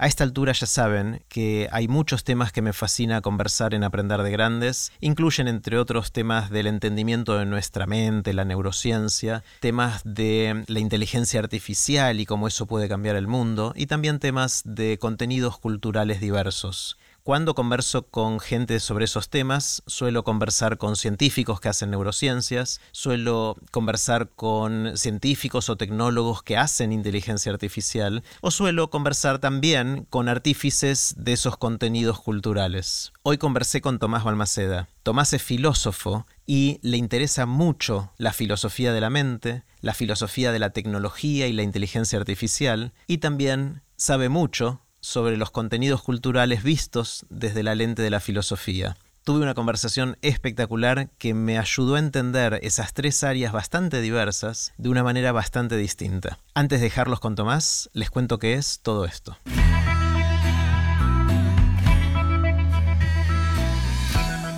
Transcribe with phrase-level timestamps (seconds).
[0.00, 4.22] A esta altura ya saben que hay muchos temas que me fascina conversar en Aprender
[4.22, 4.92] de Grandes.
[5.00, 11.40] Incluyen, entre otros, temas del entendimiento de nuestra mente, la neurociencia, temas de la inteligencia
[11.40, 16.96] artificial y cómo eso puede cambiar el mundo, y también temas de contenidos culturales diversos.
[17.28, 23.54] Cuando converso con gente sobre esos temas, suelo conversar con científicos que hacen neurociencias, suelo
[23.70, 31.16] conversar con científicos o tecnólogos que hacen inteligencia artificial, o suelo conversar también con artífices
[31.18, 33.12] de esos contenidos culturales.
[33.24, 34.88] Hoy conversé con Tomás Balmaceda.
[35.02, 40.60] Tomás es filósofo y le interesa mucho la filosofía de la mente, la filosofía de
[40.60, 47.26] la tecnología y la inteligencia artificial, y también sabe mucho sobre los contenidos culturales vistos
[47.28, 48.96] desde la lente de la filosofía.
[49.24, 54.88] Tuve una conversación espectacular que me ayudó a entender esas tres áreas bastante diversas de
[54.88, 56.38] una manera bastante distinta.
[56.54, 59.36] Antes de dejarlos con Tomás, les cuento qué es todo esto.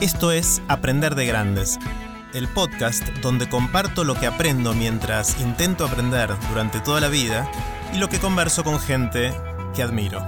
[0.00, 1.78] Esto es Aprender de Grandes,
[2.32, 7.50] el podcast donde comparto lo que aprendo mientras intento aprender durante toda la vida
[7.92, 9.34] y lo que converso con gente
[9.74, 10.20] que admiro.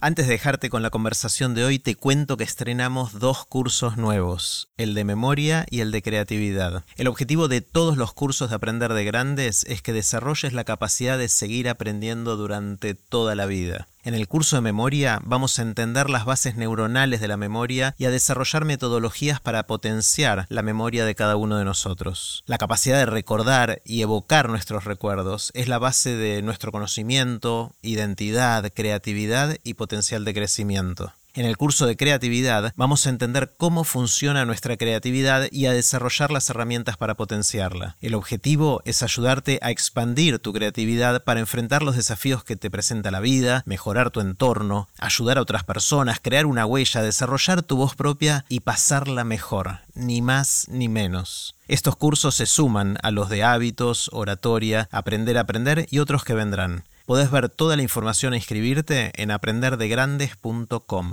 [0.00, 4.68] Antes de dejarte con la conversación de hoy, te cuento que estrenamos dos cursos nuevos,
[4.76, 6.84] el de memoria y el de creatividad.
[6.96, 11.18] El objetivo de todos los cursos de Aprender de Grandes es que desarrolles la capacidad
[11.18, 13.88] de seguir aprendiendo durante toda la vida.
[14.06, 18.04] En el curso de memoria vamos a entender las bases neuronales de la memoria y
[18.04, 22.44] a desarrollar metodologías para potenciar la memoria de cada uno de nosotros.
[22.46, 28.72] La capacidad de recordar y evocar nuestros recuerdos es la base de nuestro conocimiento, identidad,
[28.72, 31.12] creatividad y potencial de crecimiento.
[31.36, 36.30] En el curso de creatividad vamos a entender cómo funciona nuestra creatividad y a desarrollar
[36.30, 37.98] las herramientas para potenciarla.
[38.00, 43.10] El objetivo es ayudarte a expandir tu creatividad para enfrentar los desafíos que te presenta
[43.10, 47.94] la vida, mejorar tu entorno, ayudar a otras personas, crear una huella, desarrollar tu voz
[47.94, 51.54] propia y pasarla mejor, ni más ni menos.
[51.68, 56.32] Estos cursos se suman a los de hábitos, oratoria, aprender a aprender y otros que
[56.32, 56.84] vendrán.
[57.06, 61.12] Podés ver toda la información e inscribirte en aprenderdegrandes.com.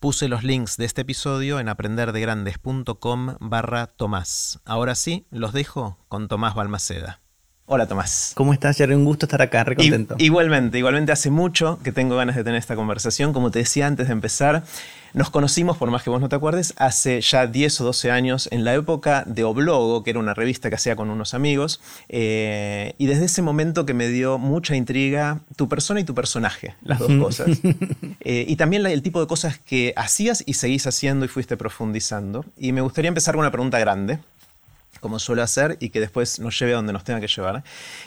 [0.00, 4.58] Puse los links de este episodio en aprenderdegrandes.com barra Tomás.
[4.64, 7.21] Ahora sí, los dejo con Tomás Balmaceda.
[7.74, 8.32] Hola Tomás.
[8.34, 8.94] ¿Cómo estás, Jerry?
[8.94, 10.16] Un gusto estar acá, re contento.
[10.18, 13.32] igualmente, igualmente hace mucho que tengo ganas de tener esta conversación.
[13.32, 14.62] Como te decía antes de empezar,
[15.14, 18.46] nos conocimos, por más que vos no te acuerdes, hace ya 10 o 12 años,
[18.52, 21.80] en la época de Oblogo, que era una revista que hacía con unos amigos,
[22.10, 26.74] eh, y desde ese momento que me dio mucha intriga tu persona y tu personaje,
[26.82, 27.48] las dos cosas.
[28.24, 32.44] Eh, y también el tipo de cosas que hacías y seguís haciendo y fuiste profundizando.
[32.56, 34.20] Y me gustaría empezar con una pregunta grande
[35.02, 37.62] como suelo hacer, y que después nos lleve a donde nos tenga que llevar.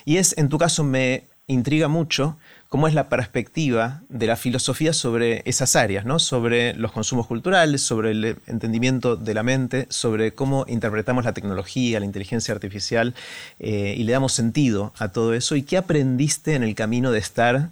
[0.06, 2.38] Y es, en tu caso, me intriga mucho
[2.69, 6.17] cómo es la perspectiva de la filosofía sobre esas áreas, ¿no?
[6.17, 12.00] sobre los consumos culturales, sobre el entendimiento de la mente, sobre cómo interpretamos la tecnología,
[12.00, 13.13] la inteligencia artificial,
[13.59, 17.19] eh, y le damos sentido a todo eso, y qué aprendiste en el camino de
[17.19, 17.69] estar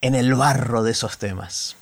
[0.00, 1.76] en el barro de esos temas.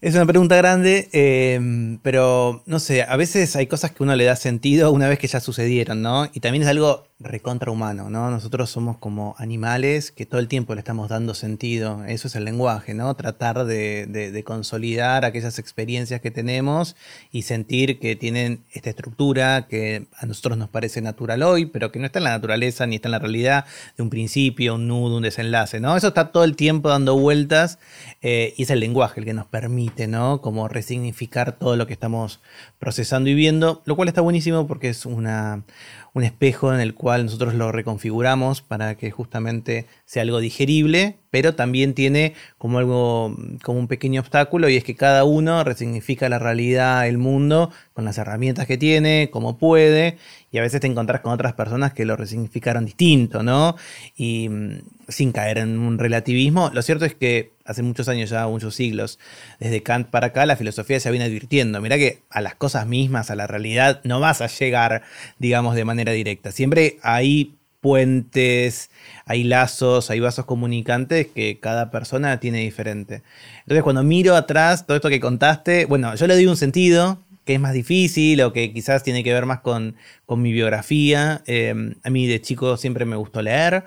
[0.00, 4.24] Es una pregunta grande, em, pero no sé, a veces hay cosas que uno le
[4.24, 6.30] da sentido una vez que ya sucedieron, ¿no?
[6.32, 8.30] Y también es algo recontrahumano, ¿no?
[8.30, 12.04] Nosotros somos como animales que todo el tiempo le estamos dando sentido.
[12.04, 13.12] Eso es el lenguaje, ¿no?
[13.16, 16.94] Tratar de, consolidar aquellas experiencias que tenemos
[17.32, 21.98] y sentir que tienen esta estructura que a nosotros nos parece natural hoy, pero que
[21.98, 23.64] no está en la naturaleza ni está en la realidad
[23.96, 25.96] de un principio, un nudo, un desenlace, ¿no?
[25.96, 27.80] Eso está todo el tiempo dando vueltas
[28.22, 30.40] eh, y es el lenguaje el que nos permite, ¿no?
[30.40, 32.40] Como resignificar todo lo que estamos
[32.78, 35.64] procesando y viendo, lo cual está buenísimo porque es una
[36.14, 41.54] un espejo en el cual nosotros lo reconfiguramos para que justamente sea algo digerible, pero
[41.54, 46.38] también tiene como algo, como un pequeño obstáculo y es que cada uno resignifica la
[46.38, 50.16] realidad, el mundo, con las herramientas que tiene, como puede,
[50.50, 53.76] y a veces te encontrás con otras personas que lo resignificaron distinto, ¿no?
[54.16, 58.46] Y mm, sin caer en un relativismo, lo cierto es que hace muchos años ya,
[58.46, 59.18] muchos siglos,
[59.60, 63.30] desde Kant para acá, la filosofía se viene advirtiendo, mira que a las cosas mismas,
[63.30, 65.02] a la realidad, no vas a llegar,
[65.38, 66.50] digamos, de manera directa.
[66.50, 68.90] Siempre hay puentes,
[69.24, 73.22] hay lazos, hay vasos comunicantes que cada persona tiene diferente.
[73.60, 77.54] Entonces cuando miro atrás todo esto que contaste, bueno, yo le doy un sentido que
[77.54, 79.96] es más difícil o que quizás tiene que ver más con,
[80.28, 81.42] mi biografía.
[81.46, 83.84] Em, a mí de chico siempre me gustó leer.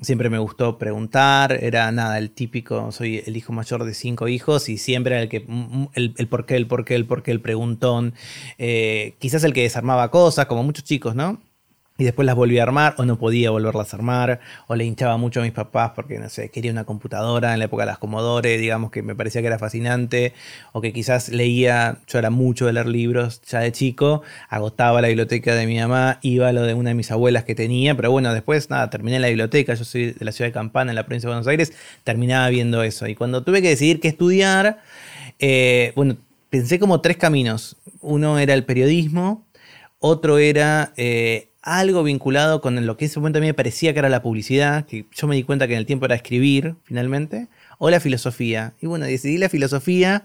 [0.00, 4.68] Siempre me gustó preguntar, era nada, el típico, soy el hijo mayor de cinco hijos
[4.68, 7.22] y siempre el que, mm, mm, el, el por qué, el por qué, el por
[7.24, 8.14] qué, el preguntón,
[8.58, 11.40] eh, quizás el que desarmaba cosas, como muchos chicos, ¿no?
[11.98, 15.16] Y después las volví a armar o no podía volverlas a armar o le hinchaba
[15.16, 17.98] mucho a mis papás porque no sé, quería una computadora en la época de las
[17.98, 20.32] Commodore, digamos que me parecía que era fascinante
[20.72, 25.08] o que quizás leía, yo era mucho de leer libros ya de chico, agotaba la
[25.08, 28.12] biblioteca de mi mamá, iba a lo de una de mis abuelas que tenía, pero
[28.12, 31.04] bueno, después nada, terminé la biblioteca, yo soy de la ciudad de Campana, en la
[31.04, 31.72] provincia de Buenos Aires,
[32.04, 34.78] terminaba viendo eso y cuando tuve que decidir qué estudiar,
[35.40, 36.16] eh, bueno,
[36.48, 39.44] pensé como tres caminos, uno era el periodismo,
[39.98, 43.92] otro era eh, algo vinculado con lo que en ese momento a mí me parecía
[43.92, 46.76] que era la publicidad, que yo me di cuenta que en el tiempo era escribir
[46.82, 47.48] finalmente,
[47.78, 48.72] o la filosofía.
[48.80, 50.24] Y bueno, decidí la filosofía.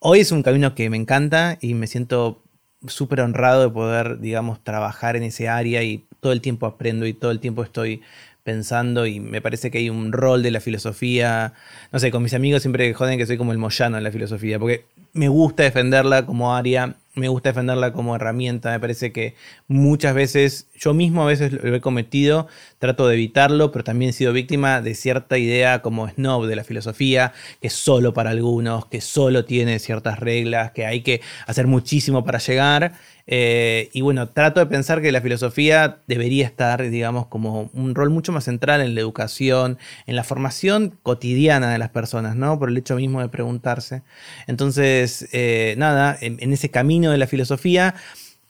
[0.00, 2.42] Hoy es un camino que me encanta y me siento
[2.88, 7.14] súper honrado de poder, digamos, trabajar en ese área y todo el tiempo aprendo y
[7.14, 8.02] todo el tiempo estoy
[8.42, 11.52] pensando y me parece que hay un rol de la filosofía,
[11.92, 14.58] no sé, con mis amigos siempre joden que soy como el moyano en la filosofía,
[14.58, 18.70] porque me gusta defenderla como área me gusta defenderla como herramienta.
[18.70, 19.34] Me parece que
[19.68, 22.48] muchas veces, yo mismo a veces lo he cometido,
[22.78, 26.64] trato de evitarlo, pero también he sido víctima de cierta idea como snob de la
[26.64, 31.66] filosofía, que es solo para algunos, que solo tiene ciertas reglas, que hay que hacer
[31.66, 32.94] muchísimo para llegar.
[33.26, 38.10] Eh, y bueno, trato de pensar que la filosofía debería estar, digamos, como un rol
[38.10, 42.58] mucho más central en la educación, en la formación cotidiana de las personas, ¿no?
[42.58, 44.02] Por el hecho mismo de preguntarse.
[44.48, 47.94] Entonces, eh, nada, en, ese camino de la filosofía,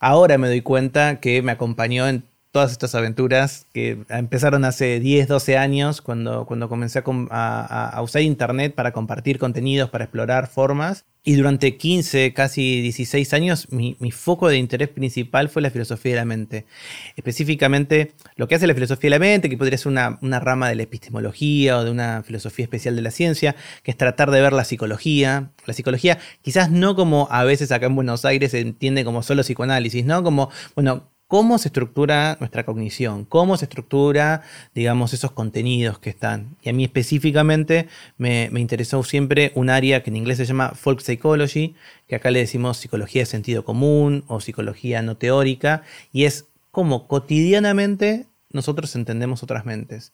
[0.03, 5.27] ahora me doy cuenta que me acompañó en todas estas aventuras que empezaron hace 10,
[5.27, 11.07] 12 años, cuando, cuando comencé a, usar Internet para compartir contenidos, para explorar formas.
[11.25, 16.17] Y durante 15, casi 16 años, mi, foco de interés principal fue la filosofía de
[16.17, 16.67] la mente.
[17.15, 20.69] Específicamente, lo que hace la filosofía de la mente, que podría ser una, una rama
[20.69, 23.55] de la epistemología o de una filosofía especial de la ciencia,
[23.85, 25.53] que es tratar de ver la psicología.
[25.65, 29.43] La psicología, quizás no como a veces acá en Buenos Aires se entiende como solo
[29.43, 30.25] psicoanálisis, ¿no?
[30.25, 34.43] Como, bueno, cómo se estructura nuestra cognición, cómo se estructura,
[34.75, 36.59] digamos, esos contenidos que están.
[36.61, 37.89] Y a mí específicamente
[38.19, 41.75] me, interesó siempre un área que en inglés se llama folk psychology,
[42.07, 47.09] que acá le decimos psicología de sentido común o psicología no teórica, y es cómo
[47.09, 50.13] cotidianamente nosotros entendemos otras mentes.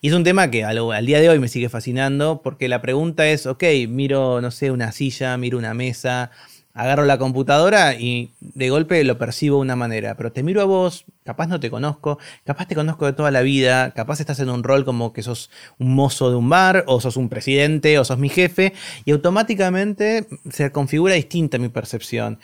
[0.00, 2.80] Y es un tema que al, al, día de hoy me sigue fascinando porque la
[2.80, 6.30] pregunta es, ok, miro, no sé, una silla, miro una mesa,
[6.74, 10.64] agarro la computadora y de golpe lo percibo de una manera, pero te miro a
[10.64, 14.48] vos, capaz no te conozco, capaz te conozco de toda la vida, capaz estás en
[14.48, 18.04] un rol como que sos un mozo de un bar, o sos un presidente, o
[18.04, 18.72] sos mi jefe,
[19.04, 22.38] y automáticamente se configura distinta mi percepción.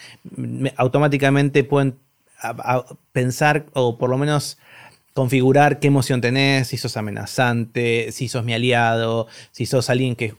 [0.76, 1.96] Automáticamente pueden
[3.12, 4.58] pensar, o por lo menos
[5.14, 10.34] configurar qué emoción tenés, si sos amenazante, si sos mi aliado, si sos alguien que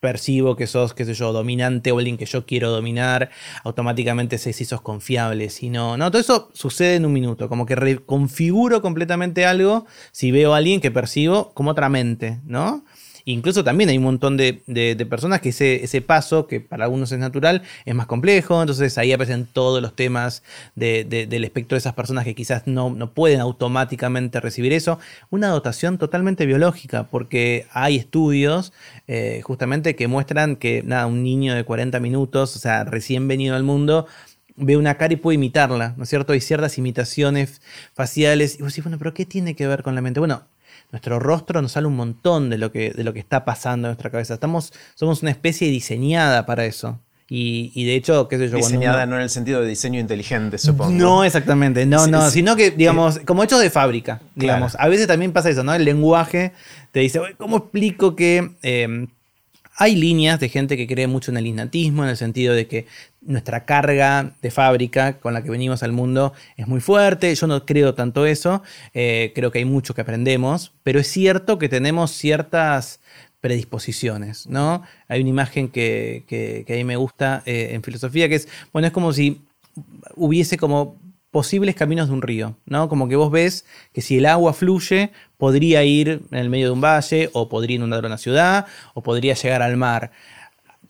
[0.00, 3.30] percibo que sos, qué sé yo, dominante o alguien que yo quiero dominar,
[3.62, 7.66] automáticamente sé si sos confiable, si no, no, todo eso sucede en un minuto, como
[7.66, 12.84] que reconfiguro completamente algo si veo a alguien que percibo como otra mente, ¿no?
[13.32, 14.62] Incluso también hay un montón de,
[15.08, 18.60] personas que ese, paso, que para algunos es natural, es más complejo.
[18.60, 20.42] Entonces ahí aparecen todos los temas
[20.74, 24.98] del espectro de esas personas que quizás no, no, pueden automáticamente recibir eso.
[25.30, 28.72] Una dotación totalmente biológica, porque hay estudios
[29.06, 33.56] eh, justamente que muestran que nada, un niño de 40 minutos, o sea, recién venido
[33.56, 34.06] al mundo,
[34.56, 36.32] ve una cara y puede imitarla, ¿no es cierto?
[36.32, 37.60] Hay ciertas imitaciones
[37.94, 38.58] faciales.
[38.58, 40.20] Y vos decís, bueno, pero ¿qué tiene que ver con la mente?
[40.20, 40.42] Bueno,
[40.92, 43.90] nuestro rostro nos sale un montón de lo que, de lo que está pasando en
[43.90, 44.34] nuestra cabeza.
[44.34, 46.98] Estamos, somos una especie diseñada para eso.
[47.32, 48.56] Y, de hecho, qué sé yo.
[48.56, 50.90] Diseñada no en el sentido de diseño inteligente, supongo.
[50.90, 51.86] No, exactamente.
[51.86, 52.28] No, no.
[52.28, 54.20] Sino que, digamos, como hechos de fábrica.
[54.34, 54.74] Digamos.
[54.76, 55.72] A veces también pasa eso, ¿no?
[55.72, 56.52] El lenguaje
[56.90, 59.06] te dice, ¿cómo explico que em,
[59.80, 62.86] hay líneas de gente que cree mucho en el innatismo, en el sentido de que
[63.22, 67.34] nuestra carga de fábrica con la que venimos al mundo es muy fuerte.
[67.34, 71.58] Yo no creo tanto eso, eh, creo que hay mucho que aprendemos, pero es cierto
[71.58, 73.00] que tenemos ciertas
[73.40, 74.82] predisposiciones, ¿no?
[75.08, 78.86] Hay una imagen que, que, a mí me gusta eh, en filosofía que es, bueno,
[78.86, 79.40] es como si
[80.14, 80.98] hubiese como
[81.30, 82.88] posibles caminos de un río, ¿no?
[82.88, 86.72] Como que vos ves que si el agua fluye, podría ir en el medio de
[86.72, 90.10] un valle, o podría inundar una ciudad, o podría llegar al mar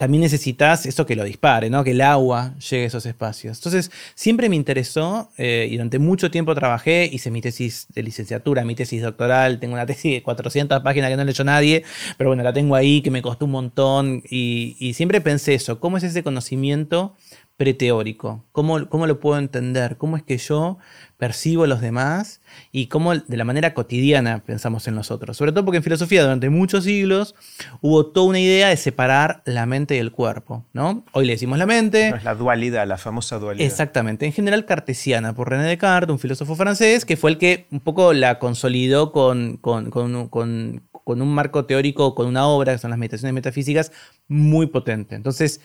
[0.00, 1.85] también necesitas eso que lo dispare, ¿no?
[1.85, 3.59] que el agua llegue a esos espacios.
[3.59, 8.64] Entonces, siempre me interesó eh, y durante mucho tiempo trabajé, hice mi tesis de licenciatura,
[8.64, 11.85] mi tesis doctoral, tengo una tesis de 400 páginas que no leyó nadie,
[12.16, 15.80] pero bueno, la tengo ahí, que me costó un montón y, y siempre pensé eso,
[15.80, 17.14] ¿cómo es ese conocimiento?
[17.61, 18.43] Preteórico.
[18.52, 19.99] ¿Cómo, ¿Cómo lo puedo entender?
[19.99, 20.79] ¿Cómo es que yo
[21.19, 22.40] percibo a los demás
[22.73, 25.37] y cómo de la manera cotidiana pensamos en nosotros?
[25.37, 27.35] Sobre todo porque en filosofía durante muchos siglos
[27.83, 30.64] hubo toda una idea de separar la mente y el cuerpo.
[30.73, 31.05] ¿no?
[31.12, 32.09] Hoy le decimos la mente.
[32.17, 33.67] es la dualidad, la famosa dualidad.
[33.67, 34.25] Exactamente.
[34.25, 38.14] En general cartesiana por René Descartes, un filósofo francés, que fue el que un poco
[38.14, 42.90] la consolidó con, con, con, con con un marco teórico, con una obra, que son
[42.90, 43.90] las meditaciones metafísicas,
[44.29, 45.17] muy potente.
[45.17, 45.61] Entonces,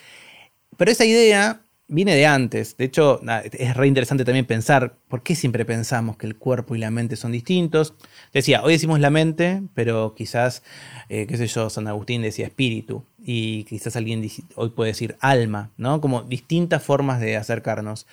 [0.78, 2.78] pero esa idea viene de antes.
[2.78, 6.80] De hecho, es re interesante también pensar por qué siempre pensamos que el cuerpo y
[6.80, 7.94] la mente son distintos.
[8.34, 10.64] Decía, hoy decimos la mente, pero quizás,
[11.10, 13.06] eh, qué sé yo, San Agustín decía espíritu.
[13.20, 16.02] Y quizás alguien hoy puede decir alma, ¿no?
[16.02, 18.08] Como distintas formas de acercarnos.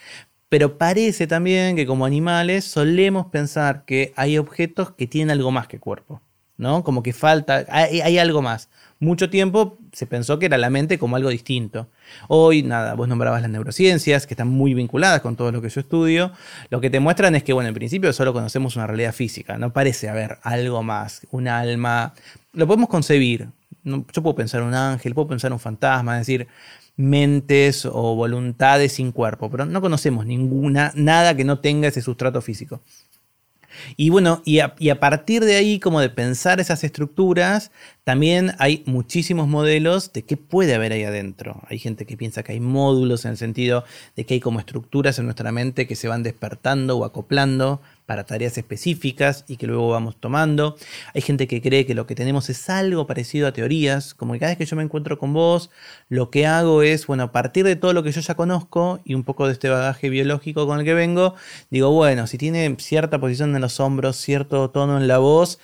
[0.49, 5.67] Pero parece también que como animales solemos pensar que hay objetos que tienen algo más
[5.67, 6.21] que cuerpo,
[6.59, 6.85] ¿no?
[6.85, 8.69] Como que falta, hay algo más
[9.03, 11.89] mucho tiempo se pensó que era la mente como algo distinto.
[12.29, 15.81] Hoy, nada, vos nombrabas las neurociencias, que están muy vinculadas con todo lo que yo
[15.81, 16.31] estudio.
[16.71, 19.73] Lo que te muestran es que, bueno, en principio solo conocemos una realidad física, no
[19.73, 22.15] parece haber algo más, un alma.
[22.53, 23.49] Lo podemos concebir.
[23.83, 26.47] Yo puedo pensar un ángel, puedo pensar un fantasma, es decir,
[26.95, 32.41] mentes o voluntades sin cuerpo, pero no conocemos ninguna, nada que no tenga ese sustrato
[32.41, 32.81] físico.
[33.97, 37.71] Y bueno, y a, partir de ahí, como de pensar esas estructuras,
[38.05, 41.61] también hay muchísimos modelos de qué puede haber ahí adentro.
[41.69, 43.85] Hay gente que piensa que hay módulos en el sentido
[44.17, 48.25] de que hay como estructuras en nuestra mente que se van despertando o acoplando para
[48.25, 50.77] tareas específicas y que luego vamos tomando.
[51.15, 54.41] Hay gente que cree que lo que tenemos es algo parecido a teorías, como que
[54.41, 55.71] cada vez que yo me encuentro con vos,
[56.09, 59.15] lo que hago es, bueno, a partir de todo lo que yo ya conozco y
[59.15, 61.37] un poco de este bagaje biológico con el que vengo,
[61.71, 65.61] digo, bueno, si tiene cierta posición en los hombros, cierto tono en la voz,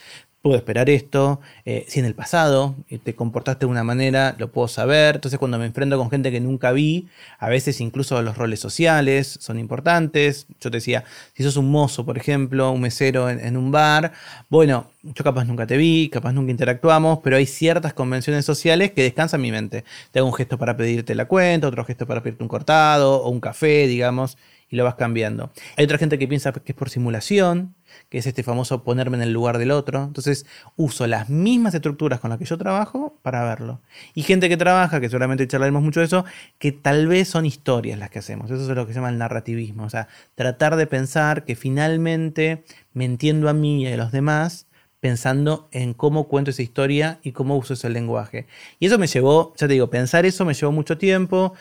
[0.48, 4.50] puedo esperar esto, eh, si en el pasado eh, te comportaste de una manera, lo
[4.50, 7.06] puedo saber, entonces cuando me enfrento con gente que nunca vi,
[7.38, 12.06] a veces incluso los roles sociales son importantes, yo te decía, si sos un mozo,
[12.06, 14.12] por ejemplo, un mesero en, un bar,
[14.48, 19.02] bueno, yo capaz nunca te vi, capaz nunca interactuamos, pero hay ciertas convenciones sociales que
[19.02, 19.84] descansan mi mente.
[20.12, 23.28] Te hago un gesto para pedirte la cuenta, otro gesto para pedirte un cortado o
[23.28, 24.38] un café, digamos,
[24.70, 25.50] y lo vas cambiando.
[25.76, 27.74] Hay otra gente que piensa que es por simulación,
[28.08, 30.04] que es este famoso ponerme en el lugar del otro.
[30.04, 33.80] Entonces uso las mismas estructuras con las que yo trabajo para verlo.
[34.14, 36.24] Y gente que trabaja, que seguramente charlaremos mucho de eso,
[36.58, 38.50] que tal vez son historias las que hacemos.
[38.50, 39.84] Eso es lo que se llama el narrativismo.
[39.84, 44.66] O sea, tratar de pensar que finalmente me entiendo a mí y a los demás
[45.00, 48.46] pensando en cómo cuento esa historia y cómo uso ese lenguaje.
[48.80, 51.54] Y eso me llevó, ya te digo, pensar eso me llevó mucho tiempo.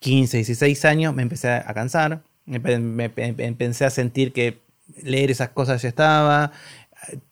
[0.00, 4.58] 15, 16 años me empecé a cansar, me, empecé a sentir que
[5.02, 6.52] leer esas cosas ya estaba.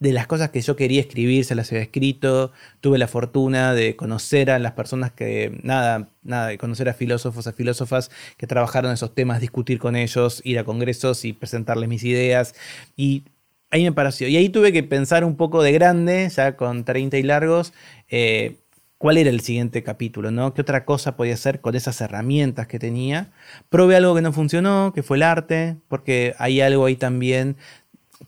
[0.01, 2.53] De las cosas que yo quería escribir, se las había escrito.
[2.81, 7.47] Tuve la fortuna de conocer a las personas que, nada, nada, de conocer a filósofos,
[7.47, 12.03] a filósofas que trabajaron esos temas, discutir con ellos, ir a congresos y presentarles mis
[12.05, 12.55] ideas.
[12.97, 13.25] Y
[13.71, 14.29] ahí me pareció.
[14.29, 17.73] Y ahí tuve que pensar un poco de grande, ya con 30 y largos,
[18.09, 18.60] eh,
[19.01, 20.53] cuál era el siguiente capítulo, ¿no?
[20.53, 23.33] ¿Qué otra cosa podía hacer con esas herramientas que tenía?
[23.71, 27.57] Probé algo que no funcionó, que fue el arte, porque hay algo ahí también.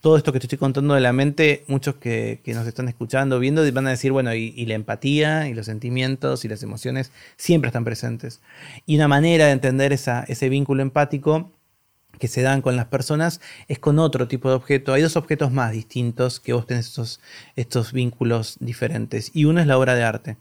[0.01, 3.71] Todo esto que te estoy contando de la mente, muchos que, nos están escuchando, viendo,
[3.71, 7.83] van a decir, bueno, y, la empatía y los sentimientos y las emociones siempre están
[7.85, 8.41] presentes.
[8.87, 11.51] Y una manera de entender ese vínculo empático
[12.17, 14.93] que se dan con las personas es con otro tipo de objeto.
[14.93, 17.19] Hay dos objetos más distintos que vos tenés estos,
[17.55, 19.29] estos vínculos diferentes.
[19.35, 20.37] Y uno es la obra de arte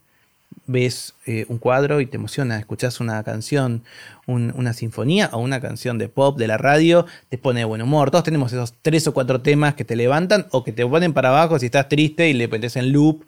[0.67, 3.83] ves eh, un cuadro y te emociona, escuchas una canción,
[4.27, 8.11] una sinfonía o una canción de pop de la radio, te pone de buen humor.
[8.11, 11.31] Todos tenemos esos tres o cuatro temas que te levantan o que te ponen para
[11.31, 13.25] abajo si estás triste y le metes en loop.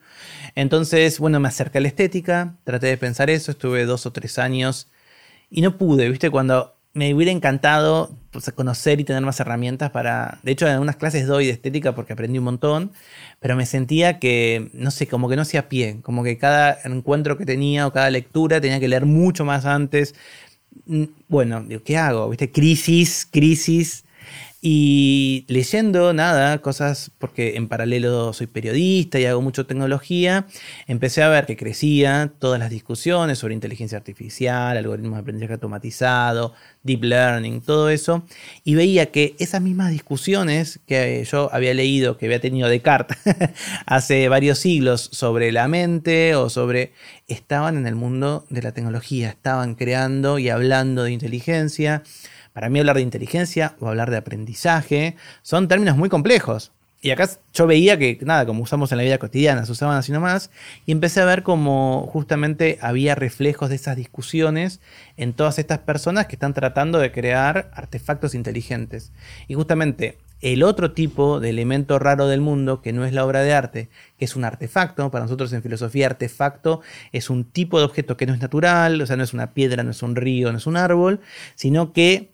[0.55, 4.39] Entonces, bueno, me acerca a la estética, traté de pensar eso, estuve dos o tres
[4.39, 4.89] años
[5.51, 6.31] y no pude, ¿viste?
[6.31, 10.39] Cuando me hubiera encantado pues, conocer y tener más herramientas para...
[10.43, 12.93] De hecho, en algunas clases doy de estética porque aprendí un montón,
[13.41, 17.37] pero me sentía que, no sé, como que no hacía pie, como que cada encuentro
[17.37, 20.15] que tenía o cada lectura tenía que leer mucho más antes.
[21.29, 22.29] Bueno, digo, ¿qué hago?
[22.31, 22.53] ¿Viste?
[22.53, 24.05] Crisis, crisis.
[24.67, 30.47] Y leyendo nada, cosas, porque en paralelo soy periodista y hago mucho tecnología,
[30.87, 36.55] empecé a ver que crecía todas las discusiones sobre inteligencia artificial, algoritmos de aprendizaje automatizado,
[36.83, 38.25] deep learning, todo eso,
[38.65, 43.19] y veía que esas mismas discusiones que yo había leído, que había tenido Descartes
[43.85, 46.95] hace varios siglos sobre la mente o sobre,
[47.29, 52.03] estaban en el mundo de la tecnología, estaban creando y hablando de inteligencia
[52.55, 56.73] para mí hablar de inteligencia o hablar de aprendizaje son términos muy complejos.
[57.03, 60.11] y acá yo veía que, nada, como usamos en la vida cotidiana, se usaban así
[60.11, 60.51] nomás,
[60.87, 64.81] y empecé a ver como justamente había reflejos de esas discusiones
[65.19, 69.13] en todas estas personas que están tratando de crear artefactos inteligentes.
[69.49, 73.41] Y justamente el otro tipo de elemento raro del mundo, que no es la obra
[73.41, 76.81] de arte, que es un artefacto, para nosotros en filosofía artefacto
[77.13, 79.83] es un tipo de objeto que no es natural, o sea, no es una piedra,
[79.83, 81.21] no es un río, no es un árbol,
[81.55, 82.34] sino que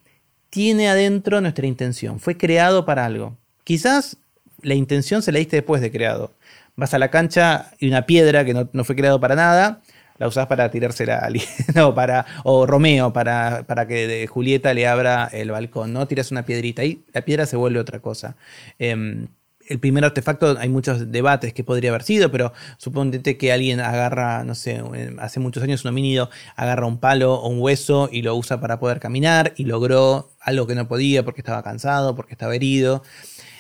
[0.51, 3.37] tiene adentro nuestra intención, fue creado para algo.
[3.65, 4.17] Quizás
[4.63, 6.35] la intención se la diste después de creado.
[6.77, 9.81] Vas a la cancha y una piedra que no, fue creado para nada,
[10.19, 14.87] la usás para tirársela a alguien, no, para, o Romeo, para, para que Julieta le
[14.87, 16.07] abra el balcón, ¿no?
[16.07, 18.37] Tiras una piedrita y la piedra se vuelve otra cosa.
[18.79, 19.29] Em,
[19.71, 24.45] el primer artefacto, hay muchos debates que podría haber sido, pero suponete que alguien agarra,
[24.45, 24.83] no sé,
[25.19, 28.81] hace muchos años un homínido agarra un palo o un hueso y lo usa para
[28.81, 33.05] poder caminar y logró algo que no podía porque estaba cansado, porque estaba herido.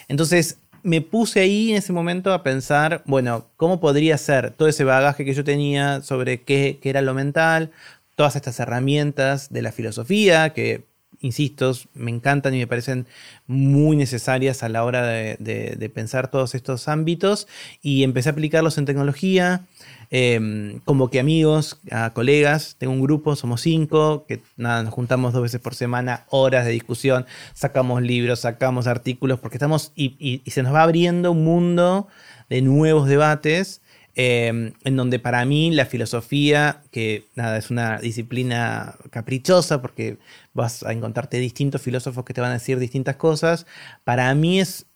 [0.08, 4.82] Entonces, me puse ahí en ese momento a pensar, bueno, ¿cómo podría ser todo ese
[4.82, 7.70] bagaje que yo tenía sobre qué, era lo mental,
[8.16, 10.89] todas estas herramientas de la filosofía que,
[11.20, 13.06] insisto, me encantan y me parecen
[13.46, 17.46] muy necesarias a la hora de pensar todos estos ámbitos
[17.82, 19.66] y empecé a aplicarlos en tecnología,
[20.12, 25.32] Em, como que amigos, a colegas, tengo un grupo, somos cinco, que nada, nos juntamos
[25.32, 30.64] dos veces por semana, horas de discusión, sacamos libros, sacamos artículos, porque estamos y, se
[30.64, 32.08] nos va abriendo un mundo
[32.48, 33.82] de nuevos debates.
[34.16, 40.18] Em, en donde para mí la filosofía, que nada, es una disciplina caprichosa porque
[40.60, 43.66] vas a encontrarte distintos filósofos que te van a decir distintas cosas,
[44.04, 44.86] para mí es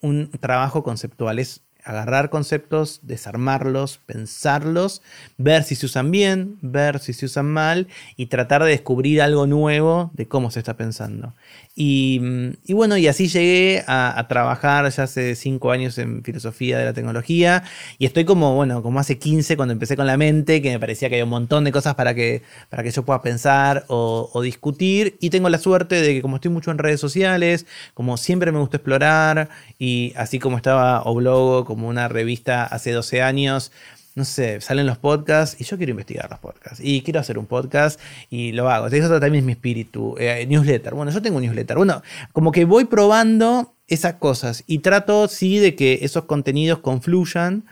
[0.00, 5.02] un trabajo conceptual, es agarrar conceptos, desarmarlos, pensarlos,
[5.36, 9.46] ver si se usan bien, ver si se usan mal y tratar de descubrir algo
[9.46, 11.34] nuevo de cómo se está pensando.
[11.74, 12.20] Y,
[12.68, 17.64] bueno, y así llegué a, trabajar ya hace cinco años en filosofía de la tecnología.
[17.98, 21.08] Y estoy como, bueno, como hace 15 cuando empecé con la mente, que me parecía
[21.08, 24.42] que había un montón de cosas para que, para que yo pueda pensar o, o
[24.42, 25.16] discutir.
[25.20, 28.58] Y tengo la suerte de que como estoy mucho en redes sociales, como siempre me
[28.58, 29.48] gusta explorar
[29.78, 33.72] y así como estaba Oblogo como una revista hace 12 años,
[34.14, 37.46] no sé, salen los podcasts y yo quiero investigar los podcasts y quiero hacer un
[37.46, 38.88] podcast y lo hago.
[38.88, 40.16] Eso también es mi espíritu.
[40.18, 40.94] Eh, newsletter.
[40.94, 41.76] Bueno, yo tengo un newsletter.
[41.76, 42.02] Bueno,
[42.32, 47.64] como que voy probando esas cosas y trato, sí, de que esos contenidos confluyan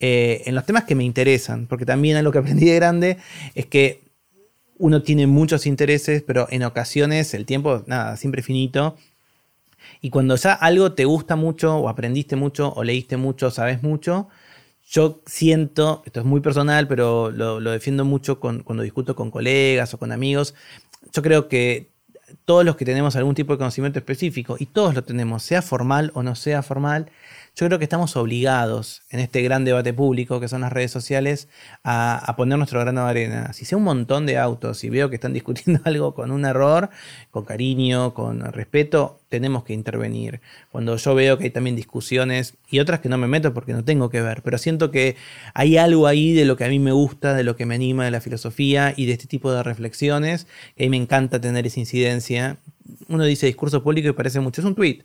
[0.00, 3.18] eh, en los temas que me interesan, porque también algo que aprendí de grande
[3.54, 4.02] es que
[4.78, 8.96] uno tiene muchos intereses, pero en ocasiones el tiempo, nada, siempre finito.
[10.00, 14.28] Y cuando ya algo te gusta mucho, o aprendiste mucho, o leíste mucho, sabes mucho,
[14.90, 19.98] yo siento, esto es muy personal, pero lo, defiendo mucho cuando discuto con colegas o
[19.98, 20.54] con amigos,
[21.12, 21.90] yo creo que
[22.44, 26.10] todos los que tenemos algún tipo de conocimiento específico, y todos lo tenemos, sea formal
[26.14, 27.10] o no sea formal,
[27.58, 31.48] yo creo que estamos obligados en este gran debate público que son las redes sociales
[31.82, 33.52] a, poner nuestro grano de arena.
[33.52, 36.88] Si sea un montón de autos y veo que están discutiendo algo con un error,
[37.32, 40.40] con cariño, con respeto, tenemos que intervenir.
[40.70, 43.82] Cuando yo veo que hay también discusiones y otras que no me meto porque no
[43.82, 45.16] tengo que ver, pero siento que
[45.52, 48.04] hay algo ahí de lo que a mí me gusta, de lo que me anima
[48.04, 51.80] de la filosofía y de este tipo de reflexiones, que a me encanta tener esa
[51.80, 52.58] incidencia.
[53.08, 55.02] Uno dice discurso público y parece mucho, es un tweet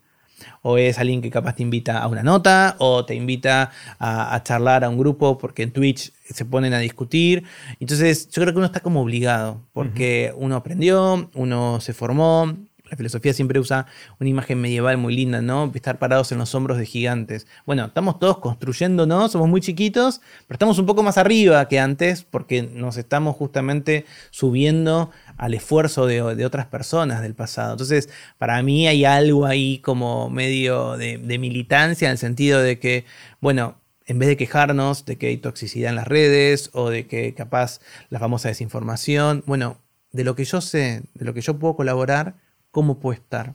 [0.61, 4.83] o es alguien que capaz te invita a una nota, o te invita a, charlar
[4.83, 7.43] a un grupo porque en Twitch se ponen a discutir.
[7.79, 12.53] Entonces yo creo que uno está como obligado, porque uno aprendió, uno se formó,
[12.93, 13.87] la filosofía siempre usa
[14.19, 15.71] una imagen medieval muy linda, ¿no?
[15.73, 17.47] Estar parados en los hombros de gigantes.
[17.65, 19.27] Bueno, estamos todos construyendo, ¿no?
[19.29, 24.05] Somos muy chiquitos, pero estamos un poco más arriba que antes porque nos estamos justamente
[24.29, 27.71] subiendo al esfuerzo de, otras personas del pasado.
[27.71, 32.77] Entonces, para mí hay algo ahí como medio de, de militancia en el sentido de
[32.77, 33.05] que,
[33.41, 37.33] bueno, en vez de quejarnos de que hay toxicidad en las redes o de que
[37.33, 37.79] capaz
[38.09, 39.79] la famosa desinformación, bueno,
[40.11, 42.35] de lo que yo sé, de lo que yo puedo colaborar,
[42.73, 43.53] cómo puede estar.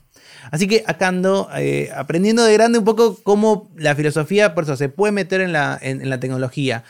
[0.49, 4.77] Así que acá ando eh, aprendiendo de grande un poco cómo la filosofía, por eso,
[4.77, 6.85] se puede meter en la, en, la tecnología.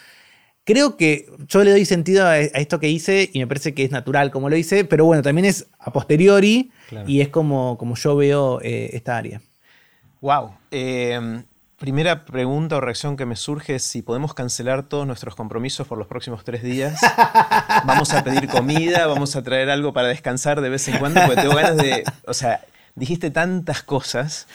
[0.63, 3.89] Creo que yo le doy sentido a, esto que hice y me parece que es
[3.89, 6.71] natural como lo hice, pero bueno, también es a posteriori
[7.07, 9.41] y es como, como yo veo eh, esta área.
[10.21, 10.51] Wow.
[11.79, 15.97] Primera pregunta o reacción que me surge es si podemos cancelar todos nuestros compromisos por
[15.97, 16.99] los próximos tres días.
[17.85, 21.41] Vamos a pedir comida, vamos a traer algo para descansar de vez en cuando, porque
[21.41, 22.03] tengo ganas de...
[22.27, 22.59] O sea,
[22.95, 24.45] dijiste tantas cosas.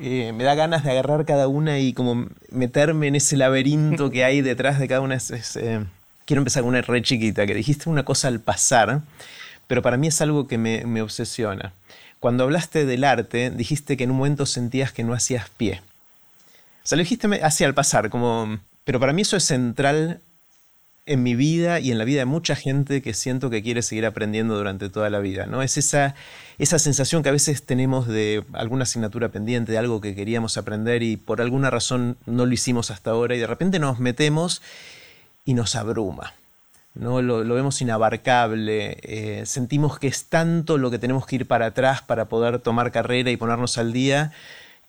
[0.00, 4.24] Eh, me da ganas de agarrar cada una y como meterme en ese laberinto que
[4.24, 5.18] hay detrás de cada una.
[5.56, 5.84] Eh,
[6.24, 9.02] quiero empezar con una re chiquita, que dijiste una cosa al pasar,
[9.66, 11.74] pero para mí es algo que me, me obsesiona.
[12.18, 15.82] Cuando hablaste del arte, dijiste que en un momento sentías que no hacías pie.
[16.86, 18.58] Sea, lo dijiste así al pasar, como...
[18.84, 20.20] Pero para mí eso es central
[21.06, 24.06] en mi vida y en la vida de mucha gente que siento que quiere seguir
[24.06, 25.62] aprendiendo durante toda la vida, ¿no?
[25.62, 26.16] Es esa,
[26.58, 31.04] esa sensación que a veces tenemos de alguna asignatura pendiente, de algo que queríamos aprender
[31.04, 34.62] y por alguna razón no lo hicimos hasta ahora y de repente nos metemos
[35.44, 36.34] y nos abruma.
[36.94, 37.22] ¿no?
[37.22, 42.02] Lo, vemos inabarcable, eh, sentimos que es tanto lo que tenemos que ir para atrás
[42.02, 44.32] para poder tomar carrera y ponernos al día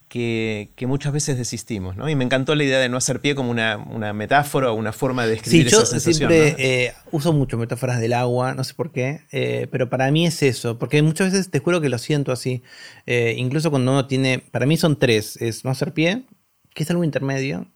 [0.07, 2.09] que, muchas veces desistimos, ¿no?
[2.09, 5.25] Y me encantó la idea de no hacer pie como una, metáfora o una forma
[5.25, 9.21] de describir sí, yo Siempre eh, uso mucho metáforas del agua, no sé por qué,
[9.31, 12.63] eh, pero para mí es eso, porque muchas veces te juro que lo siento así.
[13.05, 16.23] Eh, incluso cuando uno tiene, para mí son tres, es no hacer pie,
[16.73, 17.67] que es algo intermedio,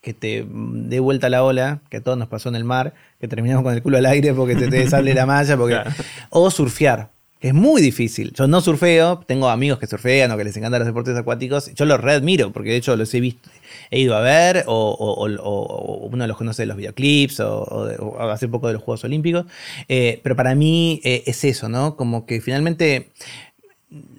[0.00, 3.28] que te dé vuelta la ola, que a todos nos pasó en el mar, que
[3.28, 5.80] terminamos con el culo al aire porque te, te sale la malla, porque...
[6.30, 7.10] o surfear
[7.44, 8.32] es muy difícil.
[8.32, 11.70] Yo no surfeo, tengo amigos que surfean o que les encantan los deportes acuáticos.
[11.74, 13.50] Yo los readmiro porque de hecho los he visto,
[13.90, 18.72] he ido a ver o, uno los conoce de los videoclips o, hace poco de
[18.72, 19.44] los Juegos Olímpicos.
[19.90, 21.96] Eh, pero para mí eh, es eso, ¿no?
[21.96, 23.10] Como que finalmente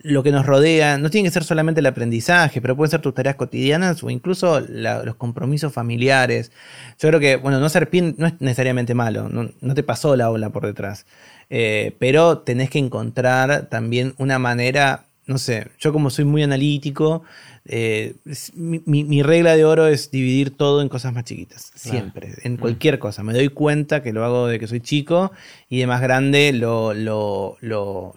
[0.04, 3.16] lo que nos rodea no tiene que ser solamente el aprendizaje, pero pueden ser tus
[3.16, 6.52] tareas cotidianas o incluso los compromisos familiares.
[7.00, 10.30] Yo creo que, bueno, no ser pin no es necesariamente malo, no te pasó la
[10.30, 11.08] ola por detrás.
[11.50, 17.24] Eh, pero tenés que encontrar también una manera, no sé, yo como soy muy analítico,
[17.68, 18.14] eh,
[18.54, 22.58] mi, regla de oro es dividir todo en cosas más chiquitas, siempre, en mm.
[22.58, 23.24] cualquier cosa.
[23.24, 25.32] Me doy cuenta que lo hago de que soy chico
[25.68, 27.58] y de más grande lo, lo,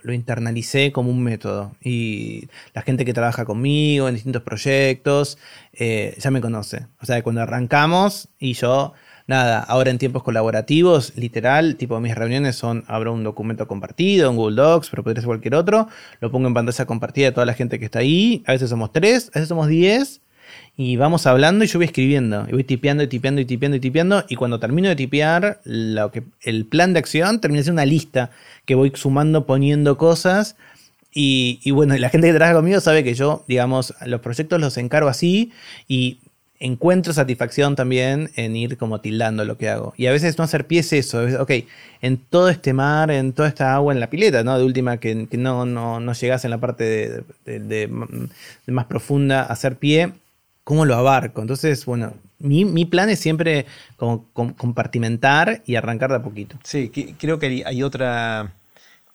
[0.05, 1.73] internalicé como un método.
[1.83, 5.39] Y la gente que trabaja conmigo en distintos proyectos
[5.73, 6.87] eh, ya me conoce.
[7.01, 8.93] O sea, cuando arrancamos y yo
[9.29, 14.37] nada, ahora en tiempos colaborativos, literal, tipo mis reuniones son, abro un documento compartido, un
[14.37, 15.87] Google Docs, pero podría ser cualquier otro,
[16.21, 18.91] lo pongo en pantalla compartida de toda la gente que está ahí, a veces somos
[18.91, 20.23] tres, a veces somos diez,
[20.79, 23.81] y vamos hablando y yo voy escribiendo, y voy tipeando y tipeando y tipeando y
[23.81, 27.87] tipeando, y cuando termino de tipear, lo que, el plan de acción termina siendo una
[27.87, 28.31] lista
[28.65, 30.57] que voy sumando, poniendo cosas,
[31.13, 34.77] y, y, bueno, la gente que trabaja conmigo sabe que yo, digamos, los proyectos los
[34.77, 35.53] encargo así
[35.89, 36.19] y
[36.61, 39.95] encuentro satisfacción también en ir como tildando lo que hago.
[39.97, 41.21] Y a veces no hacer pie es eso.
[41.41, 41.53] ok,
[42.03, 44.59] en todo este mar, en toda esta agua en la pileta, ¿no?
[44.59, 47.89] De última que, no, no, no, llegas en la parte de,
[48.67, 50.13] más profunda, hacer pie,
[50.65, 51.41] ¿cómo lo abarco?
[51.41, 53.67] Entonces, bueno, mi, plan es siempre
[53.97, 56.57] como compartimentar y arrancar de a poquito.
[56.65, 58.53] Sí, creo que hay otra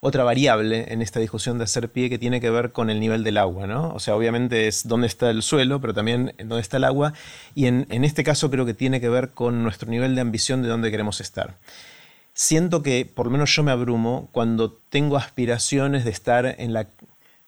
[0.03, 3.23] otra variable en esta discusión de hacer pie que tiene que ver con el nivel
[3.23, 3.93] del agua, ¿no?
[3.93, 7.13] O sea, obviamente es dónde está el suelo, pero también dónde está el agua,
[7.55, 10.67] y en, este caso creo que tiene que ver con nuestro nivel de ambición de
[10.67, 11.55] dónde queremos estar.
[12.33, 16.87] Siento que, por lo menos yo me abrumo, cuando tengo aspiraciones de estar en la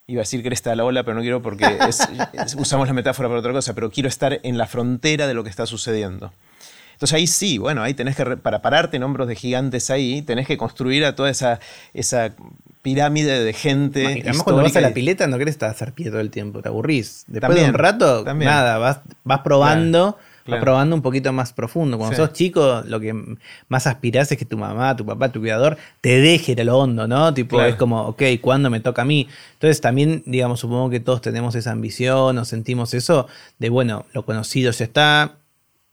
[0.06, 1.66] iba a decir que está la ola, pero no quiero porque
[2.56, 5.50] usamos la metáfora para otra cosa, pero quiero estar en la frontera de lo que
[5.50, 6.32] está sucediendo.
[6.96, 10.46] Entonces ahí sí, bueno, ahí tenés que, para pararte en hombros de gigantes ahí, tenés
[10.46, 11.60] que construir a toda esa,
[11.92, 12.34] esa
[12.80, 14.06] pirámide de gente.
[14.06, 17.24] Además, cuando vas a la pileta no querés hacer pie todo el tiempo, te aburrís.
[17.26, 20.16] Después de un rato, nada, vas, vas probando.
[20.46, 21.98] Vas probando un poquito más profundo.
[21.98, 23.12] Cuando sos chico, lo que
[23.68, 26.78] más aspirás es que tu mamá, tu papá, tu cuidador te deje ir a lo
[26.78, 27.34] hondo, ¿no?
[27.34, 29.26] Tipo, es como, ok, ¿cuándo me toca a mí?
[29.54, 33.26] Entonces también, digamos, supongo que todos tenemos esa ambición o sentimos eso
[33.58, 35.34] de, bueno, lo conocido ya está,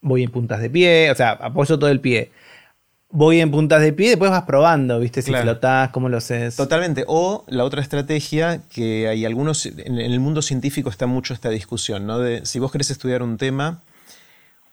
[0.03, 2.31] voy en puntas de pie, o sea, apoyo todo el pie.
[3.09, 5.21] Voy en puntas de pie, después vas probando, ¿viste?
[5.21, 6.55] Si flotás, cómo lo haces.
[6.55, 7.05] Totalmente.
[7.07, 12.07] O la otra estrategia, que hay algunos, en el mundo científico está mucho esta discusión,
[12.07, 12.19] ¿no?
[12.19, 13.81] De si vos querés estudiar un tema,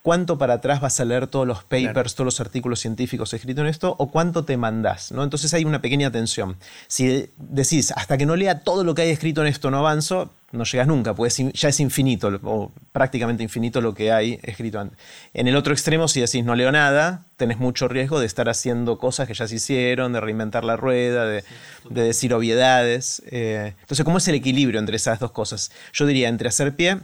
[0.03, 3.69] cuánto para atrás vas a leer todos los papers, todos los artículos científicos escritos en
[3.69, 5.23] esto, o cuánto te mandás, ¿no?
[5.23, 6.57] Entonces hay una pequeña tensión.
[6.89, 10.31] Si decís, hasta que no lea todo lo que hay escrito en esto no avanzo,
[10.53, 14.99] no llegas nunca, pues ya es infinito, o prácticamente infinito lo que hay escrito antes.
[15.33, 18.99] En el otro extremo, si decís no leo nada, tenés mucho riesgo de estar haciendo
[18.99, 21.45] cosas que ya se hicieron, de reinventar la rueda, de,
[21.89, 23.23] decir obviedades.
[23.31, 25.71] Eh, entonces, ¿cómo es el equilibrio entre esas dos cosas?
[25.93, 26.99] Yo diría entre hacer pie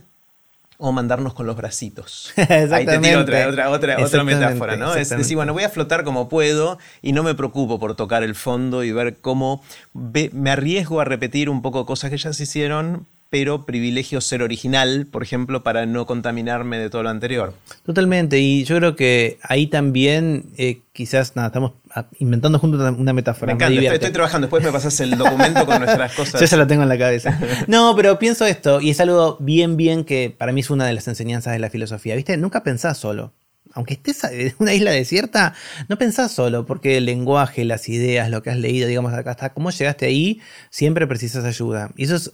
[0.79, 2.33] o mandarnos con los bracitos.
[2.71, 4.95] Ahí te tiro otra, otra, otra, otra metáfora, ¿no?
[4.95, 8.35] Es decir, bueno, voy a flotar como puedo y no me preocupo por tocar el
[8.35, 9.63] fondo y ver cómo
[9.93, 13.07] me arriesgo a repetir un poco cosas que ya se hicieron,
[13.39, 17.53] pero privilegio ser original, por ejemplo, para no contaminarme de todo lo anterior.
[17.85, 21.73] Totalmente, y yo creo que ahí también eh, quizás, nada, estamos
[22.19, 23.55] inventando juntos una metáfora.
[23.55, 26.41] Me encanta, estoy, trabajando, después me pasas el documento con nuestras cosas.
[26.41, 27.39] Yo ya lo tengo en la cabeza.
[27.67, 30.95] No, pero pienso esto, y es algo bien, bien que para mí es una de
[30.95, 32.39] las enseñanzas de la filosofía, ¿viste?
[32.39, 33.35] Nunca pensás solo.
[33.75, 35.53] Aunque estés en una isla desierta,
[35.91, 39.53] no pensás solo, porque el lenguaje, las ideas, lo que has leído, digamos, acá está,
[39.53, 41.91] cómo llegaste ahí, siempre precisas ayuda.
[41.99, 42.33] Y eso es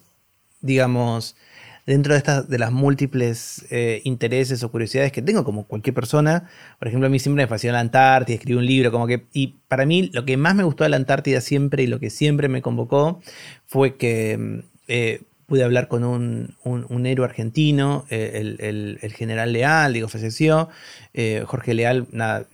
[0.63, 1.37] digamos,
[1.87, 6.49] dentro de estas, de las múltiples eh, intereses o curiosidades que tengo, como cualquier persona.
[6.79, 9.27] Por ejemplo, a mí siempre me fascinó la Antártida, escribí un libro, como que.
[9.33, 12.11] Y para mí, lo que más me gustó de la Antártida siempre y lo que
[12.11, 13.21] siempre me convocó
[13.67, 14.63] fue que.
[14.89, 20.71] Eh, pude hablar con un, héroe argentino, eh, el, general Leal, digo, falleció.
[21.45, 22.47] Jorge Leal, nada,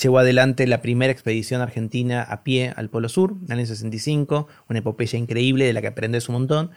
[0.00, 4.48] Llevó adelante la primera expedición argentina a pie al Polo Sur, en el año 65,
[4.70, 6.70] una epopeya increíble de la que aprendes un montón.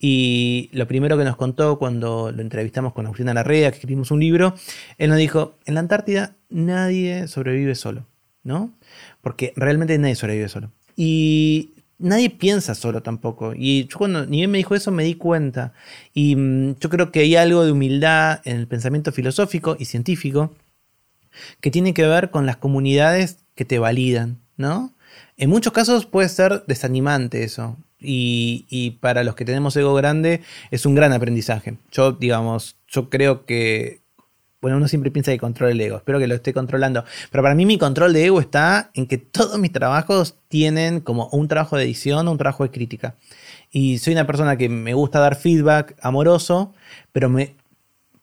[0.00, 4.20] Y lo primero que nos contó cuando lo entrevistamos con Agustina Larrea, que escribimos un
[4.20, 4.54] libro,
[4.96, 8.06] él nos dijo, en la Antártida nadie sobrevive solo,
[8.42, 8.72] ¿no?
[9.20, 10.70] Porque realmente nadie sobrevive solo.
[10.96, 13.52] Y nadie piensa solo tampoco.
[13.54, 15.74] Y yo cuando ni bien me dijo eso me di cuenta.
[16.14, 20.54] Y mm, yo creo que hay algo de humildad en el pensamiento filosófico y científico
[21.60, 24.92] que tiene que ver con las comunidades que te validan, ¿no?
[25.36, 27.76] En muchos casos puede ser desanimante eso.
[28.04, 31.76] Y, para los que tenemos ego grande es un gran aprendizaje.
[31.92, 34.00] Yo, digamos, yo creo que,
[34.60, 37.04] bueno, uno siempre piensa que controla el ego, espero que lo esté controlando.
[37.30, 41.28] Pero para mí mi control de ego está en que todos mis trabajos tienen como
[41.28, 43.14] un trabajo de edición o un trabajo de crítica.
[43.70, 46.74] Y soy una persona que me gusta dar feedback amoroso,
[47.12, 47.54] pero me,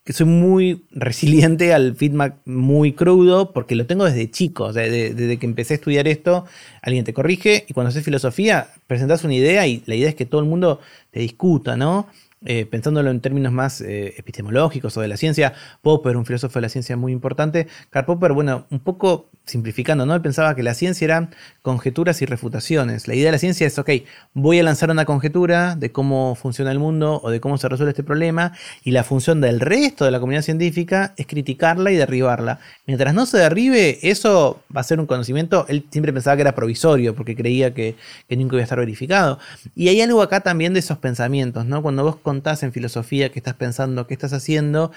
[0.10, 4.74] que soy muy resiliente al feedback muy crudo porque lo tengo desde chico.
[4.74, 6.46] desde, que empecé a estudiar esto,
[6.82, 10.26] alguien te corrige y cuando haces filosofía, presentas una idea y la idea es que
[10.26, 10.80] todo el mundo
[11.12, 12.08] te discuta, ¿no?
[12.46, 16.62] Eh, pensándolo en términos más eh, epistemológicos o de la ciencia, Popper, un filósofo de
[16.62, 20.16] la ciencia muy importante, Karl Popper, bueno, un poco simplificando, ¿no?
[20.16, 21.32] Él pensaba que la ciencia eran
[21.64, 23.10] conjeturas y refutaciones.
[23.10, 23.90] La idea de la ciencia es, ok,
[24.34, 27.92] voy a lanzar una conjetura de cómo funciona el mundo o de cómo se resuelve
[27.92, 28.54] este problema,
[28.86, 32.60] y la función del resto de la comunidad científica es criticarla y derribarla.
[32.86, 36.56] Mientras no se derribe, eso va a ser un conocimiento, él siempre pensaba que era
[36.56, 37.96] provisorio, porque creía que,
[38.30, 39.40] que nunca iba a estar verificado.
[39.76, 41.82] Y hay algo acá también de esos pensamientos, ¿no?
[41.82, 44.92] Cuando vos contás en filosofía que estás pensando, qué estás haciendo,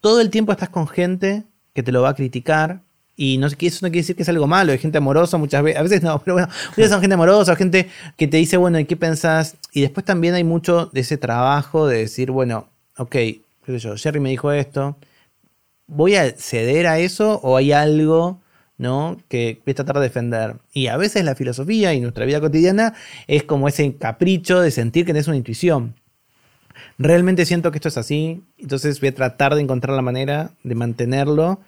[0.00, 2.80] todo el tiempo estás con gente que te lo va a criticar,
[3.14, 5.78] y no, eso no quiere decir que es algo malo, hay gente amorosa muchas veces,
[5.78, 8.86] a veces no, pero bueno, muchas son gente amorosa, gente que te dice, bueno, ¿y
[8.86, 9.56] qué pensás?
[9.72, 13.96] Y después también hay mucho de ese trabajo de decir, bueno, ok, qué sé yo,
[13.96, 14.96] Jerry me dijo esto,
[15.86, 18.40] ¿voy a ceder a eso o hay algo
[18.78, 19.18] ¿no?
[19.28, 20.56] que voy a tratar de defender?
[20.72, 22.94] Y a veces la filosofía y nuestra vida cotidiana
[23.26, 25.94] es como ese capricho de sentir que tenés una intuición.
[26.98, 30.74] Realmente siento que esto es así, entonces voy a tratar de encontrar la manera de
[30.74, 31.60] mantenerlo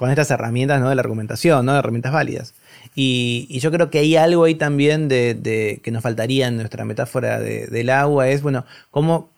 [0.00, 0.88] con estas herramientas ¿no?
[0.88, 1.74] de la argumentación, ¿no?
[1.74, 2.54] de herramientas válidas.
[2.94, 7.38] Y, yo creo que hay algo ahí también de, que nos faltaría en nuestra metáfora
[7.38, 9.28] del agua, es, bueno, cómo,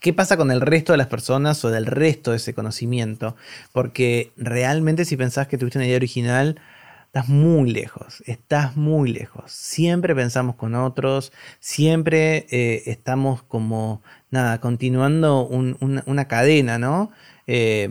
[0.00, 3.36] ¿qué pasa con el resto de las personas o del resto de ese conocimiento?
[3.72, 6.60] Porque realmente si pensás que tuviste una idea original,
[7.06, 9.50] estás muy lejos, estás muy lejos.
[9.50, 17.10] Siempre pensamos con otros, siempre eh, estamos como, nada, continuando una, cadena, ¿no?
[17.46, 17.88] Eh,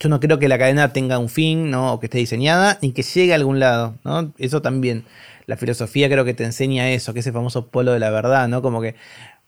[0.00, 1.92] yo no creo que la cadena tenga un fin, ¿no?
[1.92, 4.32] O que esté diseñada, ni que llegue a algún lado, ¿no?
[4.38, 5.04] Eso también.
[5.46, 8.62] La filosofía creo que te enseña eso, que ese famoso polo de la verdad, ¿no?
[8.62, 8.94] Como que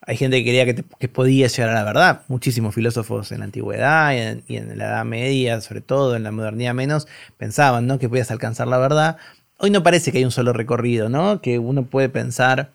[0.04, 2.22] hay gente que creía que, podía llegar a la verdad.
[2.28, 4.12] Muchísimos filósofos en la antigüedad
[4.46, 7.06] y en, la Edad Media, sobre todo, en la modernidad menos,
[7.38, 7.98] pensaban, ¿no?
[7.98, 9.16] Que podías alcanzar la verdad.
[9.58, 11.40] Hoy no parece que hay un solo recorrido, ¿no?
[11.40, 12.72] Que uno puede pensar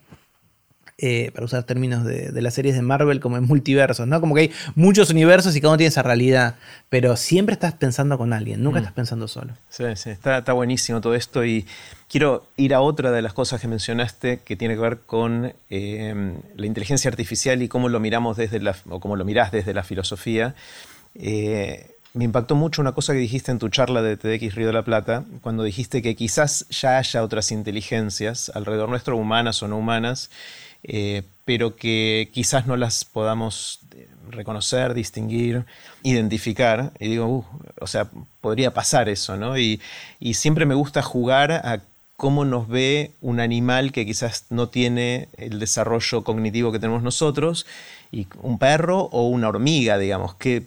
[1.00, 4.20] eh, para usar términos de, las series de Marvel, como en multiversos, ¿no?
[4.20, 6.56] Como que hay muchos universos y cada uno tiene esa realidad,
[6.88, 8.82] pero siempre estás pensando con alguien, nunca mm.
[8.82, 9.54] estás pensando solo.
[9.68, 11.66] Sí, sí, está, buenísimo todo esto y
[12.08, 16.34] quiero ir a otra de las cosas que mencionaste que tiene que ver con eh,
[16.56, 19.84] la inteligencia artificial y cómo lo miramos desde la, o cómo lo mirás desde la
[19.84, 20.56] filosofía.
[21.14, 24.72] Eh, me impactó mucho una cosa que dijiste en tu charla de TDX Río de
[24.72, 29.78] la Plata, cuando dijiste que quizás ya haya otras inteligencias alrededor nuestro, humanas o no
[29.78, 30.30] humanas,
[30.82, 35.64] eh, pero que quizás no las podamos eh, reconocer, distinguir,
[36.02, 36.92] identificar.
[36.98, 37.44] Y digo, uh,
[37.80, 38.08] o sea,
[38.40, 39.58] podría pasar eso, ¿no?
[39.58, 39.80] Y,
[40.20, 41.80] y siempre me gusta jugar a
[42.16, 47.64] cómo nos ve un animal que quizás no tiene el desarrollo cognitivo que tenemos nosotros,
[48.10, 50.64] y un perro o una hormiga, digamos, que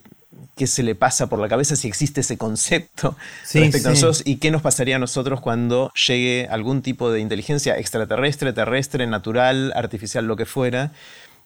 [0.55, 3.15] qué se le pasa por la cabeza si existe ese concepto
[3.53, 7.77] respecto a nosotros y qué nos pasaría a nosotros cuando llegue algún tipo de inteligencia
[7.77, 10.91] extraterrestre, terrestre, natural, artificial, lo que fuera,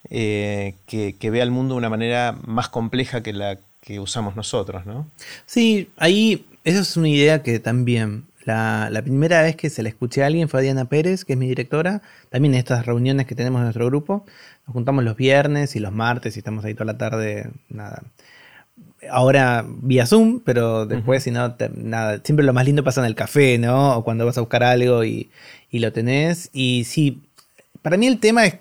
[0.09, 4.85] eh, que, vea el mundo de una manera más compleja que la que usamos nosotros,
[4.85, 5.07] ¿no?
[5.45, 9.89] Sí, ahí esa es una idea que también la, la, primera vez que se la
[9.89, 13.27] escuché a alguien fue a Diana Pérez, que es mi directora, también en estas reuniones
[13.27, 14.25] que tenemos en nuestro grupo.
[14.65, 18.01] Nos juntamos los viernes y los martes y estamos ahí toda la tarde, nada,
[19.09, 23.15] ahora vía Zoom, pero después, si no, nada, siempre lo más lindo pasa en el
[23.15, 23.97] café, ¿no?
[23.97, 25.29] O cuando vas a buscar algo y,
[25.71, 26.49] lo tenés.
[26.53, 27.21] Y sí,
[27.81, 28.59] para mí el tema es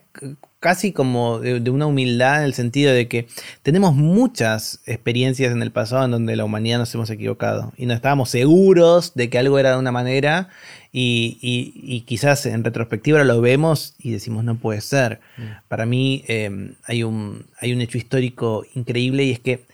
[0.65, 3.29] casi como de, una humildad en el sentido de que
[3.63, 7.93] tenemos muchas experiencias en el pasado en donde la humanidad nos hemos equivocado y no
[7.93, 10.49] estábamos seguros de que algo era de una manera
[10.91, 15.21] y, quizás en retrospectiva lo vemos y decimos no puede ser.
[15.37, 15.43] Mm.
[15.69, 19.67] Para mí eh, hay, un, hay un hecho histórico increíble y es que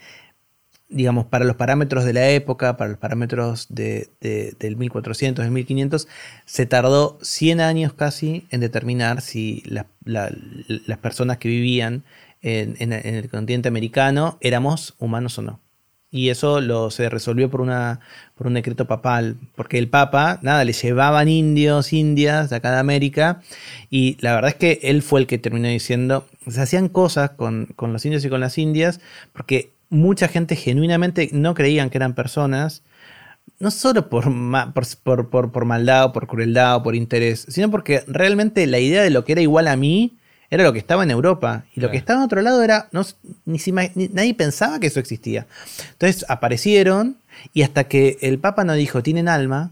[0.90, 6.08] digamos, para los parámetros de la época, para los parámetros de, del 1400, del 1500,
[6.44, 12.02] se tardó 100 años casi en determinar si las personas que vivían
[12.42, 15.60] en, el continente americano éramos humanos o no.
[16.12, 18.00] Y eso lo, se resolvió por, una,
[18.34, 22.80] por un decreto papal, porque el papa, nada, le llevaban indios, indias de acá de
[22.80, 23.42] América,
[23.90, 27.66] y la verdad es que él fue el que terminó diciendo, se hacían cosas con,
[27.76, 29.00] con los indios y con las indias,
[29.32, 32.82] porque mucha gente genuinamente no creían que eran personas,
[33.58, 34.24] no solo por,
[35.02, 39.02] por, por, por, maldad o por crueldad o por interés, sino porque realmente la idea
[39.02, 40.16] de lo que era igual a mí
[40.50, 41.64] era lo que estaba en Europa.
[41.74, 42.88] Y lo que estaba en otro lado era.
[42.90, 43.06] No,
[43.44, 43.58] ni,
[44.12, 45.46] nadie pensaba que eso existía.
[45.92, 47.16] Entonces aparecieron
[47.52, 49.70] y hasta que el Papa no dijo tienen alma,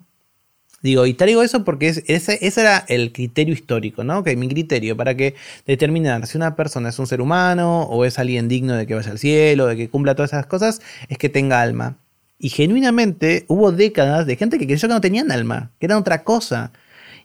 [0.81, 4.23] Digo, y traigo eso porque ese, era el criterio histórico, ¿no?
[4.23, 5.35] Que mi criterio para que
[5.67, 9.11] determinar si una persona es un ser humano o es alguien digno de que vaya
[9.11, 11.97] al cielo, de que cumpla todas esas cosas, es que tenga alma.
[12.39, 16.23] Y genuinamente hubo décadas de gente que creyó que no tenían alma, que eran otra
[16.23, 16.71] cosa.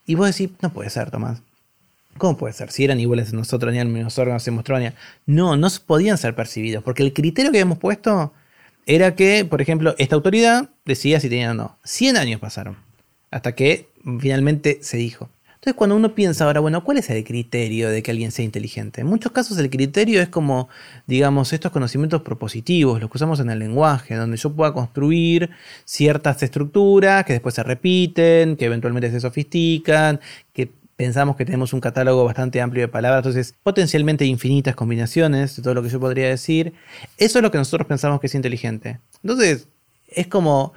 [0.08, 1.42] Y vos decís, no puede ser, Tomás.
[2.18, 2.72] ¿Cómo puede ser?
[2.72, 4.96] Si eran iguales a nosotros, ni los órganos se mostraban.
[5.28, 8.34] No, no podían ser percibidos, porque el criterio que habíamos puesto
[8.88, 11.78] era que, por ejemplo, esta autoridad decía si tenían o no.
[11.84, 12.92] 100 años pasaron
[13.34, 15.30] hasta que finalmente se dijo.
[15.56, 19.02] Entonces cuando uno piensa ahora, bueno, ¿cuál es el criterio de que alguien sea inteligente?
[19.02, 20.67] En muchos casos el criterio es como,
[21.08, 25.50] digamos, estos conocimientos propositivos, los que usamos en el lenguaje, donde yo pueda construir
[25.86, 30.19] ciertas estructuras que después se repiten, que eventualmente se sofistican,
[30.52, 35.63] que pensamos que tenemos un catálogo bastante amplio de palabras, entonces potencialmente infinitas combinaciones de
[35.63, 36.74] todo lo que yo podría decir.
[37.17, 39.00] Eso es lo que nosotros pensamos que es inteligente.
[39.24, 39.69] Entonces,
[40.10, 40.74] es como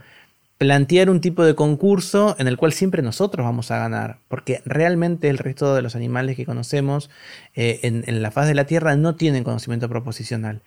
[0.59, 5.29] plantear un tipo de concurso en el cual siempre nosotros vamos a ganar, porque realmente
[5.29, 7.11] el resto de los animales que conocemos
[7.55, 10.63] eh, en, la faz de la Tierra no tienen conocimiento proposicional.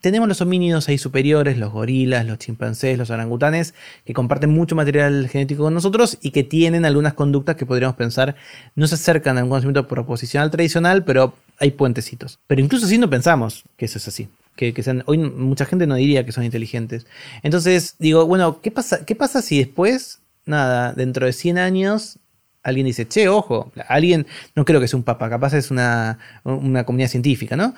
[0.00, 3.74] Tenemos los homínidos ahí superiores, los gorilas, los chimpancés, los orangutanes,
[4.04, 8.36] que comparten mucho material genético con nosotros y que tienen algunas conductas que podríamos pensar
[8.76, 12.38] no se acercan a un conocimiento proposicional tradicional, pero hay puentecitos.
[12.46, 14.28] Pero incluso si no pensamos que eso es así
[14.70, 17.06] que, sean, hoy mucha gente no diría que son inteligentes.
[17.42, 22.18] Entonces digo, bueno, ¿qué pasa, ¿qué pasa si después, nada, dentro de 100 años,
[22.62, 26.84] alguien dice, che, ojo, alguien, no creo que sea un papa, capaz es una, una
[26.84, 27.74] comunidad científica, ¿no?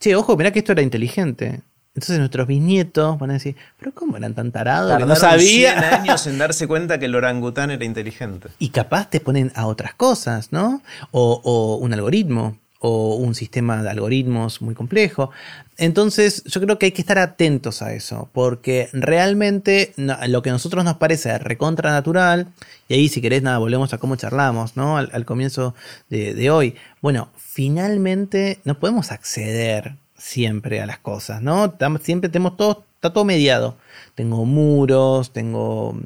[0.00, 1.60] Che, ojo, mirá que esto era inteligente.
[1.94, 4.96] Entonces nuestros bisnietos van a decir, pero ¿cómo eran tan tarados?
[4.96, 5.78] que no sabía.
[5.78, 8.48] 100 años en darse cuenta que el orangután era inteligente.
[8.58, 10.82] Y capaz te ponen a otras cosas, ¿no?
[11.10, 15.30] O, o un algoritmo o un sistema de algoritmos muy complejo.
[15.76, 20.52] Entonces yo creo que hay que estar atentos a eso, porque realmente lo que a
[20.52, 22.48] nosotros nos parece recontra natural,
[22.88, 24.96] y ahí si querés nada, volvemos a cómo charlamos, ¿no?
[24.96, 25.74] Al, comienzo
[26.08, 26.74] de, hoy.
[27.02, 31.74] Bueno, finalmente no podemos acceder siempre a las cosas, ¿no?
[32.02, 33.76] Siempre tenemos todo, está todo mediado.
[34.14, 35.96] Tengo muros, tengo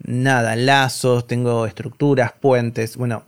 [0.00, 2.96] nada, lazos, tengo estructuras, puentes.
[2.96, 3.24] Bueno,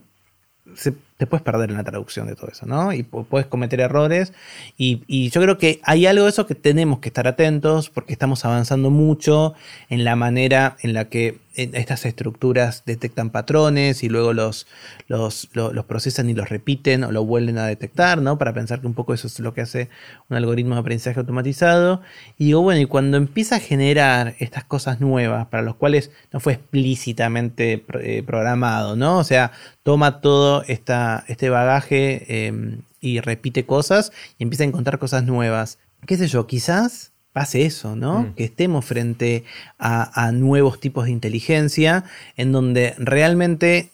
[0.74, 2.94] se te puedes perder en la traducción de todo eso, ¿no?
[2.94, 4.32] Y puedes cometer errores.
[4.78, 8.46] Y, yo creo que hay algo de eso que tenemos que estar atentos porque estamos
[8.46, 9.52] avanzando mucho
[9.90, 14.66] en la manera en la que estas estructuras detectan patrones y luego los,
[15.08, 15.48] los,
[15.86, 18.38] procesan y los repiten o lo vuelven a detectar, ¿no?
[18.38, 19.88] Para pensar que un poco eso es lo que hace
[20.28, 22.02] un algoritmo de aprendizaje automatizado.
[22.38, 26.40] Y digo, bueno, y cuando empieza a generar estas cosas nuevas para los cuales no
[26.40, 29.18] fue explícitamente eh, programado, ¿no?
[29.18, 34.98] O sea, toma todo esta, este bagaje em, y repite cosas y empieza a encontrar
[34.98, 35.78] cosas nuevas.
[36.06, 36.46] ¿Qué sé yo?
[36.46, 38.22] Quizás pase eso, ¿no?
[38.22, 38.34] Mm.
[38.34, 39.44] Que estemos frente
[39.78, 42.04] a, nuevos tipos de inteligencia
[42.36, 43.90] en donde realmente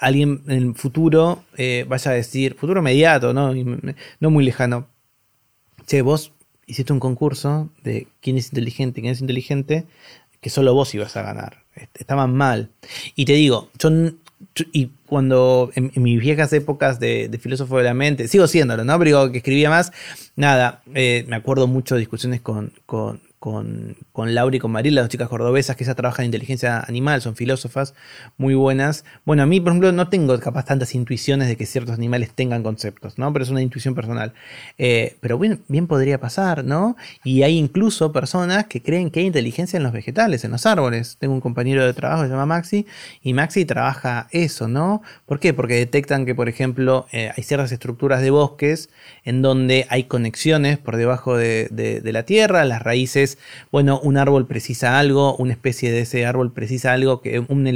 [0.00, 3.52] alguien en el futuro eh, vaya a decir, futuro inmediato, ¿no?
[3.54, 4.88] no muy lejano,
[5.86, 6.32] che, vos
[6.66, 9.84] hiciste un concurso de quién es inteligente, quién es inteligente,
[10.40, 11.62] que solo vos ibas a ganar.
[11.94, 12.70] Estaban mal.
[13.14, 13.90] Y te digo, yo
[14.72, 18.98] y cuando en, mis viejas épocas de, filósofo de la mente, sigo siéndolo, ¿no?
[18.98, 19.92] Pero que escribía más,
[20.36, 25.04] nada, eh, me acuerdo mucho de discusiones con, con, con Laura y con Mariela, las
[25.06, 27.92] dos chicas cordobesas que ya trabajan en inteligencia animal, son filósofas
[28.36, 29.04] muy buenas.
[29.24, 32.62] Bueno, a mí, por ejemplo, no tengo capaz tantas intuiciones de que ciertos animales tengan
[32.62, 33.32] conceptos, ¿no?
[33.32, 34.32] Pero es una intuición personal.
[34.78, 36.96] Eh, pero bien, bien podría pasar, ¿no?
[37.24, 41.16] Y hay incluso personas que creen que hay inteligencia en los vegetales, en los árboles.
[41.18, 42.86] Tengo un compañero de trabajo que se llama Maxi,
[43.22, 45.02] y Maxi trabaja eso, ¿no?
[45.26, 45.52] ¿Por qué?
[45.52, 48.88] Porque detectan que, por ejemplo, eh, hay ciertas estructuras de bosques
[49.24, 53.31] en donde hay conexiones por debajo de, de la tierra, las raíces
[53.70, 57.66] bueno, un árbol precisa algo, una especie de ese árbol precisa algo, que un,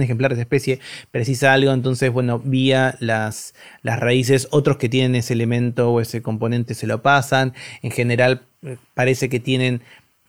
[0.00, 5.14] ejemplar de esa especie precisa algo, entonces, bueno, vía las, las raíces, otros que tienen
[5.14, 9.82] ese elemento o ese componente se lo pasan, en general eh, parece que tienen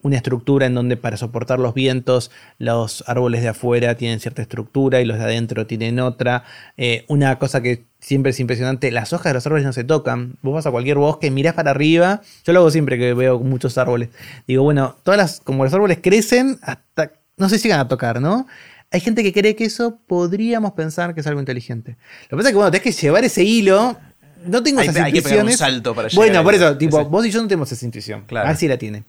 [0.03, 2.29] una estructura en donde para soportar los vientos
[2.59, 6.43] los árboles de afuera tienen cierta estructura y los de adentro tienen otra.
[6.77, 10.35] Eh, una cosa que siempre es impresionante, las hojas de los árboles no se tocan.
[10.41, 13.77] Vos vas a cualquier bosque, mirás para arriba, yo lo hago siempre que veo muchos
[13.77, 14.09] árboles.
[14.47, 18.45] Digo, bueno, todas las, como los árboles crecen, hasta no se llegan a tocar, ¿no?
[18.91, 21.97] Hay gente que cree que eso podríamos pensar que es algo inteligente.
[22.29, 23.97] Lo que pasa es que, bueno, tenés que llevar ese hilo
[24.45, 25.57] no tengo esas hay intuiciones.
[25.57, 28.23] Que un salto para bueno, por eso, tipo, vos y yo no tenemos esa intuición.
[28.27, 28.47] Claro.
[28.47, 29.03] A ver si la tiene.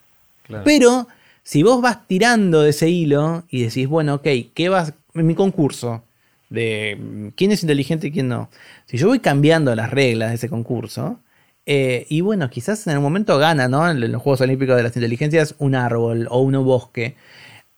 [0.64, 1.08] Pero
[1.42, 5.34] si vos vas tirando de ese hilo y decís, bueno, ok, ¿qué vas en mi
[5.34, 6.04] concurso?
[6.50, 8.50] De quién es inteligente y quién no.
[8.86, 11.18] Si yo voy cambiando las reglas de ese concurso,
[11.66, 13.88] eh, y bueno, quizás en algún momento gana, ¿no?
[13.90, 17.16] En los Juegos Olímpicos de las Inteligencias, un árbol o un bosque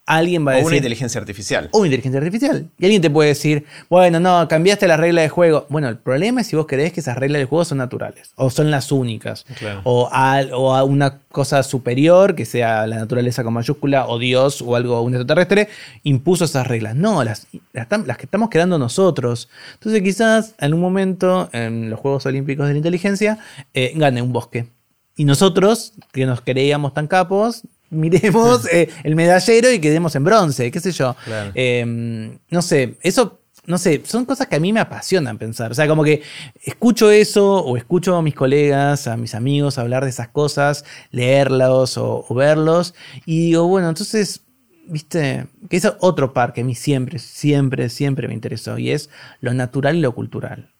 [0.07, 0.65] alguien va a decir.
[0.65, 1.69] O una inteligencia artificial.
[1.71, 2.69] O una inteligencia artificial.
[2.79, 5.67] Y alguien te puede decir, bueno, no, cambiaste la regla de juego.
[5.69, 8.31] Bueno, el problema es si vos creés que esas reglas de juego son naturales.
[8.35, 9.45] O son las únicas.
[9.83, 14.61] O, a, o, a, una cosa superior, que sea la naturaleza con mayúscula, o Dios,
[14.61, 15.67] o algo, un extraterrestre,
[16.03, 16.95] impuso esas reglas.
[16.95, 19.49] No, las, las, que estamos creando nosotros.
[19.73, 23.39] Entonces, quizás en un momento, en los Juegos Olímpicos de la Inteligencia,
[23.73, 24.67] eh, gane un bosque.
[25.17, 30.71] Y nosotros, que nos creíamos tan capos, miremos eh, el medallero y quedemos en bronce,
[30.71, 31.15] qué sé yo.
[31.53, 35.71] Em, no sé, eso, no sé, son cosas que a mí me apasionan pensar.
[35.71, 36.21] O sea, como que
[36.63, 41.97] escucho eso o escucho a mis colegas, a mis amigos hablar de esas cosas, leerlos
[41.97, 42.93] o, verlos
[43.25, 44.41] y digo, bueno, entonces,
[44.87, 49.09] viste, que es otro par que a mí siempre, siempre, siempre me interesó y es
[49.41, 50.73] lo natural y lo cultural.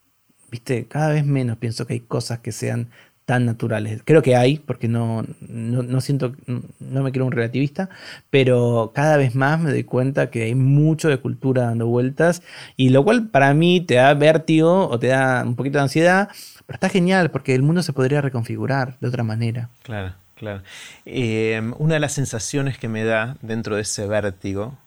[0.49, 2.89] Viste, cada vez menos pienso que hay cosas que sean
[3.27, 4.03] tan naturales.
[4.05, 6.33] Creo que hay, porque no, no, siento,
[6.79, 7.89] no me quiero un relativista,
[8.29, 12.41] pero cada vez más me doy cuenta que hay mucho de cultura dando vueltas,
[12.77, 16.29] y lo cual para mí te da vértigo o te da un poquito de ansiedad,
[16.65, 19.71] pero está genial porque el mundo se podría reconfigurar de otra manera.
[19.83, 20.61] Claro, claro.
[21.05, 24.77] Eh, una de las sensaciones que me da dentro de ese vértigo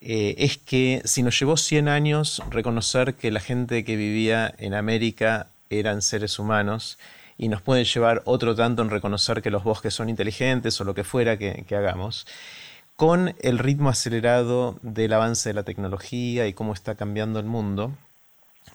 [0.00, 4.74] eh, es que si nos llevó 100 años reconocer que la gente que vivía en
[4.74, 6.98] América eran seres humanos,
[7.36, 10.94] y nos puede llevar otro tanto en reconocer que los bosques son inteligentes o lo
[10.94, 12.26] que fuera que, hagamos,
[12.96, 17.92] con el ritmo acelerado del avance de la tecnología y cómo está cambiando el mundo,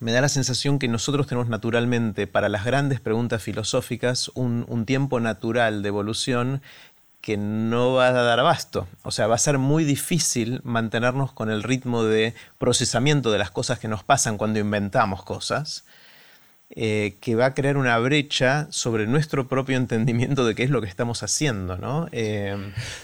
[0.02, 4.86] me da la sensación que nosotros tenemos naturalmente para las grandes preguntas filosóficas un, un,
[4.86, 6.62] tiempo natural de evolución
[7.22, 8.88] que no va a dar abasto.
[9.04, 13.52] O sea, va a ser muy difícil mantenernos con el ritmo de procesamiento de las
[13.52, 15.84] cosas que nos pasan cuando inventamos cosas
[16.72, 20.82] eh, que va a crear una brecha sobre nuestro propio entendimiento de qué es lo
[20.82, 22.08] que estamos haciendo, ¿no?
[22.12, 22.56] Eh,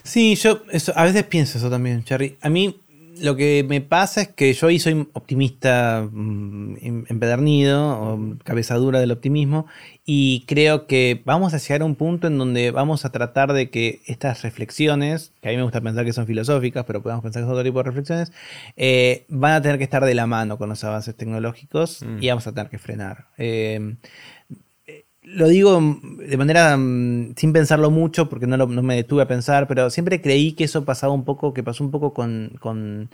[0.03, 0.61] sí, yo
[0.95, 2.37] a veces pienso eso también, Charlie.
[2.41, 2.79] A mí
[3.21, 8.99] lo que me pasa es que yo hoy soy optimista mm, empedernido, o cabeza dura
[8.99, 9.67] del optimismo,
[10.05, 13.69] y creo que vamos a llegar a un punto en donde vamos a tratar de
[13.69, 17.41] que estas reflexiones, que a mí me gusta pensar que son filosóficas, pero podemos pensar
[17.41, 18.31] que son otro tipo de reflexiones,
[18.77, 22.21] eh, van a tener que estar de la mano con los avances tecnológicos mm.
[22.21, 23.27] y vamos a tener que frenar.
[23.37, 23.95] Eh,
[25.25, 29.89] lo digo de manera mm, sin pensarlo mucho, porque no, me detuve a pensar, pero
[29.89, 33.09] siempre creí que eso pasaba un poco, que pasó un poco con, con,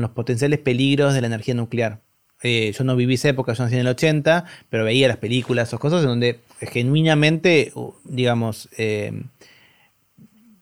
[0.00, 2.00] los potenciales peligros de la energía nuclear.
[2.42, 5.68] Eh, yo no viví esa época, yo nací en el 80, pero veía las películas,
[5.68, 7.72] esas cosas en donde genuinamente,
[8.04, 9.22] digamos, eh,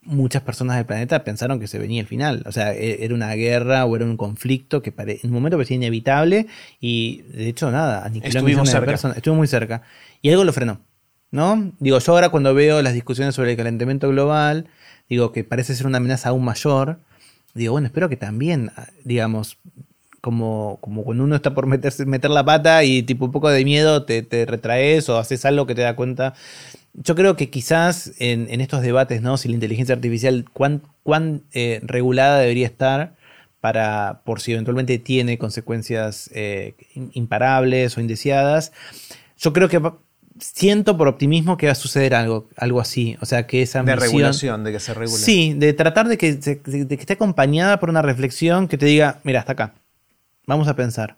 [0.04, 2.42] muchas personas del planeta pensaron que se venía el final.
[2.46, 5.76] O sea, e, era una guerra o era un conflicto que en un momento parecía
[5.76, 6.46] inevitable
[6.80, 8.94] y de hecho nada, Estuvimos cerca.
[8.94, 9.82] Estuvo muy cerca.
[10.22, 10.80] Y algo lo frenó.
[11.30, 11.72] ¿No?
[11.80, 14.68] Digo, yo ahora cuando veo las discusiones sobre el calentamiento global,
[15.08, 17.00] digo que parece ser una amenaza aún mayor,
[17.54, 18.70] digo, bueno, espero que también,
[19.02, 19.58] digamos,
[20.24, 23.62] como, como cuando uno está por meterse, meter la pata y tipo un poco de
[23.62, 26.32] miedo te, retraes o haces algo que te da cuenta.
[26.94, 29.36] Yo creo que quizás en, estos debates, ¿no?
[29.36, 33.16] Si la inteligencia artificial, cuán, cuán eh, regulada debería estar
[33.60, 36.74] para, por si eventualmente tiene consecuencias eh,
[37.12, 38.72] imparables o indeseadas.
[39.36, 39.80] Yo creo que
[40.38, 43.16] siento por optimismo que va a suceder algo, algo así.
[43.20, 45.18] O sea, que esa De regulación, de que se regule.
[45.18, 49.20] Sí, de tratar de que, de que esté acompañada por una reflexión que te diga,
[49.24, 49.74] mira, hasta acá.
[50.46, 51.16] Vamos a pensar.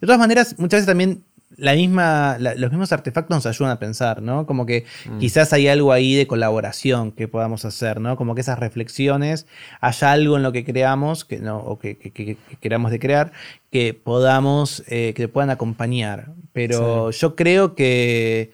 [0.00, 1.24] De todas maneras, muchas veces también
[1.56, 4.46] la misma, los mismos artefactos nos ayudan a pensar, ¿no?
[4.46, 5.18] Como que mm.
[5.18, 8.16] quizás hay algo ahí de colaboración que podamos hacer, ¿no?
[8.16, 9.46] Como que esas reflexiones,
[9.80, 13.32] haya algo en lo que creamos, que no, o que, queramos de crear,
[13.70, 16.32] que podamos, eh, que puedan acompañar.
[16.52, 18.52] Pero yo creo que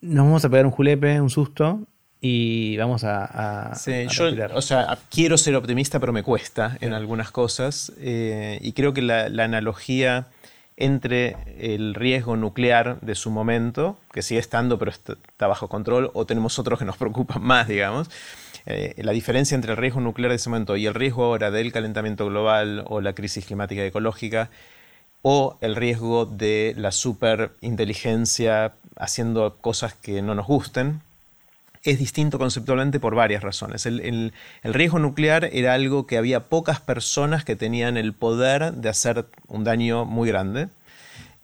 [0.00, 1.80] nos vamos a pegar un julepe, un susto,
[2.20, 3.72] y vamos a...
[3.74, 7.92] sí, yo, o sea, quiero ser optimista, pero me cuesta en algunas cosas.
[7.98, 10.28] Eh, y creo que la, la analogía
[10.82, 16.26] entre el riesgo nuclear de su momento, que sigue estando pero está bajo control, o
[16.26, 18.10] tenemos otros que nos preocupan más, digamos.
[18.66, 21.72] Eh, la diferencia entre el riesgo nuclear de ese momento y el riesgo ahora del
[21.72, 24.50] calentamiento global o la crisis climática ecológica,
[25.22, 31.00] o el riesgo de la superinteligencia haciendo cosas que no nos gusten,
[31.82, 33.86] es distinto conceptualmente por varias razones.
[33.86, 39.26] El, riesgo nuclear era algo que había pocas personas que tenían el poder de hacer
[39.48, 40.68] un daño muy grande.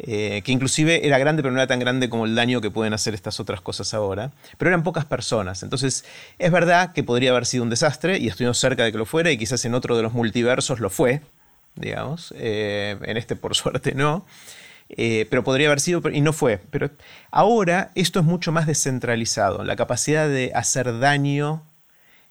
[0.01, 2.93] Eh, que inclusive era grande, pero no era tan grande como el daño que pueden
[2.93, 4.31] hacer estas otras cosas ahora.
[4.57, 5.65] Pero eran pocas personas.
[5.65, 6.05] Entonces,
[6.39, 9.33] es verdad que podría haber sido un desastre, y estuvimos cerca de que lo fuera,
[9.33, 11.21] y quizás en otro de los multiversos lo fue,
[11.75, 12.33] digamos.
[12.37, 14.25] Eh, en este, por suerte, no.
[14.91, 16.61] Eh, pero podría haber sido, y no fue.
[16.71, 16.91] Pero
[17.31, 19.65] ahora esto es mucho más descentralizado.
[19.65, 21.63] La capacidad de hacer daño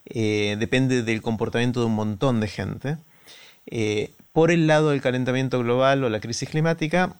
[0.05, 2.97] eh, depende del comportamiento de un montón de gente.
[3.67, 7.15] Eh, por el lado del calentamiento global o la crisis climática,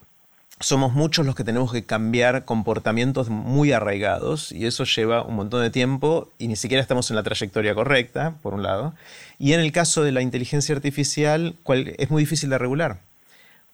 [0.60, 5.62] somos muchos los que tenemos que cambiar comportamientos muy arraigados y eso lleva un montón
[5.62, 8.94] de tiempo y ni siquiera estamos en la trayectoria correcta, por un lado.
[9.38, 11.56] Y en el caso de la inteligencia artificial,
[11.98, 13.00] es muy difícil de regular,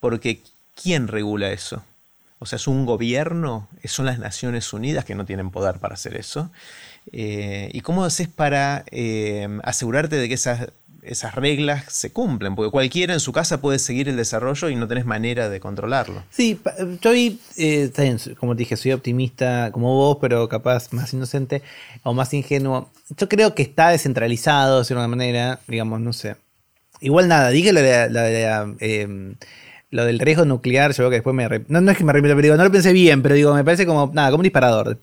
[0.01, 0.41] porque
[0.75, 1.83] ¿quién regula eso?
[2.43, 3.69] O sea, ¿es un gobierno?
[3.85, 6.51] ¿Son las Naciones Unidas que no tienen poder para hacer eso?
[7.11, 10.67] Eh, ¿Y cómo haces para eh, asegurarte de que esas,
[11.35, 12.55] reglas se cumplen?
[12.55, 16.21] Porque cualquiera en su casa puede seguir el desarrollo y no tenés manera de controlarlo.
[16.31, 16.59] Sí,
[17.01, 17.91] yo eh,
[18.37, 21.61] como dije, soy optimista como vos, pero capaz más inocente
[22.03, 22.89] o más ingenuo.
[23.15, 26.35] Yo creo que está descentralizado de alguna manera, digamos, no sé.
[26.99, 28.75] Igual nada, dije la de la,
[29.93, 31.47] lo del riesgo nuclear, yo creo que después me.
[31.67, 33.85] No, no es que me pero digo, no lo pensé bien, pero digo, me parece
[33.85, 34.11] como.
[34.11, 34.99] Nada, como un disparador.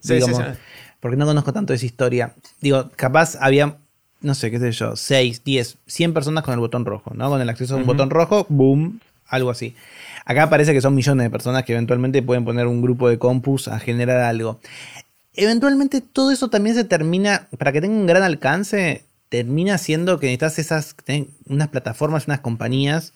[0.99, 2.35] Porque no conozco tanto esa historia.
[2.59, 3.77] Digo, capaz había.
[4.19, 7.29] No sé, qué sé yo, 6, 10, 100 personas con el botón rojo, ¿no?
[7.29, 9.75] Con el acceso a un botón rojo, boom, algo así.
[10.25, 13.67] Acá parece que son millones de personas que eventualmente pueden poner un grupo de compus
[13.67, 14.59] a generar algo.
[15.33, 20.27] Eventualmente todo eso también se termina, para que tenga un gran alcance, termina siendo que
[20.27, 20.95] necesitas esas,
[21.47, 23.13] unas plataformas, unas compañías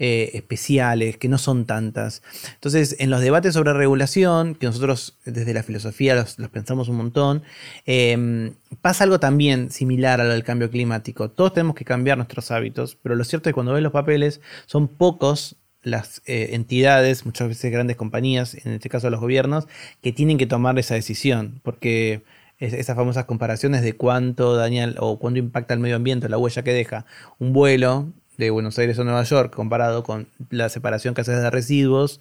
[0.00, 2.22] eh, especiales, que no son tantas.
[2.54, 7.42] Entonces, en los debates sobre regulación, que nosotros desde la filosofía los, pensamos un montón,
[7.84, 11.30] em, pasa algo también similar a lo del cambio climático.
[11.30, 14.40] Todos tenemos que cambiar nuestros hábitos, pero lo cierto es que cuando ves los papeles,
[14.66, 19.66] son pocos las eh, entidades, muchas veces grandes compañías, en este caso los gobiernos,
[20.00, 22.22] que tienen que tomar esa decisión, porque
[22.58, 26.72] esas famosas comparaciones de cuánto daña o cuánto impacta el medio ambiente, la huella que
[26.72, 27.06] deja
[27.38, 31.50] un vuelo de Buenos Aires a Nueva York comparado con la separación que haces de
[31.50, 32.20] residuos,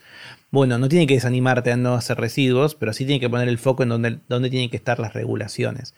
[0.51, 3.59] bueno, no tiene que desanimarte a no hacer residuos, pero sí tiene que poner el
[3.59, 5.93] foco en donde, donde tienen que estar las regulaciones.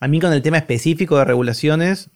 [0.00, 2.08] A mí con el tema específico de regulaciones,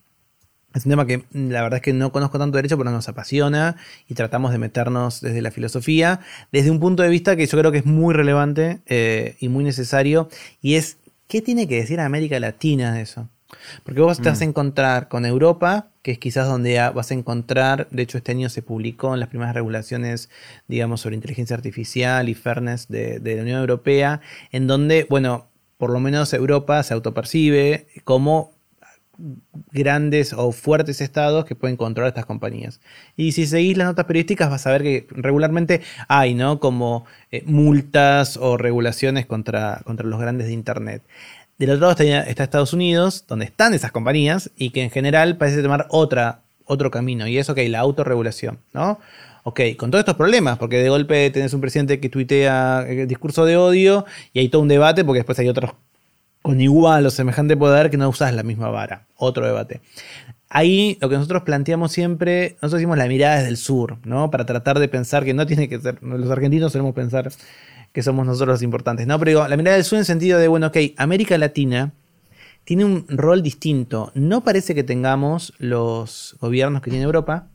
[0.72, 3.76] es un tema que la verdad es que no conozco tanto derecho, pero nos apasiona
[4.08, 6.20] y tratamos de meternos desde la filosofía,
[6.52, 9.64] desde un punto de vista que yo creo que es muy relevante eh, y muy
[9.64, 10.28] necesario,
[10.62, 13.28] y es, ¿qué tiene que decir América Latina de eso?
[13.84, 14.48] Porque vos te vas a mm.
[14.48, 18.62] encontrar con Europa, que es quizás donde vas a encontrar, de hecho este año se
[18.62, 20.30] publicó en las primeras regulaciones,
[20.68, 25.46] digamos, sobre inteligencia artificial y fairness de, la Unión Europea, en donde, bueno,
[25.78, 28.52] por lo menos Europa se autopercibe como
[29.70, 32.80] grandes o fuertes estados que pueden controlar estas compañías.
[33.16, 36.60] Y si seguís las notas periodísticas vas a ver que regularmente hay, ¿no?
[36.60, 41.02] Como eh, multas o regulaciones contra, contra los grandes de Internet.
[41.62, 45.62] Del otro lado está, Estados Unidos, donde están esas compañías y que en general parece
[45.62, 47.28] tomar otra, otro camino.
[47.28, 48.98] Y es, ok, la autorregulación, ¿no?
[49.44, 53.44] Ok, con todos estos problemas, porque de golpe tenés un presidente que tuitea el discurso
[53.44, 55.70] de odio y hay todo un debate, porque después hay otros
[56.42, 59.06] con igual o semejante poder que no usás la misma vara.
[59.14, 59.80] Otro debate.
[60.48, 64.32] Ahí lo que nosotros planteamos siempre, nosotros decimos la mirada desde el sur, ¿no?
[64.32, 67.30] Para tratar de pensar que no tiene que ser, los argentinos solemos pensar
[67.92, 69.06] que somos nosotros los importantes.
[69.06, 71.92] No, pero digo, la mirada del sur en el sentido de, bueno, ok, América Latina
[72.64, 74.12] tiene un rol distinto.
[74.14, 77.48] No parece que tengamos los gobiernos que tiene Europa,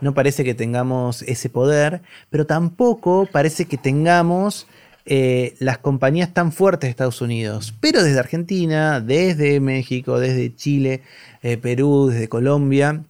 [0.00, 4.66] no parece que tengamos ese poder, pero tampoco parece que tengamos
[5.06, 11.02] eh, las compañías tan fuertes de Estados Unidos, pero desde Argentina, desde México, desde Chile,
[11.42, 13.04] eh, Perú, desde Colombia,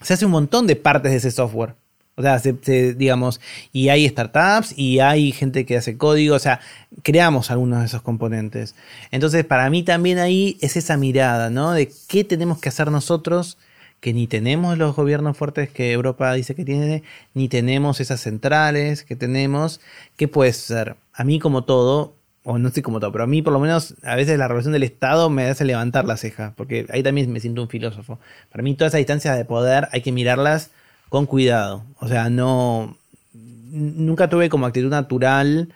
[0.00, 1.76] se hace un montón de partes de ese software.
[2.16, 3.40] O sea, digamos,
[3.72, 6.60] y hay startups y hay gente que hace código, o sea,
[7.02, 8.76] creamos algunos de esos componentes.
[9.10, 11.72] Entonces, para mí también ahí es esa mirada, ¿no?
[11.72, 13.58] De qué tenemos que hacer nosotros,
[13.98, 17.02] que ni tenemos los gobiernos fuertes que Europa dice que tiene,
[17.32, 19.80] ni tenemos esas centrales que tenemos.
[20.16, 20.96] ¿Qué puede ser?
[21.14, 23.94] A mí como todo, o no sé como todo, pero a mí por lo menos
[24.04, 27.40] a veces la relación del Estado me hace levantar la ceja, porque ahí también me
[27.40, 28.20] siento un filósofo.
[28.52, 30.70] Para mí todas esas distancias de poder hay que mirarlas
[31.14, 31.84] con cuidado.
[32.00, 32.98] O sea, no.
[33.32, 35.72] Nunca tuve como actitud natural,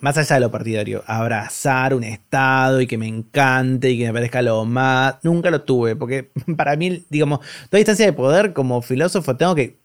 [0.00, 4.12] más allá de lo partidario, abrazar un Estado y que me encante y que me
[4.12, 5.16] parezca lo más.
[5.24, 7.40] Nunca lo tuve, porque para mí, digamos,
[7.70, 9.82] toda distancia de poder como filósofo tengo que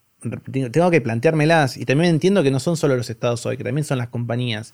[0.72, 3.86] tengo que planteármelas y también entiendo que no son solo los estados hoy, que también
[3.86, 4.74] son las compañías.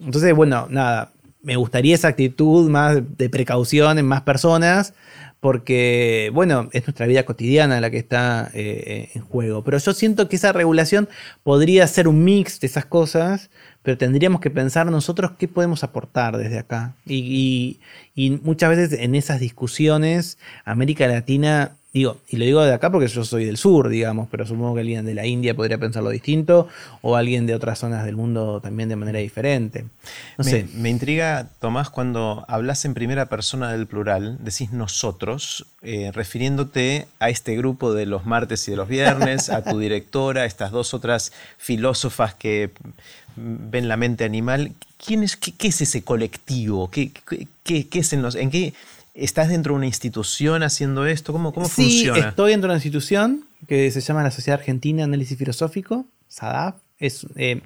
[0.00, 1.12] Entonces, bueno, nada,
[1.42, 4.94] me gustaría esa actitud más de precaución en más personas,
[5.40, 9.62] porque, bueno, es nuestra vida cotidiana la que está eh, eh, en juego.
[9.62, 11.08] Pero yo siento que esa regulación
[11.42, 13.50] podría ser un mix de esas cosas,
[13.82, 16.96] pero tendríamos que pensar nosotros qué podemos aportar desde acá.
[17.06, 17.78] y
[18.42, 23.24] muchas veces en esas discusiones, América Latina Digo, y lo digo de acá porque yo
[23.24, 26.68] soy del sur, digamos, pero supongo que alguien de la India podría pensarlo distinto
[27.02, 29.82] o alguien de otras zonas del mundo también de manera diferente.
[30.36, 30.68] No me, sé.
[30.74, 37.30] Me intriga, Tomás, cuando hablas en primera persona del plural, decís nosotros, eh, refiriéndote a
[37.30, 40.94] este grupo de los martes y de los viernes, a tu directora, a estas dos
[40.94, 42.70] otras filósofas que
[43.34, 44.72] ven la mente animal.
[45.04, 46.92] ¿Quién es, qué, es ese colectivo?
[46.92, 47.10] ¿Qué,
[47.64, 48.72] qué, qué es en los, en qué
[49.18, 51.32] ¿Estás dentro de una institución haciendo esto?
[51.32, 52.28] ¿Cómo, cómo sí, funciona?
[52.28, 56.76] Estoy dentro de una institución que se llama la Sociedad Argentina de Análisis Filosófico, SADAF.
[57.00, 57.60] Es eh,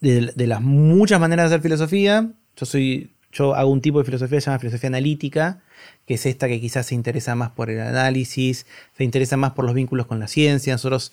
[0.00, 2.30] de, las muchas maneras de hacer filosofía.
[2.56, 5.60] Yo, soy, yo hago un tipo de filosofía que se llama filosofía analítica,
[6.06, 8.64] que es esta que quizás se interesa más por el análisis,
[8.96, 10.72] se interesa más por los vínculos con la ciencia.
[10.72, 11.12] Nosotros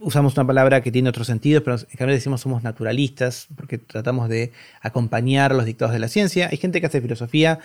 [0.00, 4.28] usamos una palabra que tiene otro sentido, pero en cambio decimos somos naturalistas, porque tratamos
[4.28, 6.48] de acompañar los dictados de la ciencia.
[6.50, 7.58] Hay gente que hace filosofía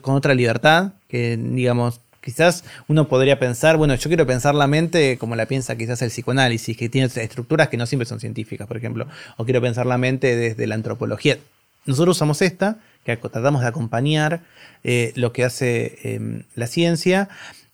[0.00, 5.18] con otra libertad, que digamos, quizás uno podría pensar, bueno, yo quiero pensar la mente
[5.18, 8.76] como la piensa quizás el psicoanálisis, que tiene estructuras que no siempre son científicas, por
[8.76, 9.06] ejemplo,
[9.36, 11.38] o quiero pensar la mente desde la antropología.
[11.86, 14.40] Nosotros usamos esta, que tratamos de acompañar
[14.82, 17.28] eh, lo que hace em, la ciencia.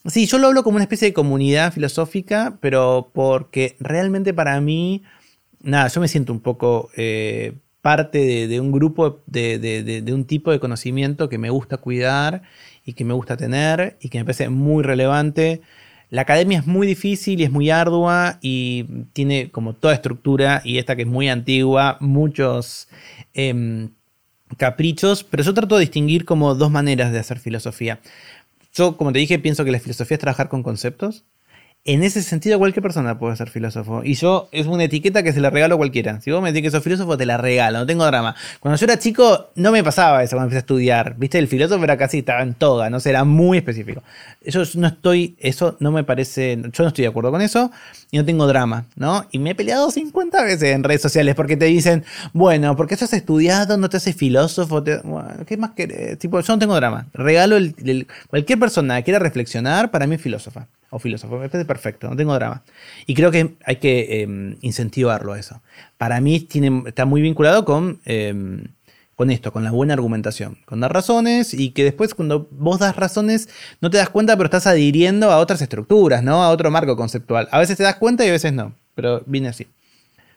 [0.07, 5.03] Sí, yo lo hablo como una especie de comunidad filosófica, pero porque realmente para mí,
[5.63, 10.61] nada, yo me siento un poco eh, parte de, un grupo, de, un tipo de
[10.61, 12.43] conocimiento que me gusta cuidar
[12.85, 15.61] y que me gusta tener y que me parece muy relevante.
[16.09, 20.79] La academia es muy difícil y es muy ardua y tiene como toda estructura y
[20.79, 22.89] esta que es muy antigua, muchos
[23.35, 23.91] em,
[24.57, 28.01] caprichos, pero yo trato de distinguir como dos maneras de hacer filosofía.
[28.73, 31.25] Yo, como te dije, pienso que la filosofía es trabajar con conceptos
[31.87, 34.03] en ese sentido, cualquier persona puede ser filósofo.
[34.05, 36.21] Y yo, es una etiqueta que se la regalo a cualquiera.
[36.21, 38.37] Si vos me decís que sos filósofo, te la regalo, no tengo drama.
[38.61, 41.17] Cuando yo era chico, no me pasaba eso cuando empecé a estudiar.
[41.17, 44.03] Viste, el filósofo era casi, estaba en toda, no sé, era muy específico.
[44.45, 47.71] Yo no estoy, eso no me parece, yo no estoy de acuerdo con eso
[48.11, 49.27] y no tengo drama, ¿no?
[49.31, 52.05] Y me he peleado 50 veces en redes sociales porque te dicen,
[52.35, 56.19] bueno, porque has estudiado, no te haces filósofo, ¿qué más querés?
[56.19, 57.07] Tipo, yo no tengo drama.
[57.15, 61.39] Regalo el, cualquier persona que quiera reflexionar, para mí es filósofa o filósofo.
[61.39, 62.63] Me parece perfecto, no tengo drama.
[63.07, 65.63] Y creo que hay que em, incentivarlo a eso.
[65.97, 68.65] Para mí tiene, está muy vinculado con, em,
[69.17, 72.97] con esto, con la buena argumentación, con dar razones y que después cuando vos das
[72.97, 73.49] razones
[73.81, 76.43] no te das cuenta, pero estás adhiriendo a otras estructuras, ¿no?
[76.43, 77.49] A otro marco conceptual.
[77.51, 79.67] A veces te das cuenta y a veces no, pero viene así.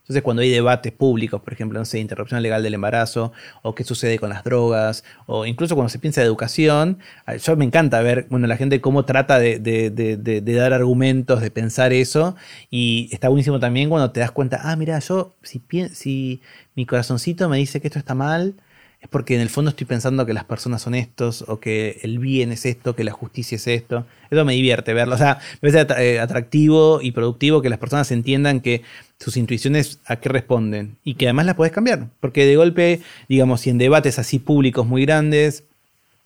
[0.03, 3.31] Entonces, cuando hay debates públicos, por ejemplo, no sé, interrupción legal del embarazo,
[3.61, 6.99] o qué sucede con las drogas, o incluso cuando se piensa de educación,
[7.41, 12.35] yo me encanta ver, bueno, la gente cómo trata de, dar argumentos, de pensar eso,
[12.69, 15.61] y está buenísimo también cuando te das cuenta, ah, mira, yo, si,
[15.93, 16.41] si
[16.75, 18.55] mi corazoncito me dice que esto está mal,
[19.03, 22.19] es porque en el fondo estoy pensando que las personas son estos, o que el
[22.19, 24.05] bien es esto, que la justicia es esto.
[24.31, 25.15] Eso me divierte verlo.
[25.15, 28.81] O sea, me parece eh, atractivo y productivo que las personas entiendan que
[29.23, 32.09] sus intuiciones a qué responden y que además las puedes cambiar.
[32.19, 35.63] Porque de golpe, digamos, si en debates así públicos muy grandes,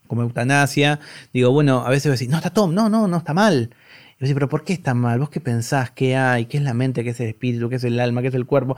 [0.08, 1.00] como eutanasia,
[1.34, 3.70] digo, bueno, a veces voy a decir, no, está todo, no, no, no está mal.
[4.20, 5.20] Y yo pero ¿por qué está mal?
[5.20, 5.91] ¿Vos qué pensás?
[5.91, 6.45] ¿Qué hay?
[6.45, 7.04] ¿Qué es la mente?
[7.04, 7.70] ¿Qué es el espíritu?
[7.70, 8.22] ¿Qué es el alma?
[8.22, 8.76] ¿Qué es el cuerpo?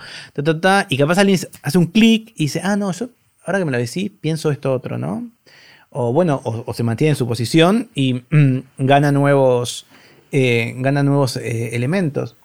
[0.90, 3.10] y capaz alguien hace un clic y dice, ah, no, yo
[3.46, 5.30] ahora que me lo decís, pienso esto otro, ¿no?
[5.92, 9.88] O bueno, o, se mantiene en su posición y mm, gana nuevos,
[10.32, 12.36] eh, gana nuevos eh, elementos.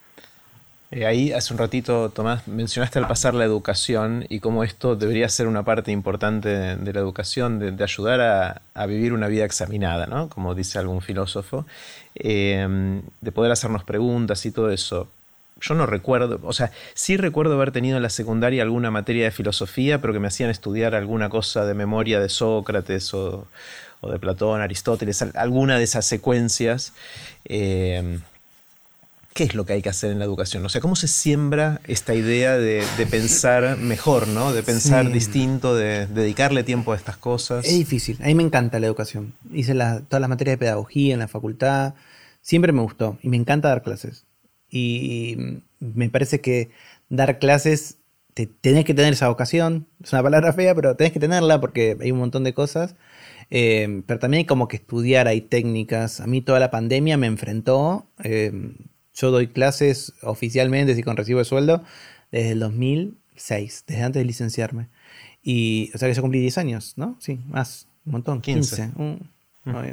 [0.91, 5.27] Eh, ahí hace un ratito, Tomás, mencionaste al pasar la educación y cómo esto debería
[5.29, 10.29] ser una parte importante de, la educación, de, ayudar a, vivir una vida examinada, ¿no?
[10.29, 11.65] Como dice algún filósofo,
[12.13, 15.09] eh, de poder hacernos preguntas y todo eso.
[15.59, 19.31] Yo no recuerdo, o sea, sí recuerdo haber tenido en la secundaria alguna materia de
[19.31, 23.47] filosofía, pero que me hacían estudiar alguna cosa de memoria de Sócrates o,
[24.03, 26.93] de Platón, Aristóteles, alguna de esas secuencias.
[27.45, 28.19] Eh,
[29.35, 30.65] ¿Qué es lo que hay que hacer en la educación?
[30.65, 34.53] O sea, ¿cómo se siembra esta idea de, pensar mejor, ¿no?
[34.53, 37.65] De pensar distinto, de, dedicarle tiempo a estas cosas.
[37.65, 38.17] Es difícil.
[38.21, 39.33] A mí me encanta la educación.
[39.51, 41.95] Hice todas las materias de pedagogía en la facultad.
[42.39, 44.25] Siempre me gustó y me encanta dar clases.
[44.69, 45.35] Y
[45.81, 46.69] me parece que
[47.09, 47.97] dar clases,
[48.33, 49.85] te, tenés que tener esa vocación.
[50.01, 52.95] Es una palabra fea, pero tenés que tenerla porque hay un montón de cosas.
[53.49, 56.21] Eh, pero también hay como que estudiar, hay técnicas.
[56.21, 58.07] A mí toda la pandemia me enfrentó.
[58.23, 58.53] Eh,
[59.15, 61.83] yo doy clases oficialmente y con recibo de sueldo
[62.31, 64.89] desde el 2006, desde antes de licenciarme.
[65.41, 67.15] Y, o sea que yo cumplí 10 años, ¿no?
[67.19, 68.91] Sí, más, un montón, 15.
[68.95, 69.15] Mm.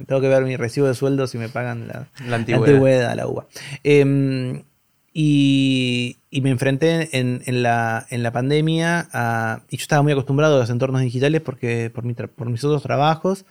[0.07, 3.47] Tengo que ver mi recibo de sueldo si me pagan la, la antigüedad, la, uva.
[3.85, 4.65] Em,
[5.15, 10.61] y, me enfrenté en, la, en la pandemia a, y yo estaba muy acostumbrado a
[10.61, 13.45] los entornos digitales porque por, mi por mis otros trabajos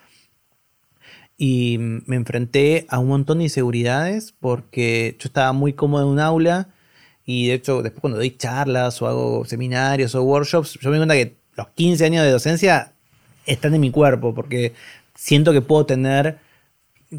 [1.43, 6.19] y me enfrenté a un montón de inseguridades porque yo estaba muy cómodo en un
[6.19, 6.67] aula
[7.25, 11.07] y de hecho después cuando doy charlas o hago seminarios o workshops, yo me doy
[11.07, 12.93] cuenta que los 15 años de docencia
[13.47, 14.73] están en mi cuerpo porque
[15.15, 16.37] siento que puedo tener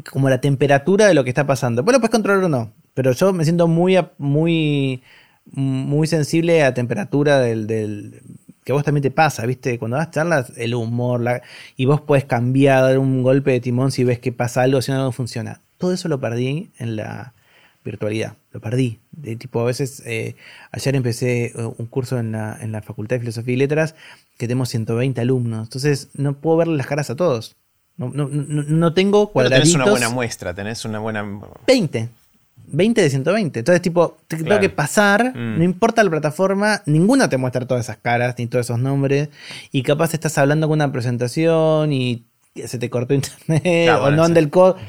[0.09, 1.83] como la temperatura de lo que está pasando.
[1.83, 5.03] Bueno, puedes controlar o no, pero yo me siento muy, muy,
[5.51, 8.21] muy sensible a temperatura del,
[8.63, 9.77] que a vos también te pasa, ¿viste?
[9.79, 11.41] Cuando das charlas, el humor,
[11.75, 14.91] y vos puedes cambiar, dar un golpe de timón si ves que pasa algo, si
[14.91, 15.61] no funciona.
[15.77, 17.33] Todo eso lo perdí en la
[17.83, 18.99] virtualidad, lo perdí.
[19.11, 20.35] De tipo, a veces, eh,
[20.71, 23.95] ayer empecé eh, un curso en la, en la Facultad de Filosofía y Letras
[24.37, 27.55] que tenemos 120 alumnos, entonces no puedo verle las caras a todos.
[27.95, 29.71] No, no, no, no tengo cuadraditos.
[29.71, 31.23] tenés una buena muestra, tenés una buena...
[31.67, 32.09] 20.
[32.73, 33.59] 20 de 120.
[33.59, 35.57] Entonces, tipo, tengo que pasar, mm.
[35.59, 39.29] no importa la plataforma, ninguna te muestra todas esas caras ni todos esos nombres.
[39.71, 44.39] Y capaz estás hablando con una presentación y se te cortó internet o no anda
[44.39, 44.81] el code.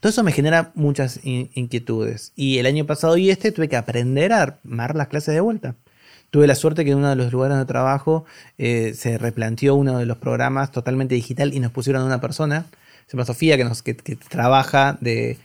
[0.00, 2.32] Todo eso me genera muchas inquietudes.
[2.34, 5.76] Y el año pasado y este tuve que aprender a armar las clases de vuelta.
[6.30, 8.24] Tuve la suerte que en uno de los lugares de trabajo
[8.56, 12.66] eh, se replanteó uno de los programas totalmente digital y nos pusieron a una persona,
[13.06, 15.38] se llama Sofía, que, nos, que trabaja de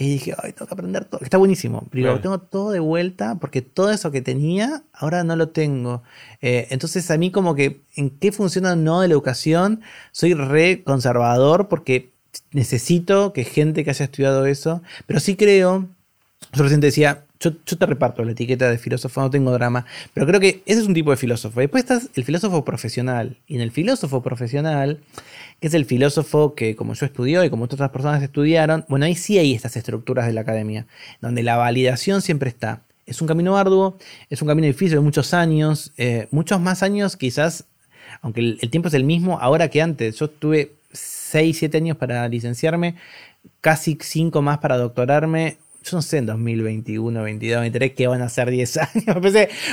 [0.00, 1.20] y dije, ay, tengo que aprender todo.
[1.22, 1.86] Está buenísimo.
[1.90, 6.02] Pero tengo todo de vuelta porque todo eso que tenía, ahora no lo tengo.
[6.40, 9.82] Eh, entonces, a mí, como que, ¿en qué funciona no de la educación?
[10.10, 12.08] Soy re conservador porque
[12.50, 14.80] necesito que gente que haya estudiado eso.
[15.06, 15.86] Pero sí creo,
[16.54, 19.84] yo recién decía, yo, yo, te reparto la etiqueta de filósofo, no tengo drama,
[20.14, 21.60] pero creo que ese es un tipo de filósofo.
[21.60, 23.36] Después estás el filósofo profesional.
[23.46, 25.00] Y en el filósofo profesional
[25.60, 29.14] que es el filósofo que como yo estudió y como otras personas estudiaron, bueno, ahí
[29.14, 30.86] sí hay estas estructuras de la academia,
[31.20, 32.82] donde la validación siempre está.
[33.06, 33.98] Es un camino arduo,
[34.30, 37.64] es un camino difícil de muchos años, eh, muchos más años quizás,
[38.22, 40.18] aunque el, tiempo es el mismo ahora que antes.
[40.18, 42.96] Yo tuve 6, 7 años para licenciarme,
[43.60, 48.28] casi 5 más para doctorarme, yo no sé en 2021, 2022, 2023 qué van a
[48.28, 49.16] ser 10 años.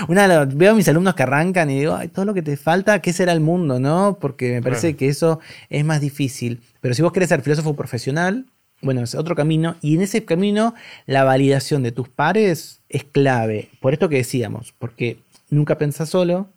[0.08, 3.02] una, veo a mis alumnos que arrancan y digo, ay, todo lo que te falta,
[3.02, 3.80] ¿qué será el mundo?
[3.80, 4.18] ¿no?
[4.20, 5.40] Porque me parece que eso
[5.70, 6.62] es más difícil.
[6.82, 8.46] Pero si vos querés ser filósofo profesional,
[8.82, 9.76] bueno, es otro camino.
[9.82, 13.70] Y en ese camino, la validación de tus pares es clave.
[13.80, 16.50] Por esto que decíamos, porque nunca pensás solo,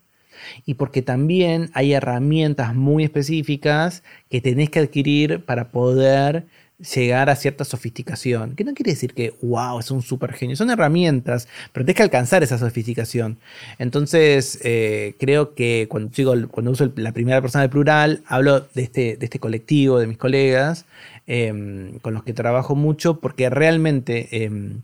[0.64, 6.46] y porque también hay herramientas muy específicas que tenés que adquirir para poder
[6.94, 8.54] llegar a cierta sofisticación.
[8.54, 10.56] Que no quiere decir que, wow, es un super genio.
[10.56, 13.38] Son herramientas, pero tienes que alcanzar esa sofisticación.
[13.78, 19.16] Entonces, eh, creo que cuando, cuando uso la primera persona del plural, hablo de este,
[19.16, 20.84] de este colectivo, de mis colegas,
[21.26, 24.82] em, con los que trabajo mucho, porque realmente em,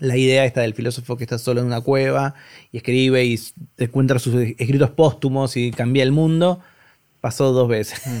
[0.00, 2.34] la idea esta del filósofo que está solo en una cueva
[2.72, 3.38] y escribe y
[3.78, 6.60] encuentra sus escritos póstumos y cambia el mundo
[7.20, 8.00] pasó dos veces.
[8.06, 8.18] Mm.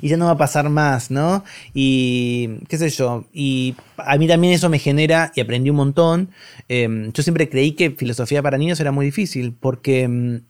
[0.02, 1.44] y ya no va a pasar más, ¿no?
[1.74, 3.24] Y qué sé yo.
[3.32, 6.30] Y a mí también eso me genera, y aprendí un montón.
[6.68, 10.42] Em, yo siempre creí que filosofía para niños era muy difícil, porque em,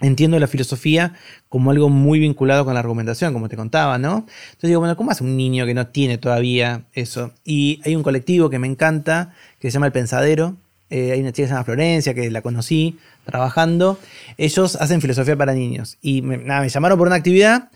[0.00, 1.14] entiendo la filosofía
[1.48, 4.26] como algo muy vinculado con la argumentación, como te contaba, ¿no?
[4.50, 7.32] Entonces digo, bueno, ¿cómo hace un niño que no tiene todavía eso?
[7.44, 10.56] Y hay un colectivo que me encanta, que se llama El Pensadero.
[10.90, 13.98] Eh, hay una chica que se llama Florencia, que la conocí, trabajando,
[14.36, 15.98] ellos hacen filosofía para niños.
[16.02, 16.38] Y me,
[16.68, 17.70] llamaron por una actividad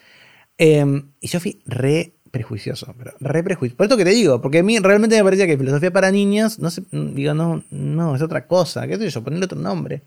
[0.59, 3.77] em, y yo fui re prejuicioso, pero re prejuicioso.
[3.77, 6.59] Por esto que te digo, porque a mí realmente me parecía que filosofía para niños,
[6.59, 10.03] no sé, digo, no, no, es otra cosa, qué sé yo, ponerle otro nombre.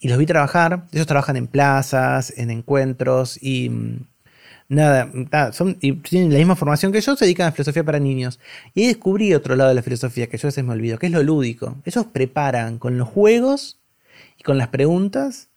[0.00, 3.70] Y los vi trabajar, ellos trabajan en plazas, en encuentros y
[4.68, 8.40] nada, son, y tienen la misma formación que yo, se dedican a filosofía para niños.
[8.74, 11.12] Y descubrí otro lado de la filosofía que yo a veces me olvido, que es
[11.12, 11.76] lo lúdico.
[11.84, 13.78] Ellos preparan con los juegos
[14.38, 15.48] y con las preguntas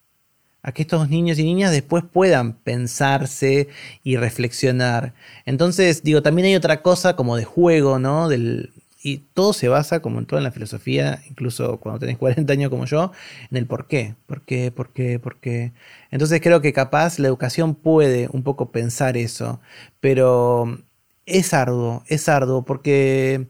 [0.61, 3.69] a que estos niños y niñas después puedan pensarse
[4.03, 5.13] y reflexionar.
[5.45, 8.27] Entonces, digo, también hay otra cosa como de juego, ¿no?
[8.27, 12.69] Del, y todo se basa, como en toda la filosofía, incluso cuando tenés 40 años
[12.69, 13.11] como yo,
[13.51, 15.73] en el por qué, por qué, por qué, por qué.
[16.11, 19.61] Entonces creo que capaz la educación puede un poco pensar eso,
[19.99, 20.79] pero
[21.25, 23.47] es arduo, es arduo, porque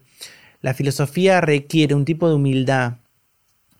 [0.62, 2.94] la filosofía requiere un tipo de humildad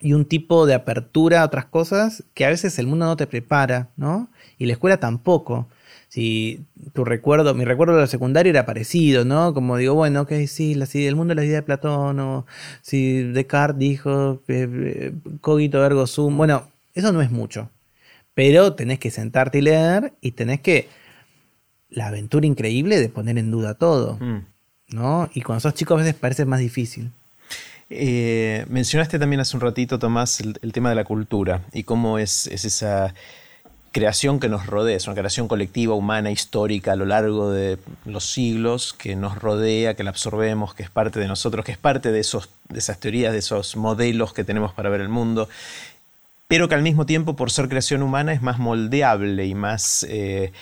[0.01, 3.27] y un tipo de apertura a otras cosas que a veces el mundo no te
[3.27, 4.31] prepara, ¿no?
[4.59, 5.68] Y la escuela tampoco
[6.11, 9.55] si tu recuerdo, mi recuerdo de la secundaria era parecido, ¿no?
[9.55, 12.47] Como digo, bueno, ok, sí, la, el mundo de la idea de Platón, o
[12.83, 17.71] si Descartes dijo eh, eh, cogito ergo sum, bueno, eso no es mucho,
[18.35, 20.89] pero tenés que sentarte y leer y tenés que
[21.91, 24.47] la aventura increíble de poner en duda todo, mm.
[24.89, 25.31] ¿no?
[25.33, 27.13] Y cuando sos chico a veces parece más difícil.
[27.89, 32.49] Eh, mencionaste también hace un ratito, Tomás, el, tema de la cultura y cómo es,
[32.49, 33.15] es esa
[33.93, 38.30] creación que nos rodea, es una creación colectiva, humana, histórica a lo largo de los
[38.30, 42.12] siglos, que nos rodea, que la absorbemos, que es parte de nosotros, que es parte
[42.12, 45.49] de, esos, de esas teorías, de esos modelos que tenemos para ver el mundo,
[46.47, 50.53] pero que al mismo tiempo, por ser creación humana, es más moldeable y más eh,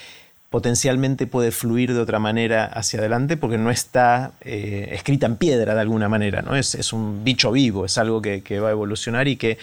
[0.49, 5.75] potencialmente puede fluir de otra manera hacia adelante porque no está eh, escrita en piedra
[5.75, 6.55] de alguna manera, ¿no?
[6.55, 9.57] Es, es un bicho vivo, es algo que, que va a evolucionar y que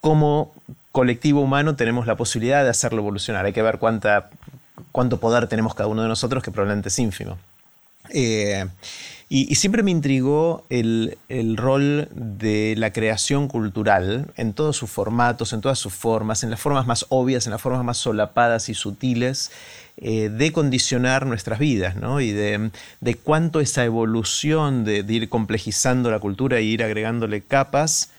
[0.00, 0.52] como
[0.92, 3.44] colectivo humano tenemos la posibilidad de hacerlo evolucionar.
[3.44, 4.30] Hay que ver cuánta,
[4.92, 7.38] cuánto poder tenemos cada uno de nosotros, que probablemente es ínfimo.
[8.10, 8.66] Eh,
[9.28, 11.16] y, siempre me intrigó el,
[11.56, 16.58] rol de la creación cultural en todos sus formatos, en todas sus formas, en las
[16.58, 19.52] formas más obvias, en las formas más solapadas y sutiles,
[19.98, 22.20] eh, de condicionar nuestras vidas, ¿no?
[22.20, 22.70] Y de,
[23.22, 28.10] cuánto esa evolución de, de ir complejizando la cultura e ir agregándole capas,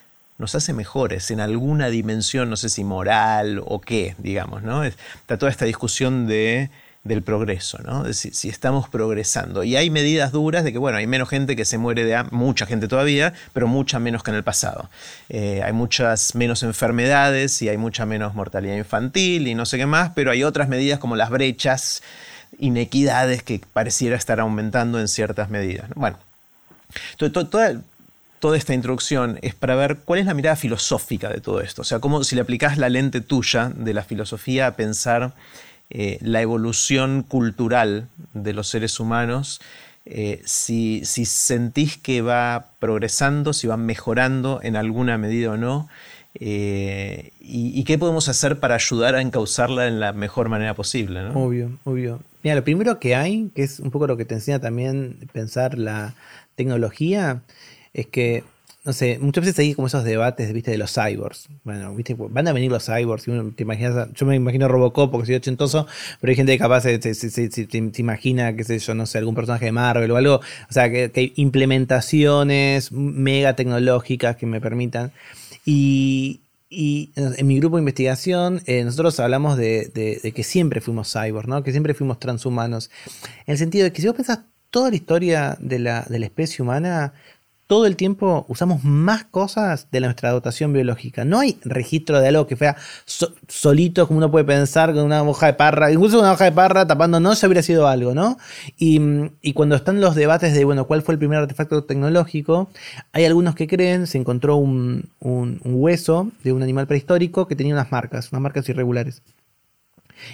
[0.41, 4.83] nos hace mejores en alguna dimensión, no sé si moral o qué, digamos, ¿no?
[4.83, 6.71] Está toda esta discusión de,
[7.03, 8.03] del progreso, ¿no?
[8.03, 9.63] De si, estamos progresando.
[9.63, 12.35] Y hay medidas duras de que, bueno, hay menos gente que se muere de hambre,
[12.35, 14.89] mucha gente todavía, pero mucha menos que en el pasado.
[15.29, 19.85] Eh, hay muchas menos enfermedades y hay mucha menos mortalidad infantil y no sé qué
[19.85, 22.01] más, pero hay otras medidas como las brechas,
[22.57, 25.87] inequidades que pareciera estar aumentando en ciertas medidas.
[25.93, 26.17] Bueno,
[27.17, 27.81] toda,
[28.41, 31.83] toda esta introducción es para ver cuál es la mirada filosófica de todo esto.
[31.83, 35.33] O sea, cómo si le aplicás la lente tuya de la filosofía a pensar
[35.91, 39.61] eh, la evolución cultural de los seres humanos,
[40.05, 45.87] eh, si, sentís que va progresando, si va mejorando en alguna medida o no,
[46.33, 51.27] eh, y, qué podemos hacer para ayudar a encauzarla en la mejor manera posible.
[51.35, 52.21] Obvio, obvio.
[52.41, 55.77] Mira, lo primero que hay, que es un poco lo que te enseña también pensar
[55.77, 56.15] la
[56.55, 57.41] tecnología,
[57.93, 58.43] es que,
[58.83, 61.49] no sé, muchas veces hay como esos debates, viste, de los cyborgs.
[61.63, 63.25] Bueno, viste, van a venir los cyborgs,
[63.55, 65.85] te imaginas, yo me imagino Robocop porque soy ochentoso,
[66.19, 67.67] pero hay gente que capaz se, se,
[67.97, 71.11] imagina, qué sé yo, no sé, algún personaje de Marvel o algo, o sea, que,
[71.13, 75.11] hay implementaciones mega tecnológicas que me permitan.
[75.65, 76.39] Y,
[76.73, 81.63] en mi grupo de investigación, eh, nosotros hablamos de, que siempre fuimos cyborgs, ¿no?
[81.63, 82.89] Que siempre fuimos transhumanos.
[83.45, 84.39] En el sentido de que si vos pensás
[84.71, 87.13] toda la historia de la, de la especie humana,
[87.71, 91.23] todo el tiempo usamos más cosas de nuestra dotación biológica.
[91.23, 92.75] No hay registro de algo que fuera
[93.47, 96.85] solito, como uno puede pensar, con una hoja de parra, incluso una hoja de parra
[96.85, 98.37] tapando no se habría sido algo, ¿no?
[98.77, 98.99] Y,
[99.53, 102.69] cuando están los debates de, bueno, ¿cuál fue el primer artefacto tecnológico?
[103.13, 105.09] Hay algunos que creen, se encontró un
[105.63, 109.21] hueso de un animal prehistórico que tenía unas marcas, unas marcas irregulares.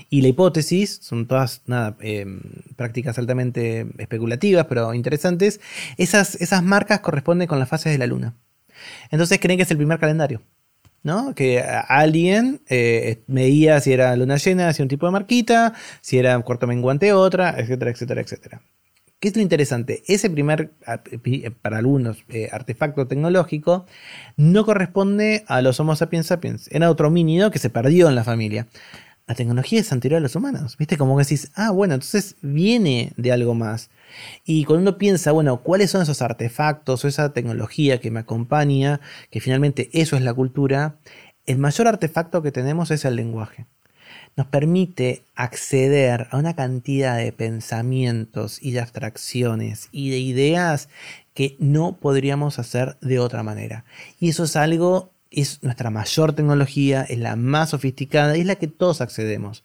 [0.10, 2.42] Y la hipótesis, son todas nada, em,
[2.76, 5.60] prácticas altamente especulativas, pero interesantes,
[5.98, 8.36] esas, esas marcas corresponden con las fases de la luna.
[9.12, 10.42] Entonces creen que es el primer calendario.
[11.04, 11.34] ¿no?
[11.36, 16.38] Que alguien eh, medía si era luna llena, hacía un tipo de marquita, si era
[16.42, 18.62] cuarto menguante otra, etcétera, etcétera, etcétera.
[19.20, 20.04] ¿Qué es lo interesante?
[20.08, 20.74] Ese primer,
[21.62, 23.88] para algunos, eh, artefacto tecnológico
[24.36, 26.70] no corresponde a los Homo sapiens sapiens.
[26.72, 28.68] Era otro homínido que se perdió en la familia
[29.28, 30.78] la tecnología es anterior a los humanos.
[30.78, 30.98] ¿Viste?
[30.98, 33.90] Como que decís, ah, bueno, entonces viene de algo más.
[34.46, 39.02] Y cuando uno piensa, bueno, ¿cuáles son esos artefactos o esa tecnología que me acompaña,
[39.30, 40.96] que finalmente eso es la cultura?
[41.46, 43.66] El mayor artefacto que tenemos es el lenguaje.
[44.38, 50.90] nos permite acceder a una cantidad de pensamientos y de abstracciones y de ideas
[51.34, 53.84] que no podríamos hacer de otra manera.
[54.20, 58.56] Y eso es algo, es nuestra mayor tecnología, es la más sofisticada y es la
[58.56, 59.64] que todos accedemos.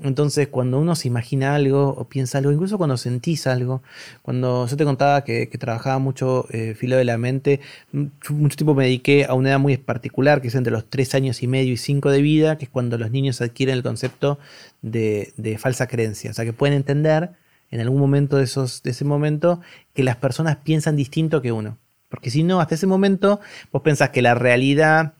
[0.00, 3.82] Entonces, cuando uno se imagina algo o piensa algo, incluso cuando sentís algo,
[4.22, 7.60] cuando yo te contaba que, trabajaba mucho eh, filo de la mente,
[7.92, 11.42] mucho tiempo me dediqué a una edad muy particular, que es entre los 3 años
[11.42, 14.38] y medio y 5 de vida, que es cuando los niños adquieren el concepto
[14.80, 16.30] de, falsa creencia.
[16.30, 17.30] O sea, que pueden entender
[17.70, 19.60] en algún momento de, esos, de ese momento
[19.94, 21.78] que las personas piensan distinto que uno.
[22.12, 23.40] Porque si no, hasta ese momento
[23.72, 25.14] vos pensás que la realidad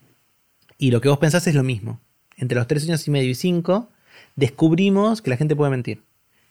[0.77, 2.01] y lo que vos pensás es lo mismo.
[2.37, 3.89] Entre los 3 años y medio y 5
[4.37, 6.03] descubrimos que la gente puede mentir,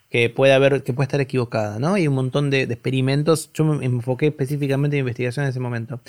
[0.10, 1.94] que puede haber, que puede estar equivocada, ¿no?
[1.94, 3.52] Hay un montón de, experimentos.
[3.54, 6.02] Yo me enfoqué específicamente en investigación en ese momento.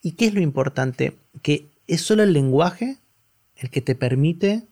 [0.00, 1.18] ¿Y qué es lo importante?
[1.42, 2.96] Que es solo el lenguaje
[3.56, 4.62] el que te permite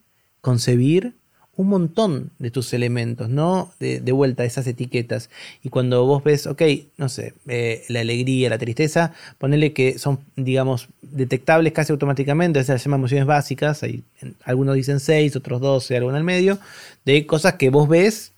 [0.41, 1.17] concebir
[1.55, 3.73] un montón de tus elementos, ¿no?
[3.79, 5.29] De, de, vuelta, esas etiquetas.
[5.63, 6.63] Y cuando vos ves, ok,
[6.97, 12.79] no sé, eh, la alegría, la tristeza, ponele que son, digamos, detectables casi automáticamente, se
[12.79, 14.03] llaman emociones básicas, hay,
[14.45, 16.59] algunos dicen 6, otros 12, algo en el medio,
[17.05, 18.33] de cosas que vos ves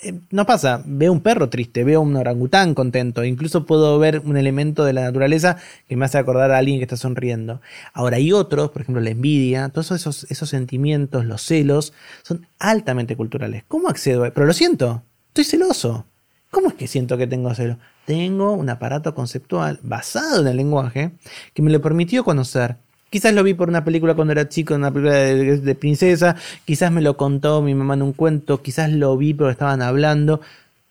[0.00, 4.36] eh, no pasa, veo un perro triste, veo un orangután contento, incluso puedo ver un
[4.36, 5.56] elemento de la naturaleza
[5.88, 7.60] que me hace acordar a alguien que está sonriendo.
[7.92, 11.92] Ahora hay otros, por ejemplo la envidia, todos esos, esos sentimientos, los celos,
[12.22, 13.64] son altamente culturales.
[13.66, 14.22] ¿Cómo accedo?
[14.32, 16.06] Pero lo siento, estoy celoso.
[16.50, 17.76] ¿Cómo es que siento que tengo celos?
[18.06, 21.10] Tengo un aparato conceptual basado en el lenguaje
[21.54, 22.76] que me lo permitió conocer
[23.10, 27.00] Quizás lo vi por una película cuando era chico, una película de, princesa, quizás me
[27.00, 30.40] lo contó mi mamá en un cuento, quizás lo vi porque estaban hablando.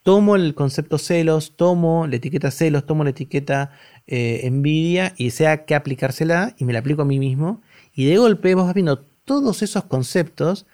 [0.04, 3.72] Tomo el concepto celos, tomo la etiqueta celos, tomo la etiqueta
[4.08, 7.62] eh, envidia y sea que aplicársela y me la aplico a mí mismo.
[7.96, 10.66] Y de golpe vos vas viendo todos esos conceptos,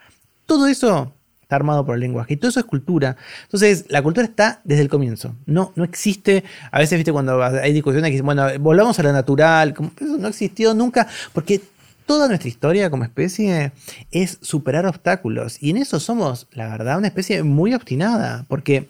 [0.45, 1.13] todo eso
[1.55, 2.33] armado por el lenguaje.
[2.33, 3.17] Y todo eso es cultura.
[3.43, 5.35] Entonces, la cultura está desde el comienzo.
[5.45, 6.43] No, no existe.
[6.71, 9.73] A veces, viste, cuando hay discusiones que dicen, bueno, volvamos a lo natural.
[9.99, 11.07] eso no existió nunca.
[11.33, 11.61] Porque
[12.05, 13.71] toda nuestra historia como especie
[14.11, 15.57] es superar obstáculos.
[15.61, 18.45] Y en eso somos, la verdad, una especie muy obstinada.
[18.47, 18.89] Porque.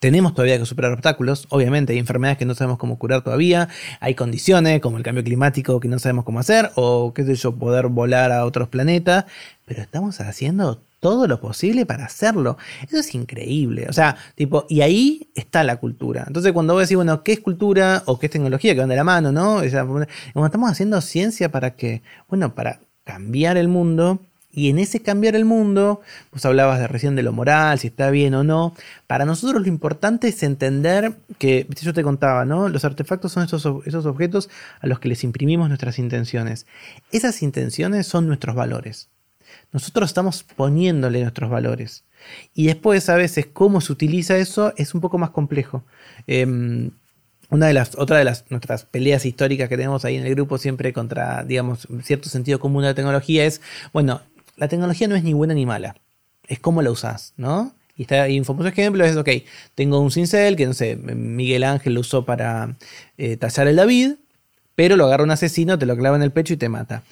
[0.00, 3.68] Tenemos todavía que superar obstáculos, obviamente hay enfermedades que no sabemos cómo curar todavía,
[4.00, 7.54] hay condiciones como el cambio climático que no sabemos cómo hacer, o qué sé yo,
[7.54, 9.26] poder volar a otros planetas,
[9.66, 12.56] pero estamos haciendo todo lo posible para hacerlo.
[12.86, 13.86] Eso es increíble.
[13.88, 16.24] O sea, tipo, y ahí está la cultura.
[16.26, 18.74] Entonces, cuando vos decís, bueno, ¿qué es cultura o qué es tecnología?
[18.74, 19.56] Que van de la mano, ¿no?
[19.56, 24.20] O sea, como estamos haciendo ciencia para que, bueno, para cambiar el mundo.
[24.50, 26.00] Y en ese cambiar el mundo,
[26.32, 28.74] vos hablabas de recién de lo moral, si está bien o no.
[29.06, 32.68] Para nosotros lo importante es entender que, yo te contaba, ¿no?
[32.68, 36.66] Los artefactos son esos objetos a los que les imprimimos nuestras intenciones.
[37.12, 39.10] Esas intenciones son nuestros valores.
[39.72, 42.04] Nosotros estamos poniéndole nuestros valores.
[42.54, 45.84] Y después a veces cómo se utiliza eso es un poco más complejo.
[46.26, 46.90] Em,
[47.50, 50.58] una de las, otra de las nuestras peleas históricas que tenemos ahí en el grupo
[50.58, 53.60] siempre contra, digamos, cierto sentido común de la tecnología es,
[53.92, 54.20] bueno,
[54.56, 55.96] la tecnología no es ni buena ni mala,
[56.46, 57.74] es cómo la usás, ¿no?
[57.96, 59.28] Y, está, y un famoso ejemplo es, ok,
[59.74, 62.76] tengo un cincel que, no sé, Miguel Ángel lo usó para
[63.16, 64.12] eh, tallar el David,
[64.74, 67.02] pero lo agarra un asesino, te lo clava en el pecho y te mata.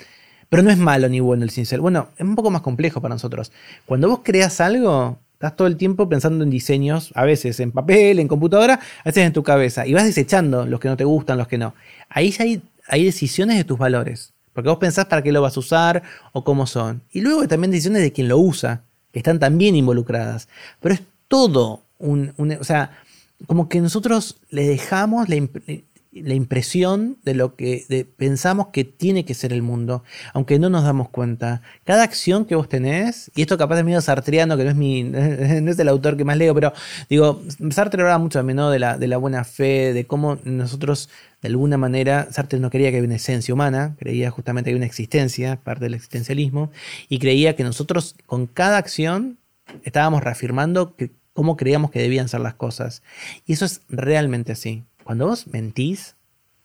[0.49, 1.81] Pero no es malo ni bueno el cincel.
[1.81, 3.53] Bueno, es un poco más complejo para nosotros.
[3.85, 8.19] Cuando vos creas algo, estás todo el tiempo pensando en diseños, a veces en papel,
[8.19, 11.39] en computadora, a veces en tu cabeza, y vas desechando los que no te gustan,
[11.39, 11.75] los que no.
[12.09, 12.45] Ahí ya
[12.89, 14.33] hay, decisiones de tus valores.
[14.53, 17.03] Porque vos pensás para qué lo vas a usar o cómo son.
[17.13, 18.83] Y luego hay también decisiones de quien lo usa,
[19.13, 20.49] que están también involucradas.
[20.81, 22.93] Pero es todo un, un o sea,
[23.47, 25.51] como que nosotros le dejamos, le,
[26.25, 30.85] la impresión de lo que pensamos que tiene que ser el mundo, aunque no nos
[30.85, 31.63] damos cuenta.
[31.85, 35.03] Cada acción que vos tenés, y esto capaz es medio sartreano, que no es, mi,
[35.05, 36.73] no es el autor que más leo, pero
[37.09, 41.09] digo, Sartre hablaba mucho también de, la, de la buena fe, de cómo nosotros,
[41.43, 44.79] de alguna manera, Sartre no creía que había una esencia humana, creía justamente que había
[44.79, 46.71] una existencia, parte del existencialismo,
[47.09, 49.39] y creía que nosotros con cada acción
[49.85, 50.95] estábamos reafirmando
[51.33, 53.03] cómo creíamos que debían ser las cosas.
[53.47, 54.85] Y eso es realmente así.
[55.07, 56.17] Cuando vos mentís,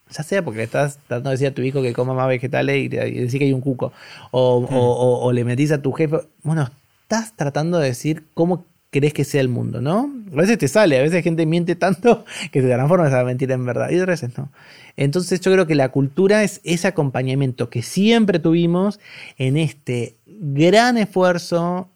[0.10, 2.88] ya sea porque estás tratando de decir a tu hijo que coma más vegetales y,
[2.88, 3.94] decir que hay un cuco,
[4.32, 6.68] o, le metís a tu jefe, bueno,
[7.04, 10.12] estás tratando de decir cómo crees que sea el mundo, ¿no?
[10.34, 13.64] A veces te sale, a veces gente miente tanto que se transforma esa mentira en
[13.64, 14.52] verdad, y otras veces no.
[14.98, 19.00] Entonces yo creo que la cultura es ese acompañamiento que siempre tuvimos
[19.38, 21.92] en este gran esfuerzo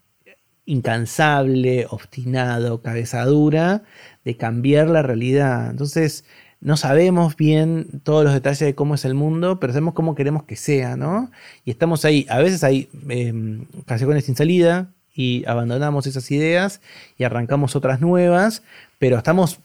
[0.65, 3.83] incansable, obstinado, cabeza dura,
[4.25, 5.69] de cambiar la realidad.
[5.69, 6.25] Entonces,
[6.59, 10.43] no sabemos bien todos los detalles de cómo es el mundo, pero sabemos cómo queremos
[10.43, 11.29] que sea, ¿no?
[11.63, 16.81] Y estamos ahí, a veces hay eh, sin salida y abandonamos esas ideas
[17.17, 18.63] y arrancamos otras nuevas,
[18.99, 19.59] pero estamos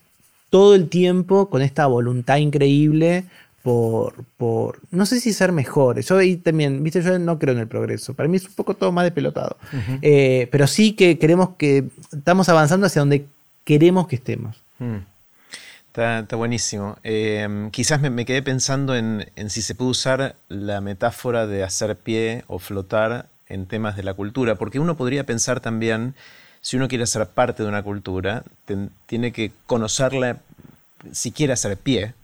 [0.50, 3.24] todo el tiempo con esta voluntad increíble
[3.62, 6.06] por, por, no sé si ser mejores.
[6.08, 8.14] Yo ahí también, viste, yo no creo en el progreso.
[8.14, 9.56] Para mí es un poco todo más de pelotado.
[10.02, 13.26] Eh, pero sí que queremos que estamos avanzando hacia donde
[13.64, 14.62] queremos que estemos.
[14.78, 14.98] Mm.
[15.88, 16.96] Está, buenísimo.
[17.02, 22.44] Eh, quizás me, quedé pensando en, si se puede usar la metáfora de hacer pie
[22.46, 26.14] o flotar en temas de la cultura, porque uno podría pensar también,
[26.60, 28.44] si uno quiere ser parte de una cultura,
[29.06, 30.38] tiene que conocerla,
[31.10, 32.14] si quiere hacer pie,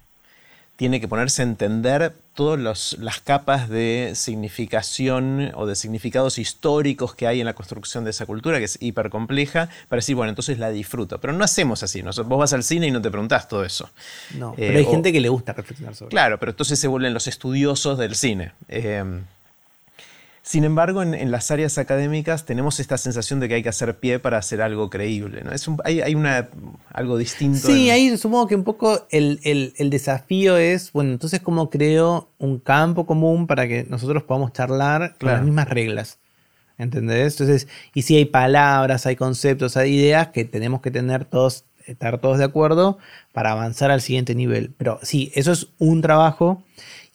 [0.76, 7.26] tiene que ponerse a entender todas las capas de significación o de significados históricos que
[7.26, 10.58] hay en la construcción de esa cultura, que es hiper compleja, para decir, bueno, entonces
[10.58, 11.18] la disfruto.
[11.18, 12.02] Pero no hacemos así.
[12.02, 13.90] vos vas al cine y no te preguntás todo eso.
[14.34, 16.10] No, eh, pero hay gente que le gusta reflexionar sobre eso.
[16.10, 18.52] Claro, pero entonces se vuelven los estudiosos del cine.
[18.68, 19.02] Eh,
[20.46, 24.20] sin embargo, en, las áreas académicas tenemos esta sensación de que hay que hacer pie
[24.20, 25.42] para hacer algo creíble.
[25.42, 25.50] ¿no?
[25.50, 26.48] Es hay, una,
[26.92, 27.66] algo distinto.
[27.66, 33.06] Sí, ahí supongo que un poco el, desafío es, bueno, entonces cómo creo un campo
[33.06, 36.20] común para que nosotros podamos charlar con las mismas reglas.
[36.78, 37.40] ¿Entendés?
[37.40, 42.20] Entonces, y si hay palabras, hay conceptos, hay ideas que tenemos que tener todos, estar
[42.20, 42.98] todos de acuerdo
[43.32, 44.72] para avanzar al siguiente nivel.
[44.78, 46.62] Pero sí, eso es un trabajo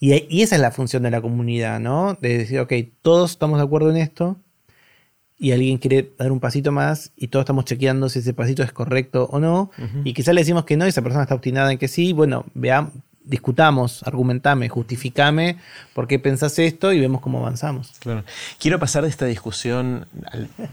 [0.02, 2.18] y, esa es la función de la comunidad, ¿no?
[2.20, 2.72] De decir, ok,
[3.02, 4.36] todos estamos de acuerdo en esto
[5.38, 8.72] y alguien quiere dar un pasito más y todos estamos chequeando si ese pasito es
[8.72, 9.70] correcto o no.
[10.02, 12.12] Y quizás le decimos que no y esa persona está obstinada en que sí.
[12.12, 12.92] Bueno, veamos,
[13.22, 15.58] discutamos, argumentame, justificame
[15.94, 17.92] por qué pensás esto y vemos cómo avanzamos.
[18.00, 18.24] Claro.
[18.58, 20.06] Quiero pasar de esta discusión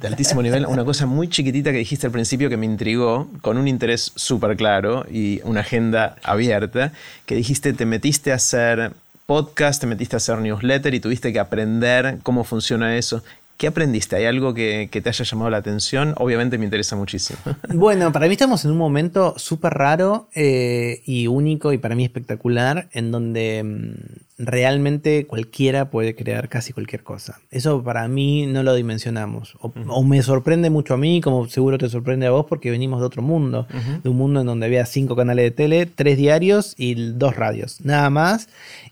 [0.01, 3.29] de altísimo nivel a una cosa muy chiquitita que dijiste al principio que me intrigó,
[3.41, 6.93] con un interés súper claro y una agenda abierta,
[7.27, 8.93] que dijiste te metiste a hacer
[9.29, 13.21] podcast, te metiste a hacer newsletter y tuviste que aprender cómo funciona eso.
[13.57, 14.15] ¿Qué aprendiste?
[14.15, 16.15] ¿Hay algo que, te haya llamado la atención?
[16.17, 17.37] Obviamente me interesa muchísimo.
[17.75, 22.03] Bueno, para mí estamos en un momento súper raro eh, y único y para mí
[22.05, 27.39] espectacular, en donde mm, realmente cualquiera puede crear casi cualquier cosa.
[27.51, 29.57] Eso para mí no lo dimensionamos.
[29.59, 33.05] O, me sorprende mucho a mí, como seguro te sorprende a vos, porque venimos de
[33.05, 33.67] otro mundo.
[34.01, 37.81] De un mundo en donde había cinco canales de tele, tres diarios y dos radios.
[37.81, 38.47] Nada más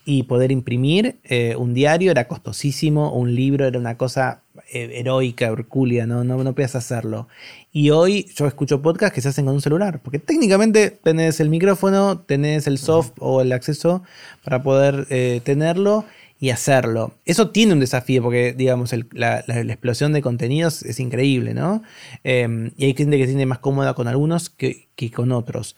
[0.05, 6.05] y poder imprimir eh, un diario era costosísimo, un libro era una cosa heroica, hercúlea,
[6.05, 6.23] ¿no?
[6.23, 7.27] No, no podías hacerlo.
[7.71, 11.49] Y hoy yo escucho podcasts que se hacen con un celular, porque técnicamente tenés el
[11.49, 14.03] micrófono, tenés el soft o el acceso
[14.43, 16.05] para poder eh, tenerlo
[16.39, 17.13] y hacerlo.
[17.25, 21.81] Eso tiene un desafío porque, digamos, la, explosión de contenidos es increíble, ¿no?
[22.23, 25.75] Em, y hay gente que se siente más cómoda con algunos que, que con otros.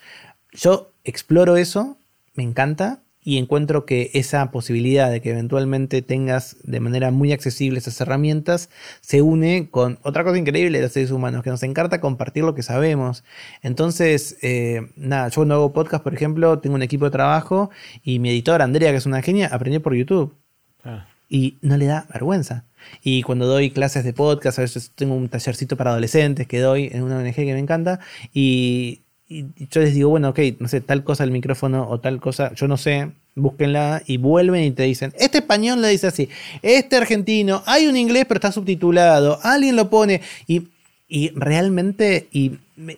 [0.52, 1.98] Yo exploro eso,
[2.36, 7.80] me encanta, y encuentro que esa posibilidad de que eventualmente tengas de manera muy accesible
[7.80, 8.70] esas herramientas
[9.02, 12.56] se une con otra cosa increíble de los seres humanos, que nos encanta compartir lo
[12.56, 13.24] que sabemos.
[13.62, 17.70] Entonces, eh, nada, yo cuando hago podcast, por ejemplo, tengo un equipo de trabajo
[18.04, 20.36] y mi editora Andrea, que es una genia, aprendió por YouTube.
[20.84, 21.08] Ah.
[21.28, 22.66] Y no le da vergüenza.
[23.04, 26.90] Y cuando doy clases de podcast, a veces tengo un tallercito para adolescentes que doy
[26.92, 28.00] en una ONG que me encanta.
[28.34, 32.20] Y y yo les digo, bueno, ok, no sé, tal cosa el micrófono o tal
[32.20, 36.30] cosa, yo no sé, búsquenla y vuelven y te dicen, este español le dice así,
[36.64, 40.68] este argentino, hay un inglés pero está subtitulado, alguien lo pone y,
[41.08, 42.54] y realmente, y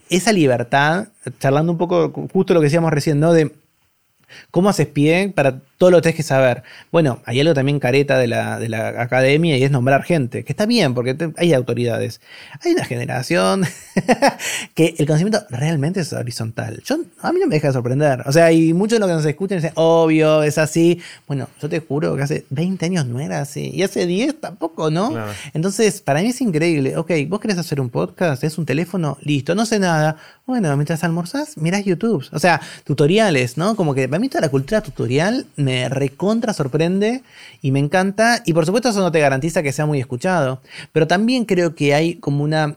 [0.09, 1.09] esa libertad,
[1.39, 3.34] charlando un poco justo lo que decíamos recién, ¿no?
[3.34, 3.51] De
[4.51, 6.61] cómo haces pie para todo lo tenés que saber.
[6.91, 10.53] Bueno, hay algo también careta de la, de la academia y es nombrar gente, que
[10.53, 12.21] está bien porque hay autoridades.
[12.63, 13.65] Hay una generación
[14.75, 16.84] que el conocimiento realmente es horizontal.
[16.86, 18.21] Yo, a mí no me deja de sorprender.
[18.27, 21.01] O sea, y muchos de los que nos escuchan dicen, obvio, es así.
[21.25, 23.71] Bueno, yo te juro que hace 20 años no era así.
[23.73, 25.11] Y hace 10 tampoco, ¿no?
[25.55, 26.95] Entonces, para mí es increíble.
[26.95, 30.17] Ok, vos querés hacer un podcast, es un teléfono, listo, no sé nada.
[30.45, 32.23] Bueno, mientras almorzás, mirás YouTube.
[32.32, 33.75] O sea, tutoriales, ¿no?
[33.75, 37.22] Como que para mí toda la cultura tutorial me recontra sorprende
[37.61, 38.41] y me encanta.
[38.45, 40.61] Y por supuesto eso no te garantiza que sea muy escuchado.
[40.91, 42.76] Pero también creo que hay como una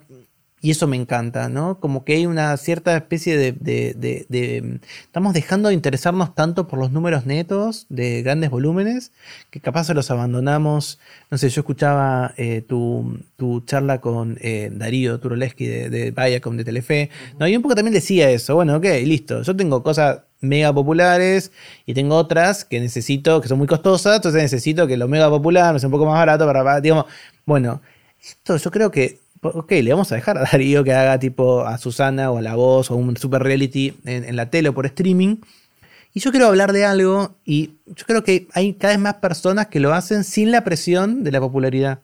[0.65, 1.79] y eso me encanta, ¿no?
[1.79, 7.27] Como que hay una cierta especie de, Estamos dejando de interesarnos tanto por los números
[7.27, 9.13] netos de grandes volúmenes,
[9.51, 10.99] que capaz se los abandonamos.
[11.31, 13.21] No sé, yo escuchaba eh, tu,
[13.67, 17.47] charla con eh, Darío Turoleski de, de Viacom de Telefe, ¿no?
[17.47, 21.53] Y un poco también decía eso, bueno, ok, listo, yo tengo cosas mega populares
[21.85, 25.75] y tengo otras que necesito, que son muy costosas, entonces necesito que lo mega popular
[25.75, 27.05] me sea un poco más barato para, digamos,
[27.45, 27.83] bueno,
[28.19, 31.79] esto yo creo que ok, le vamos a dejar a Darío que haga tipo a
[31.79, 35.37] Susana o a La Voz o un super reality en, la tele o por streaming.
[36.13, 39.67] Y yo quiero hablar de algo y yo creo que hay cada vez más personas
[39.67, 42.01] que lo hacen sin la presión de la popularidad.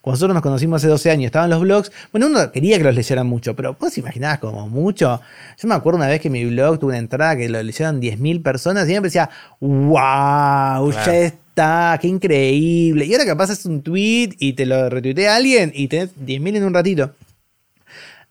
[0.00, 1.92] Cuando nosotros nos conocimos hace 12 años, estaban los blogs.
[2.10, 5.20] Bueno, uno quería que los leyeran mucho, pero vos imaginabas como mucho.
[5.60, 8.42] Yo me acuerdo una vez que mi blog tuvo una entrada que lo leyeron 10.000
[8.42, 9.30] personas y me decía,
[9.60, 13.04] wow, ya está, qué increíble.
[13.04, 16.64] Y ahora capaz es un tweet y te lo retuitea alguien y tenés 10.000 en
[16.64, 17.14] un ratito.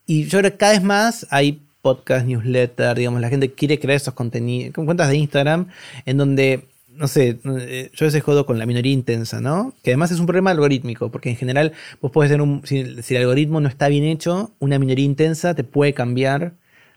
[0.06, 3.98] Y yo creo que cada vez más hay podcast, newsletter, digamos, la gente quiere crear
[3.98, 5.68] esos contenidos, cuentas de Instagram,
[6.06, 9.74] en donde no sé, eh, yo a veces jodo con la minoría intensa, ¿no?
[9.84, 13.16] Que además es un problema algorítmico, porque en general vos podés tener un, si, si,
[13.16, 16.54] el algoritmo no está bien hecho, una minoría intensa te puede cambiar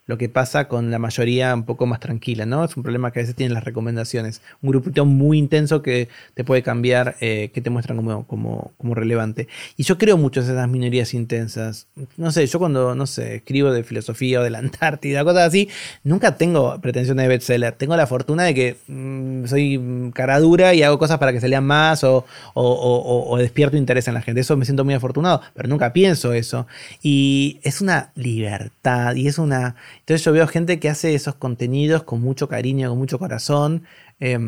[0.06, 2.64] lo que pasa con la mayoría un poco más tranquila, ¿no?
[2.64, 4.42] Es un problema que a veces tienen las recomendaciones.
[4.60, 8.94] Un grupito muy intenso que te puede cambiar, eh, que te muestran como, como, como,
[8.94, 9.48] relevante.
[9.76, 11.86] Y yo creo mucho en esas minorías intensas.
[12.16, 15.68] No sé, yo cuando, no sé, escribo de filosofía o de la Antártida, cosas así,
[16.02, 17.72] nunca tengo pretensión de bestseller.
[17.72, 21.48] Tengo la fortuna de que mmm, soy cara dura y hago cosas para que se
[21.48, 24.40] lean más o, o, o, o despierto interés en la gente.
[24.42, 26.66] Eso me siento muy afortunado, pero nunca pienso eso.
[27.02, 32.02] Y es una libertad y es una entonces yo veo gente que hace esos contenidos
[32.02, 33.84] con mucho cariño, con mucho corazón.
[34.20, 34.38] Eh,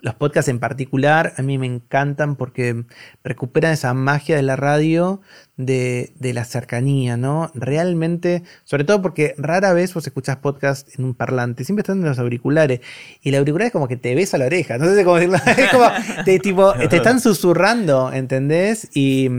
[0.00, 2.84] los podcasts en particular a mí me encantan porque
[3.22, 5.20] recuperan esa magia de la radio,
[5.58, 7.50] de, la cercanía, ¿no?
[7.54, 12.04] Realmente, sobre todo porque rara vez vos escuchás podcast en un parlante, siempre están en
[12.04, 12.80] los auriculares.
[13.22, 15.38] Y el auricular es como que te besa la oreja, no sé cómo decirlo.
[15.56, 15.86] Es como,
[16.24, 18.88] te, tipo, te están susurrando, ¿entendés?
[18.94, 19.30] Y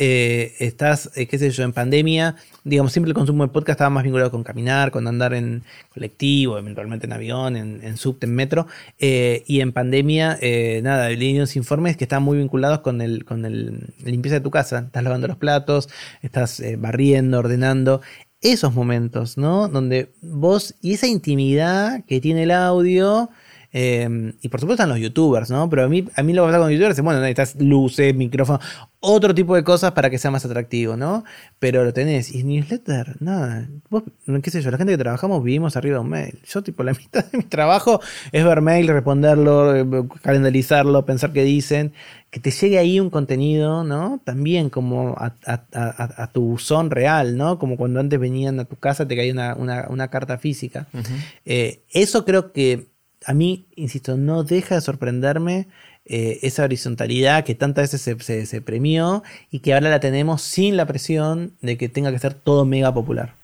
[0.00, 3.90] eh, estás, eh, qué sé yo, en pandemia, digamos, siempre el consumo de podcast estaba
[3.90, 8.34] más vinculado con caminar, con andar en colectivo, eventualmente en avión, en, en subte, en
[8.34, 8.68] metro,
[9.00, 13.24] eh, y en pandemia, eh, nada, leí unos informes que están muy vinculados con el,
[13.24, 15.88] con el, limpieza de tu casa, estás lavando los platos,
[16.22, 18.00] estás barriendo, ordenando,
[18.40, 19.68] esos momentos, ¿no?
[19.68, 23.30] Donde vos, y esa intimidad que tiene el audio,
[23.72, 25.68] eh, y por supuesto están los youtubers, ¿no?
[25.68, 28.60] Pero a mí, a mí lo que pasa con youtubers es, bueno, necesitas luces, micrófono,
[29.00, 31.24] otro tipo de cosas para que sea más atractivo, ¿no?
[31.58, 32.34] Pero lo tenés.
[32.34, 33.68] Y newsletter, nada.
[33.90, 34.02] Vos,
[34.42, 36.38] qué sé yo, la gente que trabajamos vivimos arriba de un mail.
[36.48, 38.00] Yo, tipo, la mitad de mi trabajo
[38.32, 41.92] es ver mail, responderlo, calendarizarlo, pensar qué dicen.
[42.30, 44.20] Que te llegue ahí un contenido, ¿no?
[44.24, 47.58] También como a, a, a, a tu buzón real, ¿no?
[47.58, 50.88] Como cuando antes venían a tu casa, te caía una, una, una carta física.
[50.92, 51.24] Uh -huh.
[51.46, 52.87] eh, eso creo que
[53.24, 55.66] a mí, insisto, no deja de sorprenderme
[56.06, 60.40] eh, esa horizontalidad que tantas veces se, se, se, premió y que ahora la tenemos
[60.42, 63.34] sin la presión de que tenga que ser todo mega popular.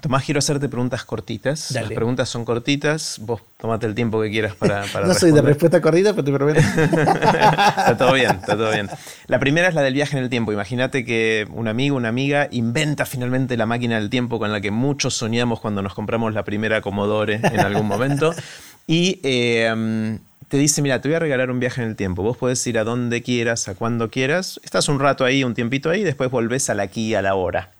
[0.00, 1.72] Tomás, quiero hacerte preguntas cortitas.
[1.72, 1.88] Dale.
[1.88, 3.18] Las preguntas son cortitas.
[3.20, 6.32] Vos tomate el tiempo que quieras para, para No soy de respuesta cortita, pero te
[6.32, 6.60] prometo.
[6.60, 8.88] está todo bien, está todo bien.
[9.26, 10.52] La primera es la del viaje en el tiempo.
[10.52, 14.70] Imagínate que un amigo, una amiga inventa finalmente la máquina del tiempo con la que
[14.70, 18.34] muchos soñamos cuando nos compramos la primera Commodore en algún momento.
[18.86, 20.18] Y eh,
[20.48, 22.22] te dice, mira, te voy a regalar un viaje en el tiempo.
[22.22, 24.60] Vos podés ir a donde quieras, a cuando quieras.
[24.62, 27.34] Estás un rato ahí, un tiempito ahí, y después volvés al aquí y a la
[27.34, 27.72] hora.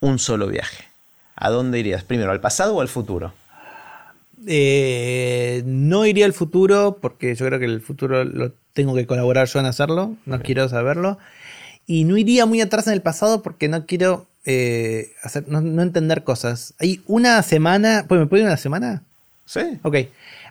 [0.00, 0.84] Un solo viaje.
[1.36, 2.04] ¿A dónde irías?
[2.04, 3.32] Primero, ¿al pasado o al futuro?
[4.46, 9.48] Eh, no iría al futuro porque yo creo que el futuro lo tengo que colaborar
[9.48, 10.16] yo en hacerlo.
[10.26, 11.18] No quiero saberlo.
[11.86, 15.82] Y no iría muy atrás en el pasado porque no quiero eh, hacer, no, no,
[15.82, 16.74] entender cosas.
[16.78, 18.04] Hay una semana.
[18.06, 19.02] Pues, ¿Me puede ir una semana?
[19.48, 19.78] Sí.
[19.82, 19.96] Ok.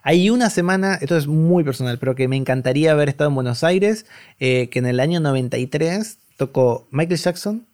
[0.01, 3.63] Hay una semana, esto es muy personal, pero que me encantaría haber estado en Buenos
[3.63, 4.07] Aires,
[4.39, 7.67] eh, que en el año 93 tocó Michael Jackson,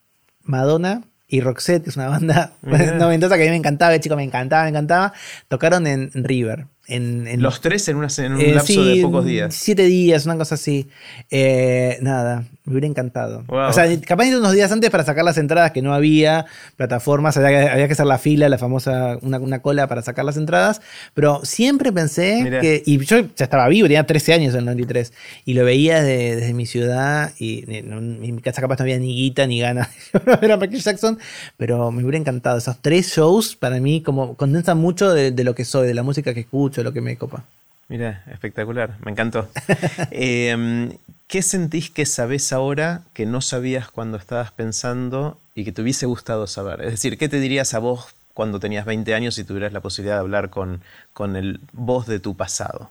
[0.44, 2.96] Madonna y Roxette, que es una banda yeah.
[2.96, 5.14] noventosa que a mí me encantaba, chico me encantaba, me encantaba.
[5.48, 6.66] Tocaron en River.
[6.86, 9.56] En, en, Los tres en, una, en un eh, lapso sí, de pocos días.
[9.56, 10.90] Siete días, una cosa así.
[11.32, 13.46] Eh, nada, me hubiera encantado.
[13.48, 13.70] Wow.
[13.70, 16.46] O sea, capaz de unos días antes para sacar las entradas que no había
[16.76, 20.26] plataformas, había que, había que hacer la fila, la famosa, una, una, cola para sacar
[20.26, 20.82] las entradas.
[21.14, 22.60] Pero siempre pensé Mirá.
[22.60, 22.84] que.
[22.86, 25.14] Y yo ya estaba vivo, tenía 13 años en el 93.
[25.46, 27.32] Y lo veía desde, desde mi ciudad.
[27.40, 30.58] Y en, en, mi casa capaz no había ni guita ni ganas de ver a
[30.58, 31.18] Michael Jackson.
[31.56, 32.58] Pero me hubiera encantado.
[32.58, 36.04] Esos tres shows para mí como condensan mucho de, de lo que soy, de la
[36.04, 37.44] música que escucho mucho lo que me copa.
[37.88, 39.48] Mira, espectacular, me encantó.
[40.12, 40.90] eh,
[41.28, 46.08] ¿Qué sentís que sabés ahora que no sabías cuando estabas pensando y que te hubiese
[46.08, 46.82] gustado saber?
[46.82, 50.16] Es decir, ¿qué te dirías a vos cuando tenías 20 años y tuvieras la posibilidad
[50.16, 50.82] de hablar con,
[51.14, 52.90] con el vos de tu pasado?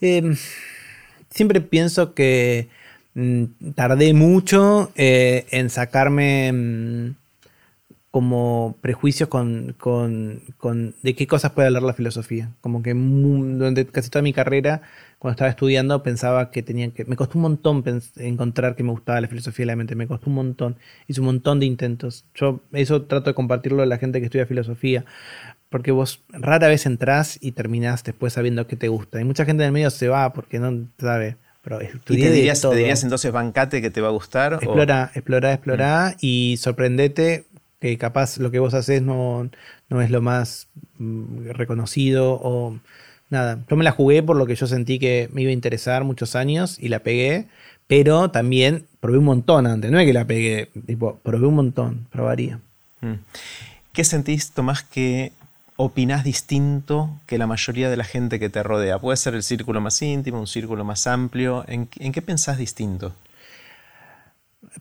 [0.00, 0.36] Eh,
[1.30, 2.68] siempre pienso que
[3.14, 7.14] mmm, tardé mucho eh, en sacarme mmm,
[8.10, 12.50] como prejuicios con, con, con, de qué cosas puede hablar la filosofía.
[12.60, 14.82] Como que durante casi toda mi carrera,
[15.20, 17.04] cuando estaba estudiando, pensaba que tenía que...
[17.04, 17.84] Me costó un montón
[18.16, 20.76] encontrar que me gustaba la filosofía de la mente, me costó un montón.
[21.06, 22.24] Hice un montón de intentos.
[22.34, 25.04] Yo eso trato de compartirlo a la gente que estudia filosofía.
[25.68, 29.20] porque vos rara vez entrás y terminás después sabiendo qué te gusta.
[29.20, 31.36] Y mucha gente en el medio se va porque no sabe.
[31.62, 34.54] Pero ¿Y te dirías, te dirías, entonces bancate que te va a gustar?
[34.54, 36.18] Explora, explora, explora mm.
[36.20, 37.44] y sorprendete
[37.80, 39.50] que capaz lo que vos haces no,
[39.88, 42.78] no es lo más mm, reconocido o
[43.30, 43.58] nada.
[43.68, 46.36] Yo me la jugué por lo que yo sentí que me iba a interesar muchos
[46.36, 47.46] años y la pegué,
[47.86, 52.06] pero también probé un montón antes, no es que la pegué, tipo, probé un montón,
[52.12, 52.60] probaría.
[53.00, 53.14] Mm.
[53.92, 55.32] ¿Qué sentís, Tomás, que
[55.76, 58.98] opinás distinto que la mayoría de la gente que te rodea?
[58.98, 61.64] Puede ser el círculo más íntimo, un círculo más amplio.
[61.66, 63.12] ¿En, qué pensás distinto?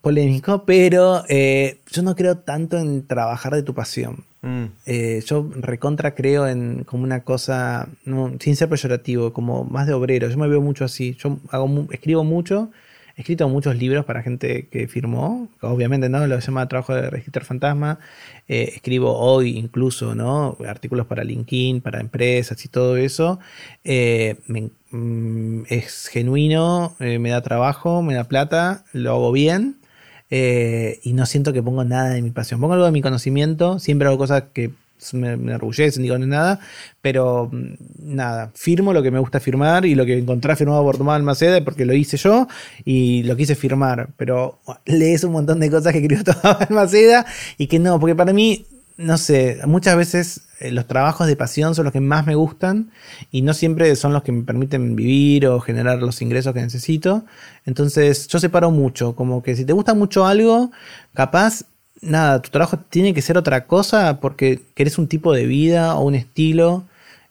[0.01, 4.23] Polémico, pero eh, yo no creo tanto en trabajar de tu pasión.
[4.41, 4.65] Mm.
[4.85, 7.89] Eh, yo recontra creo en como una cosa,
[8.39, 10.29] sin ser peyorativo, como más de obrero.
[10.29, 11.15] Yo me veo mucho así.
[11.19, 12.69] Yo hago, escribo mucho
[13.19, 17.43] He escrito muchos libros para gente que firmó, obviamente no, lo llama trabajo de registro
[17.43, 17.99] fantasma.
[18.47, 20.55] Eh, escribo hoy incluso, ¿no?
[20.65, 23.37] Artículos para LinkedIn, para empresas y todo eso.
[23.83, 24.37] Eh,
[24.91, 29.78] mm, es genuino, me da trabajo, me da plata, lo hago bien.
[30.29, 32.59] Y no siento que pongo nada de mi pasión.
[32.59, 34.71] Pongo algo de mi conocimiento, siempre hago cosas que
[35.13, 36.59] me, me enorgullecen, digo, no nada,
[37.01, 40.97] pero mm, nada, firmo lo que me gusta firmar y lo que encontré firmado por
[40.97, 42.47] Tomás Almaceda porque lo hice yo
[42.85, 47.25] y lo quise firmar, pero lees un montón de cosas que escribió Tomás Almaceda
[47.57, 48.65] y que no, porque para mí,
[48.99, 52.91] no sé, muchas veces eh, los trabajos de pasión son los que más me gustan
[53.31, 57.23] y no siempre son los que me permiten vivir o generar los ingresos que necesito.
[57.65, 60.71] Entonces yo separo mucho, como que si te gusta mucho algo,
[61.13, 61.63] capaz
[62.01, 66.03] nada, tu trabajo tiene que ser otra cosa porque querés un tipo de vida o
[66.05, 66.83] un estilo.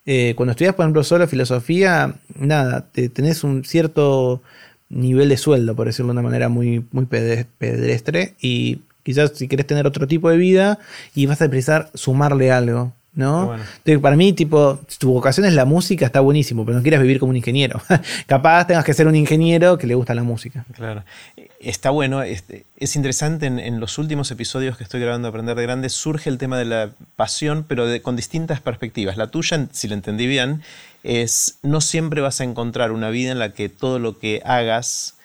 [0.07, 4.41] Eh, cuando estudias, por ejemplo, solo filosofía, nada, te, tenés un cierto
[4.89, 9.65] nivel de sueldo, por decirlo de una manera muy, muy pedestre, y quizás si querés
[9.65, 10.77] tener otro tipo de vida
[11.15, 12.93] y vas a precisar sumarle algo.
[13.15, 13.57] ¿no?
[14.03, 17.31] para mí, tipo, tu vocación es la música, está buenísimo, pero no quieras vivir como
[17.31, 17.81] un ingeniero.
[18.27, 20.63] Capaz tengas que ser un ingeniero que le gusta la música.
[20.73, 21.03] Claro.
[21.59, 22.43] Está bueno, es,
[22.77, 26.59] es interesante en, los últimos episodios que estoy grabando Aprender de Grande, surge el tema
[26.59, 29.17] de la pasión, pero con distintas perspectivas.
[29.17, 30.61] La tuya, si lo entendí bien,
[31.03, 35.15] es no siempre vas a encontrar una vida en la que todo lo que hagas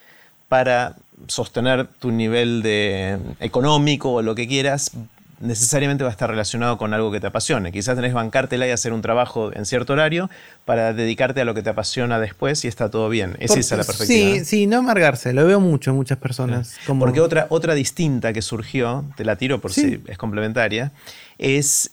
[0.49, 0.97] para
[1.27, 4.93] sostener tu nivel de económico o lo que quieras
[5.41, 7.73] necesariamente va a estar relacionado con algo que te apasione.
[7.73, 10.31] Quizás tenés que bancártela y hacer un trabajo en cierto horario
[10.65, 13.37] para dedicarte a lo que te apasiona después y está todo bien.
[13.41, 14.39] Esa es la perspectiva.
[14.39, 15.33] Sí, sí, no amargarse.
[15.33, 16.77] Lo veo mucho en muchas personas.
[16.99, 20.93] Porque otra, otra distinta que surgió, te la tiro por si es complementaria,
[21.39, 21.91] es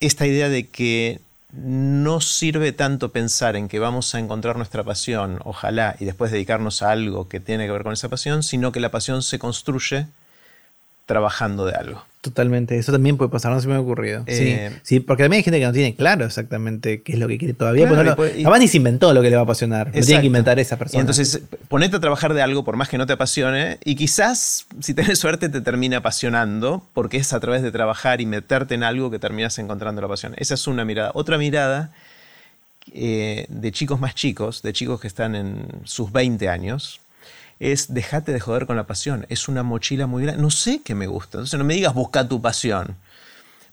[0.00, 1.20] esta idea de que
[1.52, 6.82] no sirve tanto pensar en que vamos a encontrar nuestra pasión, ojalá, y después dedicarnos
[6.82, 10.06] a algo que tiene que ver con esa pasión, sino que la pasión se construye
[11.06, 12.04] trabajando de algo.
[12.28, 14.22] Totalmente, eso también puede pasar, no se me ha ocurrido.
[14.26, 17.38] Eh, sí, porque también hay gente que no tiene claro exactamente qué es lo que
[17.38, 17.88] quiere todavía.
[17.88, 20.58] Claro, pues ni se inventó lo que le va a apasionar, lo tiene que inventar
[20.58, 20.98] esa persona.
[20.98, 24.66] Y entonces, ponete a trabajar de algo por más que no te apasione, y quizás,
[24.80, 28.82] si tienes suerte, te termina apasionando, porque es a través de trabajar y meterte en
[28.82, 30.34] algo que terminas encontrando la pasión.
[30.36, 31.12] Esa es una mirada.
[31.14, 31.92] Otra mirada
[32.92, 37.00] eh, de chicos más chicos, de chicos que están en sus 20 años,
[37.60, 39.26] es dejate de joder con la pasión.
[39.28, 40.40] Es una mochila muy grande.
[40.40, 41.38] No sé qué me gusta.
[41.38, 42.96] Entonces no me digas busca tu pasión.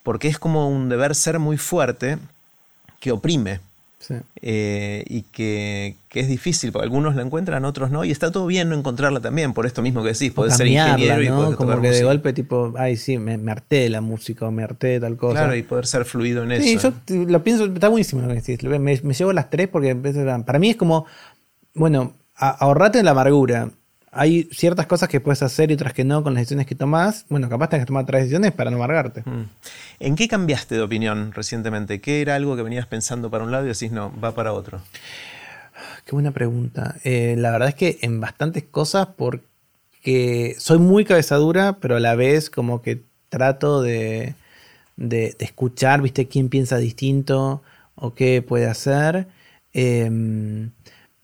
[0.03, 2.17] Porque es como un deber ser muy fuerte
[2.99, 3.59] que oprime.
[4.41, 8.69] Eh, y que, es difícil, porque algunos la encuentran, otros no, y está todo bien
[8.69, 11.55] no encontrarla también, por esto mismo que decís, puedes ser ingeniero y ¿no?
[11.55, 14.63] Como que de golpe, tipo, ay, sí, me, me, harté de la música, o me
[14.63, 15.39] harté de tal cosa.
[15.39, 16.63] Claro, y poder ser fluido en eso.
[16.63, 16.77] Sí,
[17.15, 18.63] yo lo pienso, está buenísimo lo que decís.
[18.63, 19.95] Me, me llevo las tres porque
[20.45, 21.05] para mí es como,
[21.73, 23.69] bueno, ahorrate la amargura
[24.15, 27.25] hay ciertas cosas que puedes hacer y otras que no con las decisiones que tomas.
[27.27, 29.23] Bueno, capaz tengas que tomar otras decisiones para no amargarte.
[29.25, 29.49] Mm.
[29.99, 31.99] ¿En qué cambiaste de opinión recientemente?
[31.99, 34.79] ¿Qué era algo que venías pensando para un lado y decís, no, va para otro?
[36.05, 36.95] Qué buena pregunta.
[37.03, 42.15] Eh, la verdad es que en bastantes cosas, porque soy muy cabezadura, pero a la
[42.15, 44.35] vez como que trato de,
[44.95, 47.63] de, escuchar, viste, quién piensa distinto
[47.95, 49.27] o qué puede hacer.
[49.73, 50.71] Em,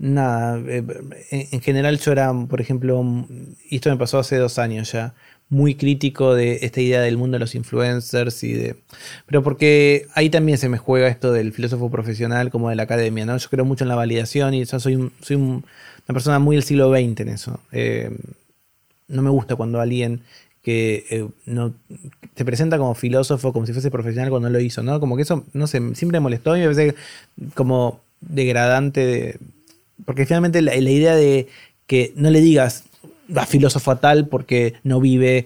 [0.02, 0.84] nada, eh,
[1.52, 3.06] en general yo era, por ejemplo,
[3.70, 5.14] y esto me pasó hace dos años ya,
[5.48, 8.76] muy crítico de esta idea del mundo de los influencers y de...
[9.28, 13.26] Pero porque ahí también se me juega esto del filósofo profesional como de la academia,
[13.26, 13.38] ¿no?
[13.38, 15.64] Yo creo mucho en la validación y yo soy, soy una
[16.08, 17.60] persona muy del siglo XX en eso.
[17.72, 18.18] Eh,
[19.08, 20.22] no me gusta cuando alguien
[20.64, 21.74] que eh, no
[22.36, 25.00] se presenta como filósofo, como si fuese profesional cuando lo hizo, ¿no?
[25.00, 26.96] Como que eso, no sé, siempre me molestó y me parece
[27.56, 29.40] como degradante de,
[30.06, 31.48] porque finalmente la, idea de
[31.88, 32.86] que no le digas,
[33.36, 35.46] a filósofo tal porque no vive.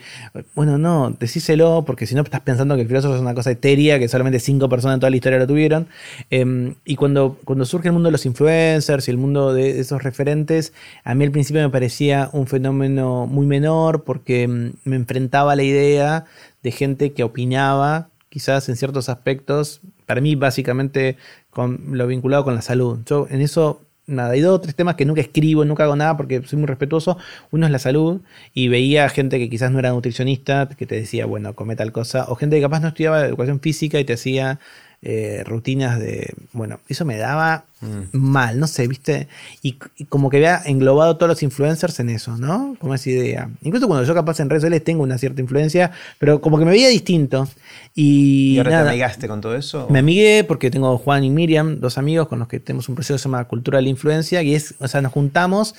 [0.56, 4.00] Bueno, no, decíselo porque si no estás pensando que el filósofo es una cosa etérea,
[4.00, 5.88] que solamente cinco personas en toda la historia lo tuvieron.
[6.30, 10.04] Em, y cuando, cuando surge el mundo de los influencers y el mundo de esos
[10.04, 10.74] referentes,
[11.04, 15.56] a mí al principio me parecía un fenómeno muy menor porque em, me enfrentaba a
[15.56, 16.26] la idea
[16.64, 21.18] de gente que opinaba, quizás en ciertos aspectos, para mí básicamente
[21.50, 23.00] con lo vinculado con la salud.
[23.06, 26.18] Yo en eso nada, hay dos o tres temas que nunca escribo, nunca hago nada
[26.18, 27.18] porque soy muy respetuoso.
[27.52, 28.22] Uno es la salud
[28.54, 32.26] y veía gente que quizás no era nutricionista, que te decía, bueno, come tal cosa,
[32.30, 34.60] o gente que capaz no estudiaba educación física y te hacía
[35.02, 38.18] eh, rutinas de, bueno, eso me daba mm.
[38.18, 39.28] mal, no sé, viste,
[39.62, 39.74] y,
[40.10, 42.76] como que había englobado todos los influencers en eso, ¿no?
[42.80, 43.50] Como esa idea.
[43.62, 46.72] Incluso cuando yo capaz en redes sociales tengo una cierta influencia, pero como que me
[46.72, 47.48] veía distinto.
[47.94, 49.88] Y, ahora te amigaste con todo eso?
[49.90, 53.16] Me amigué porque tengo Juan y Miriam, dos amigos con los que tenemos un proceso
[53.16, 55.76] que se llama Cultura de la Influencia, y es, o sea, nos juntamos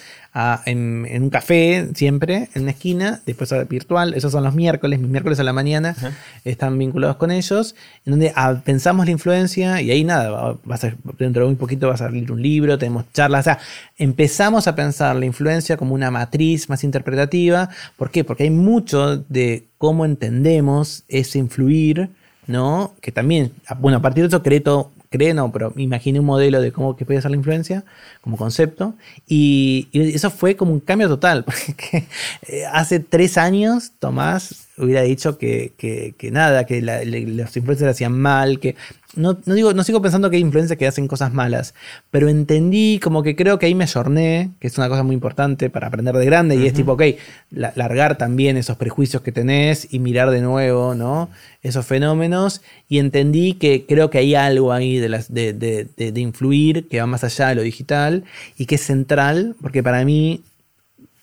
[0.66, 5.40] en, un café siempre, en una esquina, después virtual, esos son los miércoles, mis miércoles
[5.40, 5.96] a la mañana,
[6.44, 7.74] están vinculados con ellos,
[8.04, 11.56] en donde ah, pensamos la influencia y ahí nada, va, a ser, dentro de muy
[11.56, 13.59] poquito va a salir un libro, tenemos charlas, o sea,
[13.97, 18.24] empezamos a pensar la influencia como una matriz más interpretativa, ¿por qué?
[18.24, 22.10] Porque hay mucho de cómo entendemos ese influir,
[22.47, 22.94] ¿no?
[23.01, 26.60] Que también, bueno, a partir de eso cree todo, cree no, pero imaginé un modelo
[26.60, 27.85] de cómo que puede ser la influencia
[28.20, 28.94] como concepto
[29.27, 31.44] y, eso fue como un cambio total,
[31.93, 38.77] eh, hace tres años Tomás hubiera dicho que, nada, que los influencers hacían mal, que
[39.16, 41.74] no, digo, no sigo pensando que hay influencers que hacen cosas malas,
[42.10, 45.70] pero entendí como que creo que ahí me ayorné, que es una cosa muy importante
[45.70, 47.02] para aprender de grande, y es tipo, ok,
[47.51, 51.30] largar también esos prejuicios que tenés y mirar de nuevo, ¿no?
[51.62, 56.88] Esos fenómenos, y entendí que creo que hay algo ahí de, las, de, de influir
[56.88, 58.24] que va más allá de lo digital
[58.56, 60.43] y que es central, porque para mí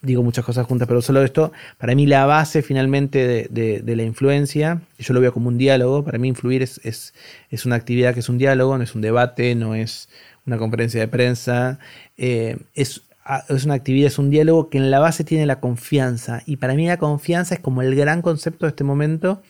[0.03, 4.81] digo muchas cosas juntas, pero solo esto, para mí la base finalmente de, la influencia,
[4.99, 8.29] yo lo veo como un diálogo, para mí influir es, es, una actividad que es
[8.29, 10.09] un diálogo, no es un debate, no es
[10.45, 11.79] una conferencia de prensa,
[12.17, 13.01] eh, es,
[13.47, 16.73] es una actividad, es un diálogo que en la base tiene la confianza, y para
[16.73, 19.41] mí la confianza es como el gran concepto de este momento,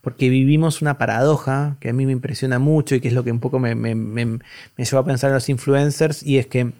[0.00, 3.30] porque vivimos una paradoja que a mí me impresiona mucho y que es lo que
[3.30, 6.72] un poco me, me, me, me lleva a pensar en los influencers, y es que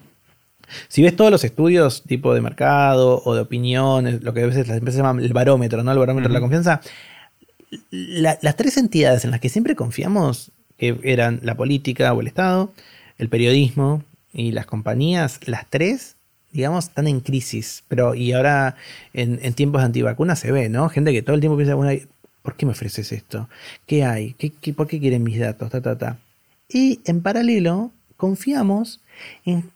[0.87, 4.67] si ves todos los estudios tipo de mercado o de opiniones, lo que a veces
[4.67, 5.91] las empresas llaman el barómetro, ¿no?
[5.91, 6.81] El barómetro de la confianza,
[7.91, 12.71] las tres entidades en las que siempre confiamos, que eran la política o el Estado,
[13.17, 14.03] el periodismo
[14.33, 16.17] y las compañías, las tres,
[16.51, 17.83] digamos, están en crisis.
[17.87, 18.75] Pero, y ahora
[19.13, 20.89] en, tiempos de antivacunas se ve, ¿no?
[20.89, 21.99] Gente que todo el tiempo piensa, bueno,
[22.41, 23.49] ¿por qué me ofreces esto?
[23.85, 24.33] ¿Qué hay?
[24.33, 25.69] ¿Qué, por qué quieren mis datos?
[25.71, 26.17] Ta, ta, ta.
[26.69, 29.02] Y en paralelo, confiamos en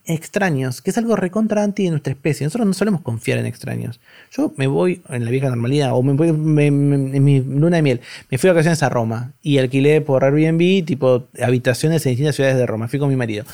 [0.05, 2.45] extraños, que es algo recontra anti de nuestra especie.
[2.45, 3.99] Nosotros no solemos confiar en extraños.
[4.31, 8.01] Yo me voy en la vieja normalidad, o me voy en mi luna de miel,
[8.29, 12.57] me fui a vacaciones a Roma y alquilé por Airbnb, tipo habitaciones en distintas ciudades
[12.57, 12.87] de Roma.
[12.87, 13.45] Fui con mi marido.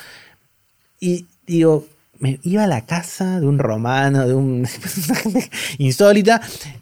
[0.99, 1.85] Y digo,
[2.19, 4.67] me iba a la casa de un romano, de un
[5.77, 6.41] insólita,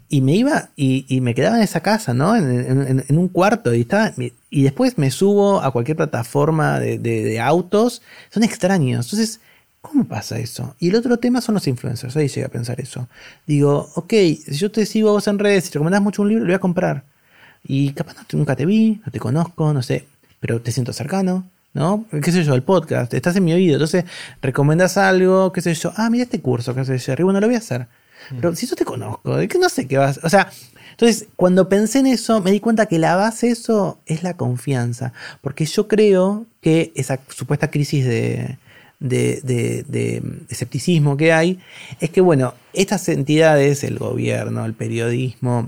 [0.09, 2.35] y me iba y, me quedaba en esa casa, ¿no?
[2.35, 4.13] En, un cuarto, y estaba,
[4.49, 9.05] y después me subo a cualquier plataforma de, autos, son extraños.
[9.05, 9.39] Entonces,
[9.81, 10.75] ¿cómo pasa eso?
[10.79, 13.07] Y el otro tema son los influencers, ahí llega a pensar eso.
[13.47, 16.43] Digo, ok, si yo te sigo a vos en redes, si recomendás mucho un libro,
[16.43, 17.05] lo voy a comprar.
[17.63, 20.07] Y capaz nunca te vi, no te conozco, no sé,
[20.39, 21.49] pero te siento cercano.
[21.73, 22.05] ¿No?
[22.23, 22.53] ¿Qué sé yo?
[22.53, 24.05] El podcast, estás en mi oído, entonces
[24.41, 27.55] recomiendas algo, qué sé yo, ah, mira este curso que hace Jerry, bueno, lo voy
[27.55, 27.87] a hacer.
[28.31, 28.35] Mm.
[28.37, 30.51] Pero si yo te conozco, que no sé qué vas, o sea,
[30.91, 34.35] entonces cuando pensé en eso, me di cuenta que la base de eso es la
[34.35, 38.57] confianza, porque yo creo que esa supuesta crisis de,
[38.99, 41.59] de, de, escepticismo que hay,
[41.99, 45.67] es que, bueno, estas entidades, el gobierno, el periodismo,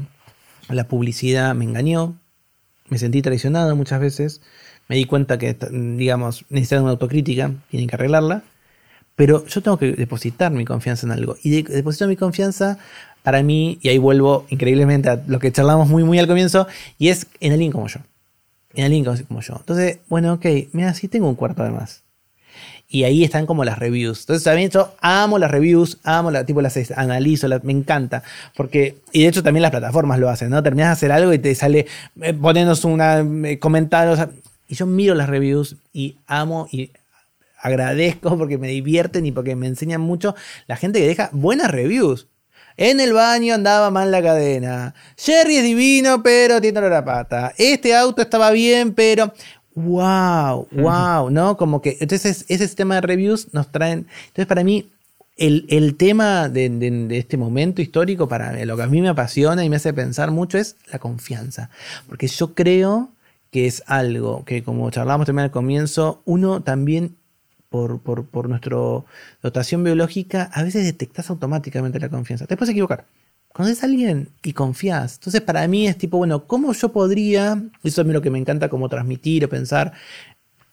[0.70, 2.16] la publicidad, me engañó,
[2.90, 4.42] me sentí traicionado muchas veces,
[4.88, 8.44] me di cuenta que, digamos, necesitan una autocrítica, tienen que arreglarla,
[9.16, 11.36] pero yo tengo que depositar mi confianza en algo.
[11.44, 12.78] Y de, deposito mi confianza
[13.22, 17.10] para mí, y ahí vuelvo increíblemente a lo que charlamos muy, muy al comienzo, y
[17.10, 18.02] es en alguien como yo.
[18.74, 19.56] En alguien como yo.
[19.60, 22.04] Entonces, bueno, ok, mira, sí tengo un cuarto además.
[22.90, 24.22] Y ahí están como las reviews.
[24.22, 28.22] Entonces también yo amo las reviews, amo tipo las analizo, me encanta.
[28.56, 30.62] Porque, y de hecho también las plataformas lo hacen, ¿no?
[30.62, 31.88] Terminas de hacer algo y te sale
[32.22, 34.20] eh, ponernos una eh, comentarios.
[34.74, 36.90] Y yo miro las reviews y amo y
[37.62, 40.34] agradezco porque me divierten y porque me enseñan mucho
[40.66, 42.26] la gente que deja buenas reviews.
[42.76, 44.96] En el baño andaba mal la cadena.
[45.16, 47.54] Jerry es divino, pero tiene la pata.
[47.60, 49.32] Este auto estaba bien, pero.
[49.76, 50.70] ¡Wow!
[50.72, 51.30] ¡Wow!
[51.30, 51.56] ¿No?
[51.56, 51.98] Como que.
[52.00, 54.08] Entonces, ese sistema de reviews nos traen.
[54.30, 54.90] Entonces, para mí,
[55.38, 59.76] el, tema de, este momento histórico, para lo que a mí me apasiona y me
[59.76, 61.70] hace pensar mucho, es la confianza.
[62.08, 63.13] Porque yo creo
[63.54, 67.18] que es algo que, como charlamos también al comienzo, uno también,
[67.70, 68.78] por, por, nuestra
[69.44, 72.48] dotación biológica, a veces detectas automáticamente la confianza.
[72.48, 73.06] Te puedes equivocar.
[73.50, 75.16] Cuando es alguien y confías.
[75.18, 78.70] Entonces, para mí es tipo, bueno, ¿cómo yo podría, eso es lo que me encanta
[78.70, 79.94] como transmitir o pensar,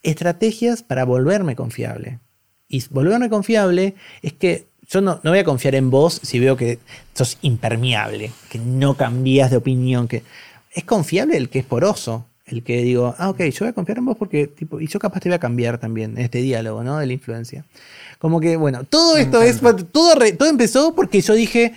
[0.03, 2.19] estrategias para volverme confiable?
[2.67, 6.57] Y volverme confiable es que yo no, no, voy a confiar en vos si veo
[6.57, 6.79] que
[7.13, 10.23] sos impermeable, que no cambias de opinión, que
[10.73, 13.99] es confiable el que es poroso, el que digo, ah, ok, yo voy a confiar
[13.99, 16.99] en vos porque, tipo, y yo capaz te voy a cambiar también este diálogo, ¿no?
[16.99, 17.65] De la influencia.
[18.19, 19.61] Como que, bueno, todo esto es,
[19.93, 21.75] todo, todo empezó porque yo dije,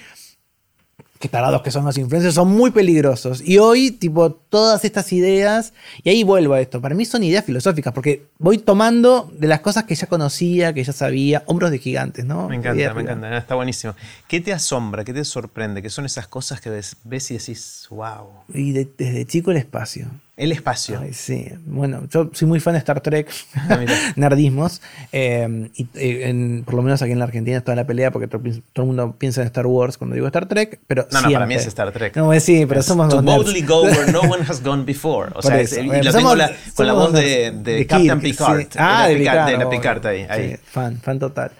[1.23, 3.41] que tarados que son los influencers, son muy peligrosos.
[3.47, 5.71] Y hoy, tipo, todas estas ideas,
[6.03, 9.61] y ahí vuelvo a esto, para mí son ideas filosóficas, porque voy tomando de las
[9.61, 12.49] cosas que ya conocía, que ya sabía, hombros de gigantes, ¿no?
[12.49, 13.95] Me encanta, me encanta, está buenísimo.
[14.27, 15.81] ¿Qué te asombra, qué te sorprende?
[15.81, 18.27] ¿Qué son esas cosas que ves, ves y decís, wow?
[18.53, 20.07] Y desde chico el espacio.
[20.35, 20.99] El espacio.
[21.11, 23.79] sí, bueno, yo soy muy fan de Star Trek, ah,
[24.15, 24.81] nerdismos,
[25.11, 28.41] eh, y eh, por lo menos aquí en la Argentina está la pelea porque todo,
[28.47, 31.53] el mundo piensa en Star Wars cuando digo Star Trek, pero No, no, para mí
[31.53, 32.15] es Star Trek.
[32.15, 35.31] No, sí, pero somos To boldly go where no one has gone before.
[35.35, 36.33] O sea, y lo tengo
[36.75, 38.67] con la voz de, Captain Picard.
[38.77, 40.25] Ah, de, Picard, de la Picard ahí.
[40.27, 40.57] ahí.
[40.63, 41.51] fan, fan total.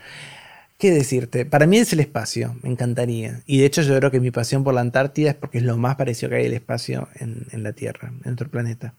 [0.83, 1.45] ¿Qué decirte?
[1.45, 3.41] Para mí es el espacio, me encantaría.
[3.45, 5.77] Y de hecho yo creo que mi pasión por la Antártida es porque es lo
[5.77, 8.93] más parecido que hay al espacio en, la Tierra, en nuestro planeta.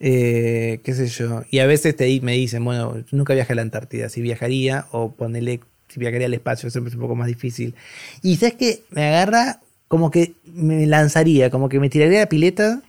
[0.00, 1.44] Eh, qué sé yo.
[1.48, 5.12] Y a veces te, me dicen, bueno, nunca viajé a la Antártida, si viajaría o
[5.12, 7.76] ponele, si viajaría al espacio, siempre es un poco más difícil.
[8.22, 12.82] Y sabes que me agarra como que me lanzaría, como que me tiraría la pileta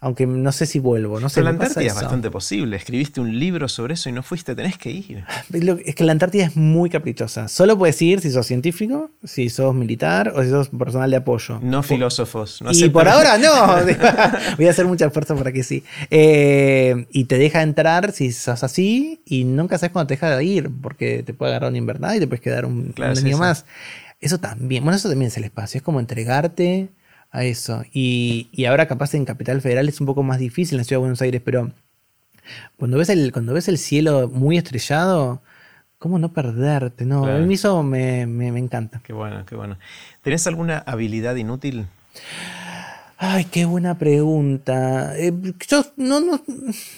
[0.00, 1.20] aunque no sé si vuelvo.
[1.20, 2.76] No sé, Pero la Antártida es bastante posible.
[2.76, 5.24] Escribiste un libro sobre eso y no fuiste, tenés que ir.
[5.84, 7.48] Es que la Antártida es muy caprichosa.
[7.48, 11.60] Solo puedes ir si sos científico, si sos militar o si sos personal de apoyo.
[11.62, 12.60] No filósofos.
[12.72, 13.50] y por ahora no.
[14.56, 15.84] Voy a hacer mucha esfuerzo para que sí.
[16.10, 20.44] Eh, y te deja entrar si sos así y nunca sabes cuándo te deja de
[20.44, 23.66] ir porque te puede agarrar una invernada y te puedes quedar un, año más.
[24.18, 25.78] Eso también, bueno, eso también es el espacio.
[25.78, 26.88] Es como entregarte
[27.30, 27.84] a eso.
[27.92, 31.02] Y, ahora capaz en Capital Federal es un poco más difícil en la Ciudad de
[31.02, 31.70] Buenos Aires, pero
[32.76, 35.40] cuando ves el, cuando ves el cielo muy estrellado,
[35.98, 37.04] ¿cómo no perderte?
[37.04, 39.00] No, a mí eso me, encanta.
[39.04, 39.78] Qué bueno, qué bueno.
[40.22, 41.86] ¿Tenés alguna habilidad inútil?
[43.18, 45.16] Ay, qué buena pregunta.
[45.16, 45.32] Eh,
[45.68, 46.40] yo no, no,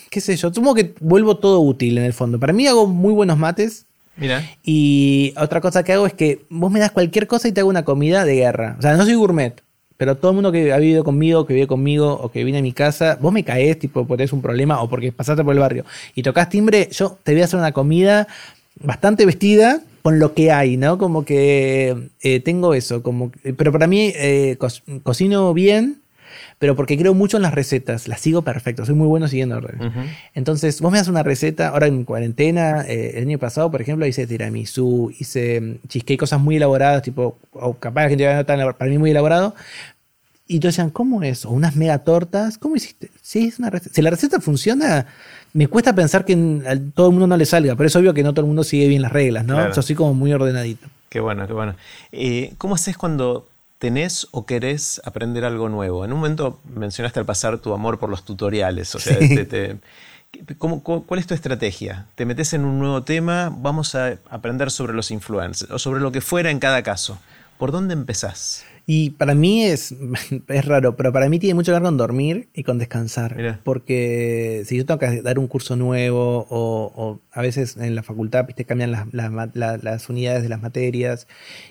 [0.08, 2.38] qué sé yo, supongo que vuelvo todo útil en el fondo.
[2.38, 3.86] Para mí hago muy buenos mates.
[4.16, 4.42] Mira.
[4.62, 7.70] Y otra cosa que hago es que vos me das cualquier cosa y te hago
[7.70, 8.76] una comida de guerra.
[8.78, 9.62] O sea, no soy gourmet,
[10.02, 12.62] pero todo el mundo que ha vivido conmigo, que vive conmigo o que viene a
[12.62, 15.60] mi casa, vos me caes, tipo, porque tenés un problema o porque pasaste por el
[15.60, 15.84] barrio
[16.16, 18.26] y tocas timbre, yo te voy a hacer una comida
[18.80, 20.98] bastante vestida con lo que hay, ¿no?
[20.98, 24.58] Como que eh, tengo eso, como, pero para mí eh,
[25.04, 26.01] cocino bien,
[26.62, 29.90] pero porque creo mucho en las recetas, las sigo perfecto, soy muy bueno siguiendo orden.
[30.32, 34.06] Entonces, vos me das una receta, ahora en cuarentena, eh, el año pasado, por ejemplo,
[34.06, 38.36] hice tiramisú, hice mm, cheesecake, cosas muy elaboradas, tipo, o capaz la gente va a
[38.36, 39.56] notar para mí muy elaborado,
[40.46, 41.44] y todos decían, ¿cómo es?
[41.44, 42.58] O unas mega tortas.
[42.58, 43.10] ¿Cómo hiciste?
[43.20, 43.92] Sí, es una receta.
[43.96, 45.06] Si la receta funciona,
[45.54, 46.34] me cuesta pensar que
[46.64, 48.62] a todo el mundo no le salga, pero es obvio que no todo el mundo
[48.62, 49.74] sigue bien las reglas, ¿no?
[49.74, 50.86] Yo soy como muy ordenadito.
[51.08, 51.74] Qué bueno, qué bueno.
[52.12, 53.48] Eh, ¿Cómo haces cuando
[53.82, 56.04] tenés o querés aprender algo nuevo?
[56.04, 58.94] En un momento mencionaste al pasar tu amor por los tutoriales.
[58.94, 59.18] O sea,
[60.56, 62.06] ¿cuál es tu estrategia?
[62.14, 63.52] ¿Te metes en un nuevo tema?
[63.52, 67.18] Vamos a aprender sobre los influencers o sobre lo que fuera en cada caso.
[67.58, 68.64] ¿Por dónde empezás?
[68.86, 69.94] Y para mí es,
[70.48, 73.60] es raro, pero para mí tiene mucho que ver con dormir y con descansar.
[73.64, 78.46] Porque si yo tengo que dar un curso nuevo o, a veces en la facultad
[78.46, 81.26] te cambian las, unidades de las materias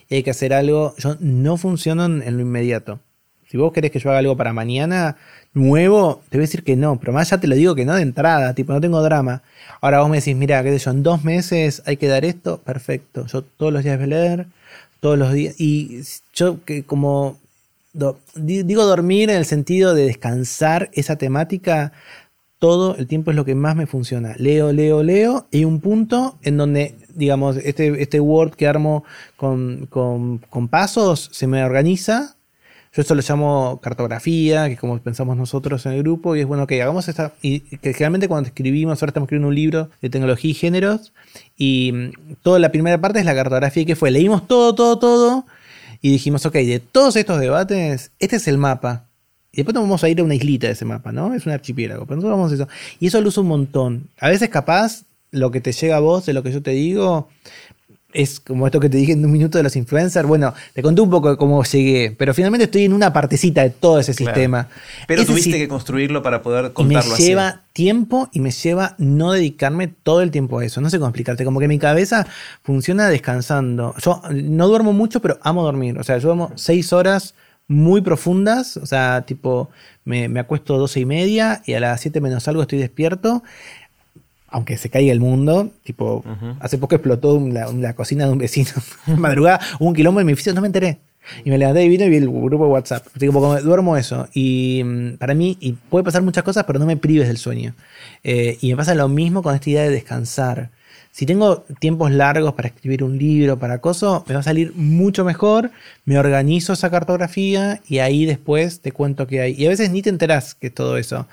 [0.10, 3.00] y hay que hacer algo, yo no funciono en, lo inmediato.
[3.48, 5.18] Si vos querés que yo haga algo para mañana
[5.54, 7.94] nuevo, te voy a decir que no, pero más ya te lo digo que no
[7.94, 9.44] de entrada, tipo, no tengo drama.
[9.82, 12.62] Ahora vos me decís, mira, qué sé yo, en dos meses hay que dar esto,
[12.62, 13.28] perfecto.
[13.28, 14.48] Yo todos los días voy a leer
[15.02, 15.60] todos los días.
[15.60, 16.02] Y
[16.34, 17.38] yo que como
[18.36, 21.92] digo dormir en el sentido de descansar esa temática,
[22.60, 24.36] todo el tiempo es lo que más me funciona.
[24.38, 29.04] Leo, leo, leo, y un punto en donde, digamos, este, este Word que armo
[29.36, 32.36] con, con, pasos se me organiza
[32.94, 36.46] yo esto lo llamo cartografía, que es como pensamos nosotros en el grupo, y es
[36.46, 37.34] bueno que hagamos esta.
[37.42, 41.14] Y que generalmente cuando escribimos, ahora estamos escribiendo un libro de tecnología y géneros,
[41.58, 45.46] y mm, toda la primera parte es la cartografía, que fue, leímos todo, todo, todo,
[46.02, 49.06] y dijimos, ok, de todos estos debates, este es el mapa.
[49.54, 51.34] Y después nos vamos a ir a una islita de ese mapa, ¿no?
[51.34, 52.06] Es un archipiélago.
[52.06, 52.68] Pero nosotros vamos a eso.
[53.00, 54.08] Y eso lo uso un montón.
[54.20, 57.30] A veces capaz lo que te llega a vos de lo que yo te digo
[58.14, 60.28] es como esto que te dije en un minuto de los influencers.
[60.28, 63.70] Bueno, te conté un poco de cómo llegué, pero finalmente estoy en una partecita de
[63.70, 64.68] todo ese sistema.
[65.08, 69.88] Pero tuviste que construirlo para poder contarlo Me lleva tiempo y me lleva no dedicarme
[69.88, 70.82] todo el tiempo a eso.
[70.82, 71.46] No sé cómo explicarte.
[71.46, 72.28] Como que mi cabeza
[72.64, 73.96] funciona descansando.
[74.04, 75.98] Yo no duermo mucho, pero amo dormir.
[75.98, 77.36] O sea, yo duermo seis horas
[77.68, 78.78] muy profundas.
[78.78, 79.70] O sea, tipo,
[80.04, 83.44] me, me acuesto doce y media y a las siete menos algo estoy despierto
[84.52, 86.24] aunque se caiga el mundo, tipo,
[86.60, 88.70] hace poco explotó la, cocina de un vecino,
[89.18, 91.00] madrugada, hubo un quilombo en mi oficina, no me enteré.
[91.46, 93.08] Y me levanté y vino y vi el grupo de WhatsApp.
[93.16, 94.28] Así como duermo eso.
[94.34, 97.74] Y mm, para mí, y puede pasar muchas cosas, pero no me prives del sueño.
[98.24, 100.72] Eh, y me pasa lo mismo con esta idea de descansar.
[101.12, 105.24] Si tengo tiempos largos para escribir un libro, para acoso, me va a salir mucho
[105.24, 105.72] mejor.
[106.06, 109.54] Me organizo esa cartografía y ahí después te cuento qué hay.
[109.54, 111.28] Y a veces ni te enterás que es todo eso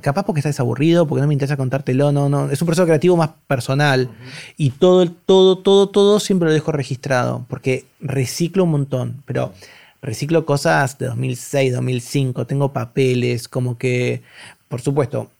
[0.00, 2.50] capaz porque estás aburrido, porque no me interesa contártelo, no, no.
[2.50, 4.10] Es un proceso creativo más personal.
[4.56, 9.52] Y todo, todo, todo, todo siempre lo dejo registrado, porque reciclo un montón, pero
[10.02, 14.22] reciclo cosas de 2006, 2005, tengo papeles, como que,
[14.68, 15.30] por supuesto,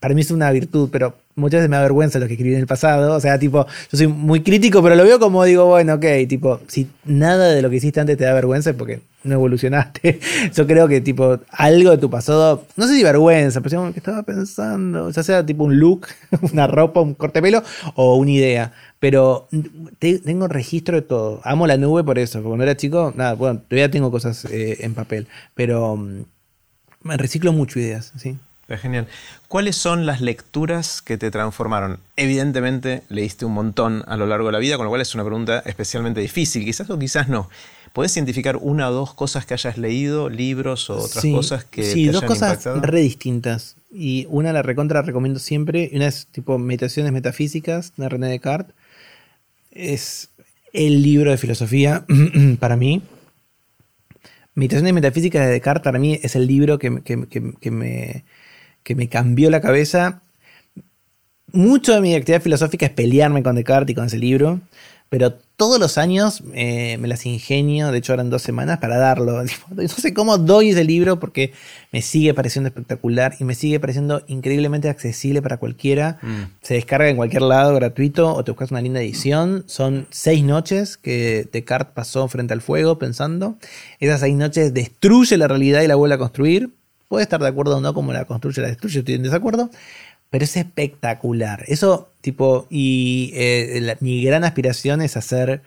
[0.00, 2.60] para mí es una virtud, pero muchas veces me da vergüenza lo que escribí en
[2.60, 3.14] el pasado.
[3.14, 6.60] O sea, tipo, yo soy muy crítico, pero lo veo como digo, bueno, ok, tipo,
[6.66, 10.20] si nada de lo que hiciste antes te da vergüenza es porque no evolucionaste.
[10.54, 14.22] Yo creo que, tipo, algo de tu pasado, no sé si vergüenza, pero que estaba
[14.22, 16.08] pensando, ya sea tipo un look,
[16.52, 17.62] una ropa, un corte de pelo
[17.94, 18.72] o una idea.
[18.98, 19.48] Pero
[19.98, 21.40] tengo registro de todo.
[21.44, 24.78] Amo la nube por eso, porque cuando era chico, nada, bueno, todavía tengo cosas eh,
[24.80, 26.24] en papel, pero mm,
[27.02, 28.38] me reciclo mucho ideas, ¿sí?
[28.78, 29.06] Genial.
[29.48, 31.98] ¿Cuáles son las lecturas que te transformaron?
[32.16, 35.24] Evidentemente leíste un montón a lo largo de la vida, con lo cual es una
[35.24, 37.48] pregunta especialmente difícil, quizás o quizás no.
[37.92, 42.06] ¿Puedes identificar una o dos cosas que hayas leído, libros o otras cosas que sí,
[42.06, 43.76] dos cosas re distintas.
[43.90, 48.74] Y una la recontra recomiendo siempre, y una es tipo Meditaciones Metafísicas de René Descartes.
[49.70, 50.30] Es
[50.72, 52.06] el libro de filosofía
[52.58, 53.02] para mí.
[54.54, 56.90] Meditaciones Metafísicas de Descartes para mí es el libro que
[57.70, 58.24] me
[58.82, 60.22] que me cambió la cabeza.
[61.52, 64.60] Mucho de mi actividad filosófica es pelearme con Descartes y con ese libro,
[65.10, 68.96] pero todos los años eh, me las ingenio, de hecho ahora en dos semanas, para
[68.96, 69.44] darlo.
[69.70, 71.52] No sé cómo doy ese libro porque
[71.92, 76.18] me sigue pareciendo espectacular y me sigue pareciendo increíblemente accesible para cualquiera.
[76.22, 76.44] Mm.
[76.62, 79.64] Se descarga en cualquier lado gratuito o te buscas una linda edición.
[79.66, 83.58] Son seis noches que Descartes pasó frente al fuego pensando.
[84.00, 86.70] Esas seis noches destruye la realidad y la vuelve a construir
[87.12, 89.68] Puede estar de acuerdo o no como la construye, la destruye, estoy en desacuerdo,
[90.30, 91.62] pero es espectacular.
[91.66, 95.60] Eso, tipo, y eh, mi gran aspiración es hacer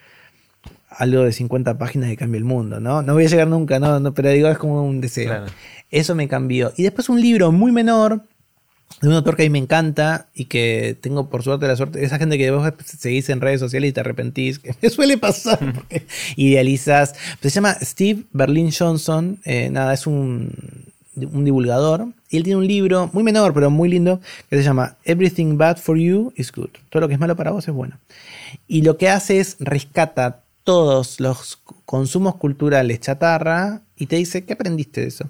[0.90, 3.04] algo de 50 páginas que cambie el mundo, ¿no?
[3.04, 5.46] No voy a llegar nunca, no, pero digo, es como un deseo.
[5.92, 6.74] Eso me cambió.
[6.78, 8.24] Y después un libro muy menor,
[9.04, 12.04] de un autor que a mí me encanta y que tengo por suerte la suerte,
[12.04, 15.60] esa gente que vos seguís en redes sociales y te arrepentís, que me suele pasar
[15.76, 16.08] porque
[16.38, 17.14] idealizas.
[17.40, 22.68] Se llama Steve Berlin Johnson, eh, nada, es un un divulgador, y él tiene un
[22.68, 24.20] libro muy menor, pero muy lindo,
[24.50, 26.70] que se llama Everything Bad for You is Good.
[26.90, 27.98] Todo lo que es malo para vos es bueno.
[28.68, 34.54] Y lo que hace es rescata todos los consumos culturales chatarra y te dice, ¿qué
[34.54, 35.30] aprendiste de eso?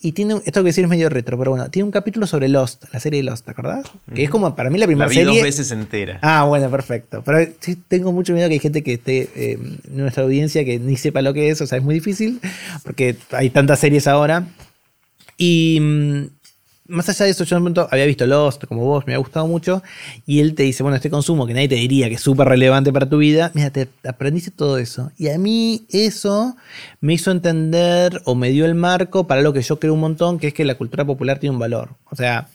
[0.00, 2.84] Y tiene, esto que decir es medio retro, pero bueno, tiene un capítulo sobre Lost,
[2.92, 3.84] la serie Lost, ¿te acordás?
[4.14, 6.20] Que es como para mí la primera la vi dos veces entera.
[6.22, 7.22] Ah, bueno, perfecto.
[7.24, 10.78] Pero sí, tengo mucho miedo que hay gente que esté eh, en nuestra audiencia que
[10.78, 12.40] ni sepa lo que es, o sea, es muy difícil,
[12.84, 14.46] porque hay tantas series ahora.
[15.42, 16.26] Y mm,
[16.88, 19.18] más allá de eso, yo en un momento había visto Lost, como vos, me ha
[19.18, 19.82] gustado mucho,
[20.26, 22.92] y él te dice, bueno, este consumo que nadie te diría que es súper relevante
[22.92, 25.12] para tu vida, mira, te aprendiste todo eso.
[25.16, 26.56] Y a mí eso
[27.00, 30.38] me hizo entender o me dio el marco para lo que yo creo un montón,
[30.38, 31.96] que es que la cultura popular tiene un valor.
[32.10, 32.50] O sea,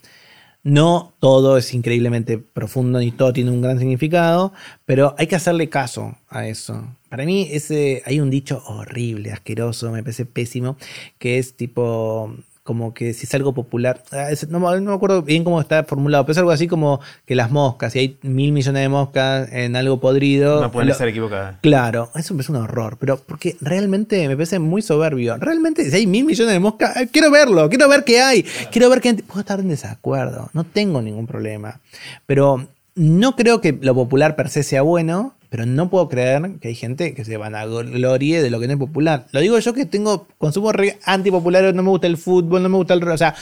[0.61, 4.53] no todo es increíblemente profundo ni todo tiene un gran significado,
[4.85, 6.87] pero hay que hacerle caso a eso.
[7.09, 10.77] Para mí ese, hay un dicho horrible, asqueroso, me parece pésimo,
[11.17, 12.35] que es tipo
[12.65, 16.31] como que si es algo popular, ah, no, me acuerdo bien cómo está formulado, pero
[16.31, 19.99] es algo así como que las moscas, si hay mil millones de moscas en algo
[19.99, 20.61] podrido.
[20.61, 21.57] No pueden estar equivocadas.
[21.61, 25.37] Claro, eso es un horror, pero porque realmente me parece muy soberbio.
[25.37, 28.89] Realmente, si hay mil millones de moscas, eh, quiero verlo, quiero ver qué hay, quiero
[28.89, 29.13] ver qué.
[29.13, 31.79] Puedo estar en desacuerdo, no tengo ningún problema.
[32.25, 36.69] Pero no creo que lo popular per se sea bueno, pero no puedo creer que
[36.69, 39.27] hay gente que se van a glorie de lo que no es popular.
[39.31, 40.71] Lo digo yo que tengo consumo
[41.05, 43.13] antipopular, no me gusta el fútbol, no me gusta el rock.
[43.13, 43.35] O sea,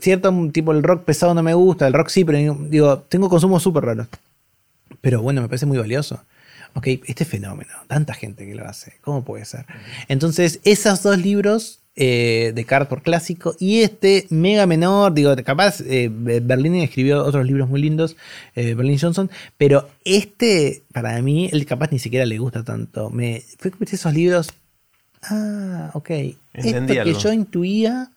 [0.00, 3.60] cierto tipo el rock pesado no me gusta, el rock sí, pero digo, tengo consumo
[3.60, 4.06] súper raros.
[5.00, 6.24] Pero bueno, me parece muy valioso.
[6.74, 9.64] Ok, este fenómeno, tanta gente que lo hace, ¿cómo puede ser?
[10.08, 16.10] Entonces, esos dos libros eh, Descartes por clásico, y este mega menor, digo, capaz eh,
[16.12, 18.16] Berlín escribió otros libros muy lindos,
[18.54, 23.10] eh, Berlín Johnson, pero este, para mí, el capaz ni siquiera le gusta tanto.
[23.10, 24.52] Me fue esos libros.
[25.22, 26.10] Ah, ok.
[26.52, 28.10] Esto que yo intuía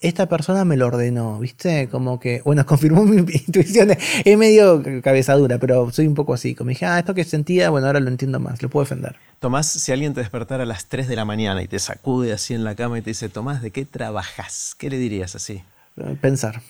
[0.00, 1.88] esta persona me lo ordenó, ¿viste?
[1.88, 3.90] Como que, bueno, confirmó mi intuición.
[4.24, 6.54] Es medio cabezadura, pero soy un poco así.
[6.54, 9.16] Como dije, ah, esto que sentía, bueno, ahora lo entiendo más, lo puedo defender.
[9.40, 12.54] Tomás, si alguien te despertara a las 3 de la mañana y te sacude así
[12.54, 14.74] en la cama y te dice, Tomás, ¿de qué trabajas?
[14.78, 15.62] ¿Qué le dirías así?
[15.96, 16.62] Eh, pensar.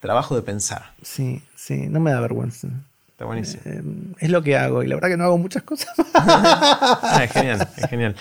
[0.00, 0.92] Trabajo de pensar.
[1.02, 2.68] Sí, sí, no me da vergüenza.
[3.10, 3.62] Está buenísimo.
[3.66, 3.82] Eh,
[4.20, 5.90] es lo que hago y la verdad que no hago muchas cosas.
[6.14, 8.16] ah, es genial, es genial.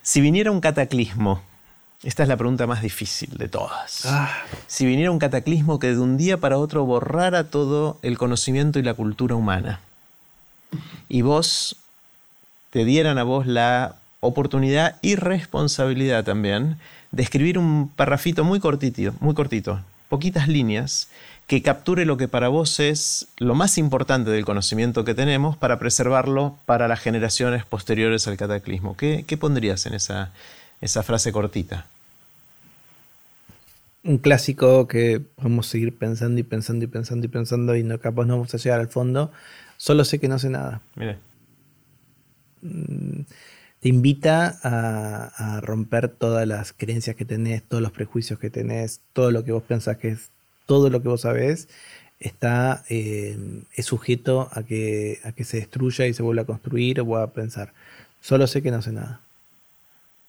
[0.00, 1.42] Si viniera un cataclismo,
[2.02, 4.06] esta es la pregunta más difícil de todas.
[4.06, 4.30] Ah.
[4.66, 8.82] Si viniera un cataclismo que de un día para otro borrara todo el conocimiento y
[8.82, 9.80] la cultura humana,
[11.08, 11.76] y vos
[12.70, 16.76] te dieran a vos la oportunidad y responsabilidad también
[17.12, 21.08] de escribir un parrafito muy cortito, muy cortito, poquitas líneas,
[21.46, 25.78] que capture lo que para vos es lo más importante del conocimiento que tenemos para
[25.78, 28.96] preservarlo para las generaciones posteriores al cataclismo.
[28.96, 30.30] ¿Qué, qué pondrías en esa,
[30.82, 31.86] esa frase cortita.
[34.04, 38.26] Un clásico que podemos seguir pensando y pensando y pensando y pensando y no capaz
[38.26, 39.30] no vamos a llegar al fondo.
[39.76, 40.80] Solo sé que no sé nada.
[40.96, 41.18] Mire.
[42.62, 43.22] Mm,
[43.80, 49.32] te invita a, romper todas las creencias que tenés, todos los prejuicios que tenés, todo
[49.32, 50.30] lo que vos pensás que es,
[50.66, 51.68] todo lo que vos sabés,
[52.20, 53.36] está eh,
[53.74, 57.32] es sujeto a que, a que se destruya y se vuelva a construir o a
[57.32, 57.72] pensar.
[58.20, 59.20] Solo sé que no sé nada.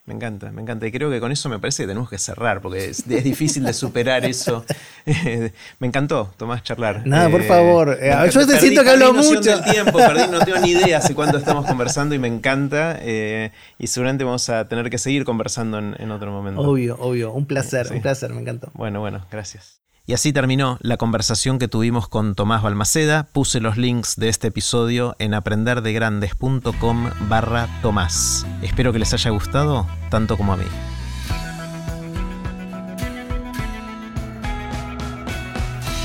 [0.06, 0.86] Me encanta, me encanta.
[0.86, 3.72] Y creo que con eso me parece que tenemos que cerrar, porque es, difícil de
[3.72, 4.66] superar eso.
[5.80, 7.08] me encantó, Tomás, charlar.
[7.08, 7.98] Nada, por eh, favor.
[8.02, 9.40] Eh, yo te siento que hablo mucho.
[9.40, 12.98] Del tiempo, perdí, no tengo ni idea hace cuánto estamos conversando y me encanta.
[13.00, 16.62] Eh, y seguramente vamos a tener que seguir conversando en, otro momento.
[16.62, 17.32] Obvio, obvio.
[17.32, 18.72] Un placer, un placer, me encantó.
[18.74, 19.83] Bueno, bueno, gracias.
[20.06, 23.24] Y así terminó la conversación que tuvimos con Tomás Balmaceda.
[23.32, 28.46] Puse los links de este episodio en aprenderdegrandes.com barra Tomás.
[28.62, 30.66] Espero que les haya gustado tanto como a mí.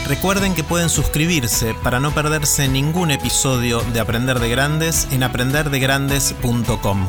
[0.07, 7.09] Recuerden que pueden suscribirse para no perderse ningún episodio de Aprender de Grandes en aprenderdegrandes.com.